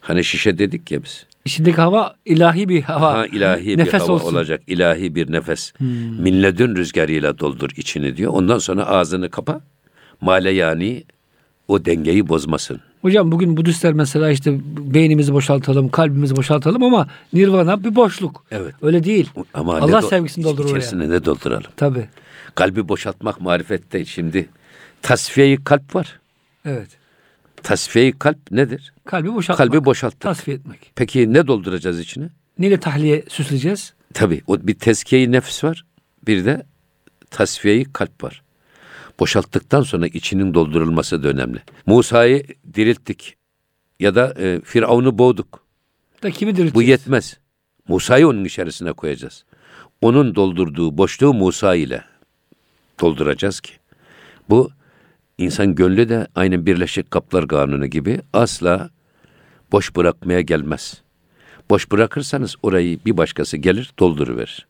Hani 0.00 0.24
şişe 0.24 0.58
dedik 0.58 0.90
ya 0.90 1.02
biz. 1.04 1.26
İçindeki 1.44 1.76
hava 1.76 2.14
ilahi 2.24 2.68
bir 2.68 2.82
hava. 2.82 3.12
Ha, 3.12 3.26
ilahi 3.26 3.78
nefes 3.78 3.94
bir 3.94 3.98
hava 3.98 4.12
olsun. 4.12 4.34
olacak. 4.34 4.62
İlahi 4.66 5.14
bir 5.14 5.32
nefes. 5.32 5.72
Hmm. 5.78 6.22
Milledün 6.22 6.76
rüzgarıyla 6.76 7.38
doldur 7.38 7.70
içini 7.76 8.16
diyor. 8.16 8.32
Ondan 8.32 8.58
sonra 8.58 8.86
ağzını 8.86 9.30
kapa. 9.30 9.60
Male 10.20 10.50
yani 10.50 11.04
o 11.68 11.84
dengeyi 11.84 12.28
bozmasın. 12.28 12.80
Hocam 13.02 13.32
bugün 13.32 13.56
Budistler 13.56 13.92
mesela 13.92 14.30
işte 14.30 14.58
beynimizi 14.94 15.32
boşaltalım, 15.32 15.88
kalbimizi 15.88 16.36
boşaltalım 16.36 16.82
ama 16.82 17.08
nirvana 17.32 17.84
bir 17.84 17.94
boşluk. 17.94 18.44
Evet. 18.50 18.74
Öyle 18.82 19.04
değil. 19.04 19.30
Ama 19.54 19.76
Allah 19.76 20.02
sevgisini 20.02 20.44
doldurur 20.44 20.68
İçerisine 20.68 21.02
oraya. 21.04 21.10
ne 21.10 21.24
dolduralım? 21.24 21.70
Tabii. 21.76 22.08
Kalbi 22.56 22.88
boşaltmak 22.88 23.40
marifette 23.40 24.04
şimdi 24.04 24.48
tasfiyeyi 25.02 25.64
kalp 25.64 25.94
var. 25.94 26.20
Evet. 26.64 26.88
Tasfiyeyi 27.62 28.12
kalp 28.12 28.50
nedir? 28.50 28.92
Kalbi 29.04 29.34
boşaltmak. 29.34 29.68
Kalbi 29.68 29.84
boşaltmak. 29.84 30.20
Tasfiye 30.20 30.56
etmek. 30.56 30.92
Peki 30.94 31.32
ne 31.32 31.46
dolduracağız 31.46 32.00
içine? 32.00 32.28
Neyle 32.58 32.80
tahliye 32.80 33.24
süsleyeceğiz? 33.28 33.94
Tabii. 34.14 34.42
O 34.46 34.58
bir 34.66 34.74
tezkiyeyi 34.74 35.32
nefis 35.32 35.64
var. 35.64 35.84
Bir 36.26 36.44
de 36.44 36.66
tasfiyeyi 37.30 37.84
kalp 37.84 38.24
var. 38.24 38.42
Boşalttıktan 39.20 39.82
sonra 39.82 40.06
içinin 40.06 40.54
doldurulması 40.54 41.22
da 41.22 41.28
önemli. 41.28 41.62
Musa'yı 41.86 42.46
dirilttik 42.74 43.36
ya 44.00 44.14
da 44.14 44.34
e, 44.38 44.60
Firavun'u 44.64 45.18
boğduk. 45.18 45.64
Da 46.22 46.30
kimi 46.30 46.56
dirilteceğiz? 46.56 46.74
Bu 46.74 46.82
yetmez. 46.82 47.38
Musa'yı 47.88 48.28
onun 48.28 48.44
içerisine 48.44 48.92
koyacağız. 48.92 49.44
Onun 50.00 50.34
doldurduğu 50.34 50.98
boşluğu 50.98 51.34
Musa 51.34 51.74
ile 51.74 52.04
dolduracağız 53.00 53.60
ki. 53.60 53.72
Bu 54.50 54.70
insan 55.38 55.74
gönlü 55.74 56.08
de 56.08 56.26
aynı 56.34 56.66
Birleşik 56.66 57.10
Kaplar 57.10 57.48
Kanunu 57.48 57.86
gibi 57.86 58.20
asla 58.32 58.90
boş 59.72 59.96
bırakmaya 59.96 60.40
gelmez. 60.40 61.02
Boş 61.70 61.92
bırakırsanız 61.92 62.56
orayı 62.62 62.98
bir 63.04 63.16
başkası 63.16 63.56
gelir 63.56 63.92
dolduruverir. 63.98 64.66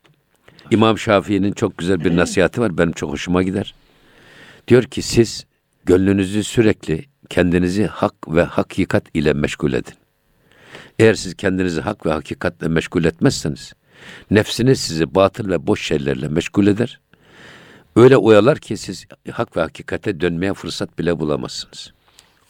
İmam 0.71 0.97
Şafii'nin 0.97 1.51
çok 1.51 1.77
güzel 1.77 2.03
bir 2.03 2.15
nasihati 2.15 2.61
var. 2.61 2.77
Benim 2.77 2.91
çok 2.91 3.11
hoşuma 3.11 3.43
gider. 3.43 3.75
Diyor 4.67 4.83
ki 4.83 5.01
siz 5.01 5.45
gönlünüzü 5.85 6.43
sürekli 6.43 7.05
kendinizi 7.29 7.85
hak 7.85 8.13
ve 8.27 8.43
hakikat 8.43 9.03
ile 9.13 9.33
meşgul 9.33 9.73
edin. 9.73 9.93
Eğer 10.99 11.13
siz 11.13 11.35
kendinizi 11.35 11.81
hak 11.81 12.05
ve 12.05 12.11
hakikatle 12.11 12.67
meşgul 12.67 13.05
etmezseniz, 13.05 13.73
nefsiniz 14.31 14.79
sizi 14.79 15.15
batıl 15.15 15.49
ve 15.49 15.67
boş 15.67 15.87
şeylerle 15.87 16.27
meşgul 16.27 16.67
eder. 16.67 16.99
Öyle 17.97 18.17
oyalar 18.17 18.59
ki 18.59 18.77
siz 18.77 19.05
hak 19.31 19.57
ve 19.57 19.61
hakikate 19.61 20.21
dönmeye 20.21 20.53
fırsat 20.53 20.99
bile 20.99 21.19
bulamazsınız. 21.19 21.93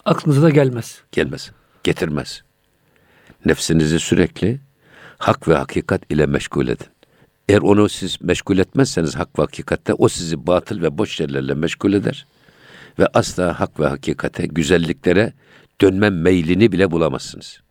Aklınıza 0.05 0.41
da 0.41 0.49
gelmez. 0.49 1.01
Gelmez, 1.11 1.51
getirmez. 1.83 2.43
Nefsinizi 3.45 3.99
sürekli 3.99 4.59
hak 5.17 5.47
ve 5.47 5.55
hakikat 5.55 6.11
ile 6.11 6.25
meşgul 6.25 6.67
edin. 6.67 6.87
Eğer 7.49 7.61
onu 7.61 7.89
siz 7.89 8.21
meşgul 8.21 8.57
etmezseniz 8.57 9.15
hak 9.15 9.39
ve 9.39 9.43
hakikatte 9.43 9.93
o 9.93 10.07
sizi 10.07 10.47
batıl 10.47 10.81
ve 10.81 10.97
boş 10.97 11.15
şeylerle 11.15 11.53
meşgul 11.53 11.93
eder. 11.93 12.27
Ve 12.99 13.07
asla 13.13 13.59
hak 13.59 13.79
ve 13.79 13.87
hakikate, 13.87 14.45
güzelliklere 14.45 15.33
dönme 15.81 16.09
meylini 16.09 16.71
bile 16.71 16.91
bulamazsınız. 16.91 17.61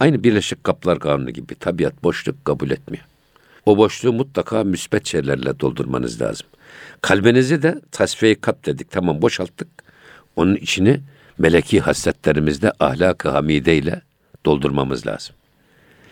Aynı 0.00 0.24
Birleşik 0.24 0.64
Kaplar 0.64 0.98
Kanunu 0.98 1.30
gibi 1.30 1.54
tabiat 1.54 2.02
boşluk 2.02 2.44
kabul 2.44 2.70
etmiyor. 2.70 3.04
O 3.66 3.76
boşluğu 3.76 4.12
mutlaka 4.12 4.64
müsbet 4.64 5.06
şeylerle 5.06 5.60
doldurmanız 5.60 6.20
lazım. 6.20 6.46
Kalbinizi 7.00 7.62
de 7.62 7.80
tasfiye 7.90 8.40
kap 8.40 8.66
dedik. 8.66 8.90
Tamam 8.90 9.22
boşalttık. 9.22 9.68
Onun 10.36 10.56
içini 10.56 11.00
meleki 11.38 11.80
hasletlerimizle 11.80 12.72
ahlak-ı 12.80 13.28
hamide 13.28 14.02
doldurmamız 14.46 15.06
lazım. 15.06 15.34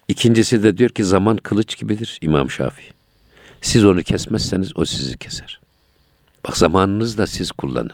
İkincisi 0.08 0.62
de 0.62 0.78
diyor 0.78 0.90
ki 0.90 1.04
zaman 1.04 1.36
kılıç 1.36 1.78
gibidir 1.78 2.18
İmam 2.20 2.50
Şafii. 2.50 2.92
Siz 3.60 3.84
onu 3.84 4.02
kesmezseniz 4.02 4.76
o 4.76 4.84
sizi 4.84 5.18
keser. 5.18 5.60
Bak 6.46 6.56
zamanınızı 6.56 7.18
da 7.18 7.26
siz 7.26 7.52
kullanın. 7.52 7.90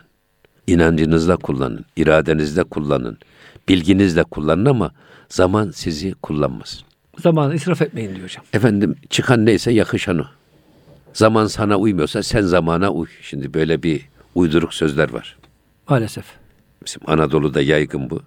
İnancınızla 0.67 1.37
kullanın, 1.37 1.85
iradenizle 1.97 2.65
kullanın, 2.65 3.19
bilginizle 3.69 4.23
kullanın 4.23 4.65
ama 4.65 4.91
zaman 5.29 5.71
sizi 5.71 6.13
kullanmaz. 6.13 6.86
Zamanı 7.19 7.55
israf 7.55 7.83
etmeyin 7.83 8.15
diyor 8.15 8.29
hocam. 8.29 8.45
Efendim 8.53 8.97
çıkan 9.11 9.47
neyse 9.47 9.73
yakışan 9.73 10.19
o. 10.19 10.25
Zaman 11.13 11.47
sana 11.47 11.77
uymuyorsa 11.77 12.23
sen 12.23 12.43
zamana 12.43 12.91
uy. 12.91 13.07
Şimdi 13.23 13.55
böyle 13.55 13.83
bir 13.83 14.09
uyduruk 14.35 14.75
sözler 14.75 15.13
var. 15.13 15.37
Maalesef. 15.89 16.25
Bizim 16.87 17.03
Anadolu'da 17.07 17.63
yaygın 17.63 18.11
bu. 18.11 18.23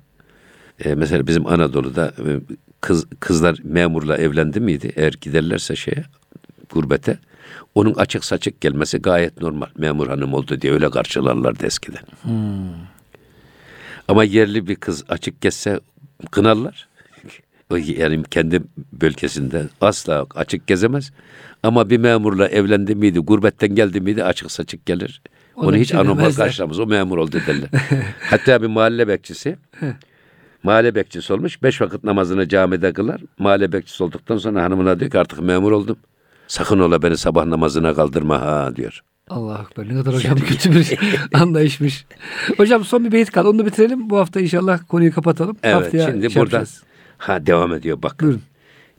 Ee, 0.85 0.95
mesela 0.95 1.27
bizim 1.27 1.47
Anadolu'da 1.47 2.13
e, 2.27 2.39
kız 2.81 3.05
kızlar 3.19 3.57
memurla 3.63 4.17
evlendi 4.17 4.59
miydi? 4.59 4.91
Eğer 4.95 5.13
giderlerse 5.21 5.75
şeye 5.75 6.03
gurbete 6.69 7.17
onun 7.75 7.93
açık 7.93 8.25
saçık 8.25 8.61
gelmesi 8.61 8.97
gayet 8.97 9.41
normal. 9.41 9.67
Memur 9.77 10.07
hanım 10.07 10.33
oldu 10.33 10.61
diye 10.61 10.73
öyle 10.73 10.89
karşılarlardı 10.89 11.65
eskiden. 11.65 12.03
Hmm. 12.21 12.73
Ama 14.07 14.23
yerli 14.23 14.67
bir 14.67 14.75
kız 14.75 15.03
açık 15.09 15.41
gezse 15.41 15.79
kınarlar. 16.31 16.87
Yani 17.77 18.23
kendi 18.23 18.61
bölgesinde 18.93 19.63
asla 19.81 20.25
açık 20.35 20.67
gezemez. 20.67 21.11
Ama 21.63 21.89
bir 21.89 21.97
memurla 21.97 22.47
evlendi 22.47 22.95
miydi, 22.95 23.19
gurbetten 23.19 23.75
geldi 23.75 24.01
miydi 24.01 24.23
açık 24.23 24.51
saçık 24.51 24.85
gelir. 24.85 25.21
Onu, 25.55 25.67
Onu 25.67 25.75
hiç 25.75 25.93
anormal 25.93 26.31
karşılamaz. 26.31 26.79
O 26.79 26.85
memur 26.85 27.17
oldu 27.17 27.37
derler. 27.47 27.69
Hatta 28.29 28.61
bir 28.61 28.67
mahalle 28.67 29.07
bekçisi 29.07 29.57
mahalle 30.63 30.95
bekçisi 30.95 31.33
olmuş. 31.33 31.63
Beş 31.63 31.81
vakit 31.81 32.03
namazını 32.03 32.47
camide 32.47 32.93
kılar. 32.93 33.21
Mahalle 33.39 33.71
bekçisi 33.71 34.03
olduktan 34.03 34.37
sonra 34.37 34.63
hanımına 34.63 34.99
diyor 34.99 35.11
ki 35.11 35.19
artık 35.19 35.41
memur 35.41 35.71
oldum. 35.71 35.97
Sakın 36.47 36.79
ola 36.79 37.01
beni 37.01 37.17
sabah 37.17 37.45
namazına 37.45 37.93
kaldırma 37.93 38.41
ha 38.41 38.75
diyor. 38.75 39.01
Allah 39.29 39.53
akbar 39.59 39.89
ne 39.89 39.93
kadar 39.93 40.15
hocam 40.15 40.37
kötü 40.37 40.71
bir 40.71 40.97
anlayışmış. 41.33 42.05
Hocam 42.57 42.85
son 42.85 43.05
bir 43.05 43.11
beyit 43.11 43.31
kaldı 43.31 43.49
onu 43.49 43.59
da 43.59 43.65
bitirelim. 43.65 44.09
Bu 44.09 44.17
hafta 44.17 44.39
inşallah 44.39 44.79
konuyu 44.87 45.13
kapatalım. 45.13 45.57
Evet 45.63 45.75
Haftaya 45.75 46.05
şimdi 46.07 46.31
şey 46.31 46.41
burada 46.41 46.57
yapacağız. 46.57 46.83
Ha 47.19 47.45
devam 47.45 47.73
ediyor 47.73 48.01
bak. 48.03 48.19
Buyurun. 48.21 48.41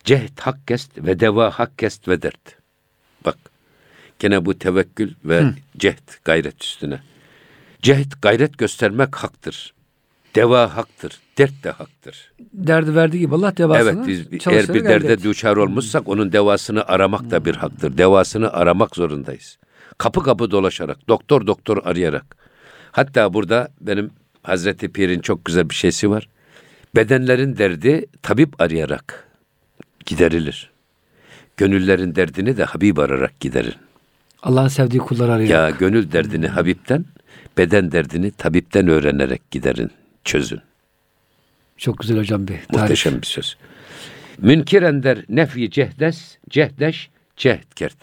Cehd 0.05 0.39
hak 0.41 0.67
kest 0.69 0.91
ve 0.99 1.21
deva 1.21 1.51
hak 1.51 1.79
kest 1.79 2.09
ve 2.09 2.23
dert. 2.23 2.57
Bak 3.25 3.37
gene 4.19 4.45
bu 4.45 4.59
tevekkül 4.59 5.15
ve 5.25 5.41
Hı. 5.41 5.55
cehd 5.79 6.09
gayret 6.25 6.65
üstüne. 6.65 7.01
Cehd 7.83 8.13
gayret 8.23 8.59
göstermek 8.59 9.17
haktır. 9.17 9.75
Deva 10.35 10.77
haktır. 10.77 11.21
Dert 11.39 11.65
de 11.65 11.71
haktır. 11.71 12.33
Derdi 12.53 12.95
verdiği 12.95 13.19
gibi 13.19 13.35
Allah 13.35 13.57
devasını 13.57 14.05
Evet 14.07 14.31
biz 14.31 14.47
eğer 14.47 14.75
bir 14.75 14.85
derde 14.85 15.13
et. 15.13 15.25
düşer 15.25 15.57
olmuşsak 15.57 16.09
onun 16.09 16.33
devasını 16.33 16.85
aramak 16.85 17.31
da 17.31 17.45
bir 17.45 17.55
haktır. 17.55 17.99
Devasını 17.99 18.53
aramak 18.53 18.97
zorundayız. 18.97 19.59
Kapı 19.99 20.23
kapı 20.23 20.51
dolaşarak, 20.51 21.09
doktor 21.09 21.47
doktor 21.47 21.85
arayarak. 21.85 22.37
Hatta 22.93 23.35
burada 23.35 23.69
benim 23.81 24.11
Hazreti 24.43 24.93
Pir'in 24.93 25.21
çok 25.21 25.45
güzel 25.45 25.71
bir 25.71 25.75
şeysi 25.75 26.11
var. 26.11 26.29
Bedenlerin 26.97 27.59
derdi 27.59 28.07
tabip 28.23 28.61
arayarak 28.61 29.29
giderilir. 30.07 30.71
Gönüllerin 31.57 32.15
derdini 32.15 32.57
de 32.57 32.65
Habib 32.65 32.97
ararak 32.97 33.41
giderin. 33.41 33.75
Allah'ın 34.43 34.69
sevdiği 34.69 35.01
kullar 35.01 35.29
arayarak. 35.29 35.51
Ya 35.51 35.71
gönül 35.79 36.13
derdini 36.13 36.49
Habib'den, 36.49 37.05
beden 37.59 37.93
derdini 37.93 38.31
tabipten 38.31 38.89
öğrenerek 38.89 39.51
giderin 39.51 39.91
çözün. 40.25 40.61
Çok 41.77 41.99
güzel 41.99 42.19
hocam 42.19 42.49
bir 42.49 42.55
tarif. 42.55 42.73
Muhteşem 42.73 43.23
bir 43.23 43.27
söz. 43.27 43.57
Münkiren 44.39 45.03
der 45.03 45.25
nefi 45.29 45.71
cehdes, 45.71 46.39
cehdeş, 46.51 47.11
cehdkert. 47.37 47.97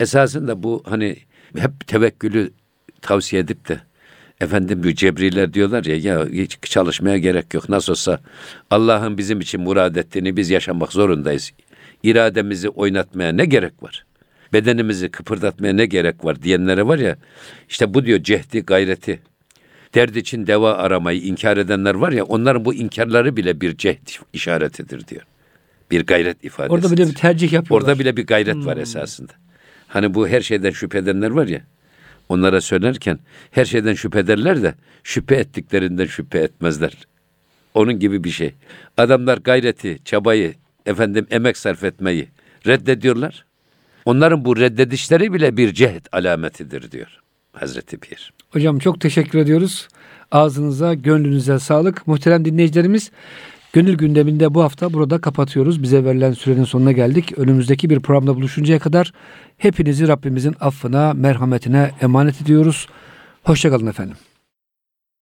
Esasında 0.00 0.62
bu 0.62 0.82
hani 0.86 1.16
hep 1.58 1.86
tevekkülü 1.86 2.50
tavsiye 3.00 3.42
edip 3.42 3.68
de 3.68 3.80
Efendim 4.44 4.82
bu 4.84 4.94
cebriler 4.94 5.54
diyorlar 5.54 5.84
ya 5.84 5.96
ya 5.96 6.26
hiç 6.26 6.58
çalışmaya 6.62 7.18
gerek 7.18 7.54
yok. 7.54 7.68
Nasıl 7.68 7.92
olsa 7.92 8.20
Allah'ın 8.70 9.18
bizim 9.18 9.40
için 9.40 9.60
murad 9.60 9.96
ettiğini 9.96 10.36
biz 10.36 10.50
yaşamak 10.50 10.92
zorundayız. 10.92 11.52
İrademizi 12.02 12.68
oynatmaya 12.68 13.32
ne 13.32 13.44
gerek 13.44 13.82
var? 13.82 14.06
Bedenimizi 14.52 15.08
kıpırdatmaya 15.08 15.72
ne 15.72 15.86
gerek 15.86 16.24
var 16.24 16.42
diyenlere 16.42 16.86
var 16.86 16.98
ya 16.98 17.16
işte 17.68 17.94
bu 17.94 18.06
diyor 18.06 18.22
cehdi 18.22 18.60
gayreti. 18.60 19.20
Derd 19.94 20.14
için 20.14 20.46
deva 20.46 20.74
aramayı 20.74 21.20
inkar 21.20 21.56
edenler 21.56 21.94
var 21.94 22.12
ya 22.12 22.24
onların 22.24 22.64
bu 22.64 22.74
inkarları 22.74 23.36
bile 23.36 23.60
bir 23.60 23.76
cehd 23.76 24.08
işaretidir 24.32 25.08
diyor. 25.08 25.22
Bir 25.90 26.06
gayret 26.06 26.44
ifadesi. 26.44 26.72
Orada 26.72 26.90
bile 26.90 27.06
bir 27.06 27.14
tercih 27.14 27.52
yapıyorlar. 27.52 27.88
Orada 27.88 27.98
bile 27.98 28.16
bir 28.16 28.26
gayret 28.26 28.66
var 28.66 28.76
esasında. 28.76 29.32
Hani 29.88 30.14
bu 30.14 30.28
her 30.28 30.40
şeyden 30.40 30.70
şüphe 30.70 30.98
edenler 30.98 31.30
var 31.30 31.46
ya. 31.46 31.60
Onlara 32.28 32.60
söylerken 32.60 33.18
her 33.50 33.64
şeyden 33.64 33.94
şüphe 33.94 34.18
ederler 34.18 34.62
de 34.62 34.74
şüphe 35.02 35.34
ettiklerinden 35.34 36.06
şüphe 36.06 36.38
etmezler. 36.38 36.92
Onun 37.74 37.98
gibi 37.98 38.24
bir 38.24 38.30
şey. 38.30 38.54
Adamlar 38.96 39.38
gayreti, 39.38 39.98
çabayı, 40.04 40.54
efendim 40.86 41.26
emek 41.30 41.56
sarf 41.56 41.84
etmeyi 41.84 42.28
reddediyorlar. 42.66 43.44
Onların 44.04 44.44
bu 44.44 44.56
reddedişleri 44.56 45.32
bile 45.32 45.56
bir 45.56 45.72
cehd 45.72 46.06
alametidir 46.12 46.90
diyor 46.90 47.20
Hazreti 47.52 47.98
Pir. 47.98 48.32
Hocam 48.50 48.78
çok 48.78 49.00
teşekkür 49.00 49.38
ediyoruz. 49.38 49.88
Ağzınıza, 50.32 50.94
gönlünüze 50.94 51.58
sağlık. 51.58 52.06
Muhterem 52.06 52.44
dinleyicilerimiz, 52.44 53.10
Gönül 53.74 53.96
gündeminde 53.96 54.54
bu 54.54 54.62
hafta 54.62 54.92
burada 54.92 55.20
kapatıyoruz. 55.20 55.82
Bize 55.82 56.04
verilen 56.04 56.32
sürenin 56.32 56.64
sonuna 56.64 56.92
geldik. 56.92 57.38
Önümüzdeki 57.38 57.90
bir 57.90 58.00
programda 58.00 58.36
buluşuncaya 58.36 58.78
kadar 58.78 59.12
hepinizi 59.58 60.08
Rabbimizin 60.08 60.56
affına, 60.60 61.12
merhametine 61.14 61.90
emanet 62.00 62.42
ediyoruz. 62.42 62.88
Hoşçakalın 63.42 63.86
efendim. 63.86 64.16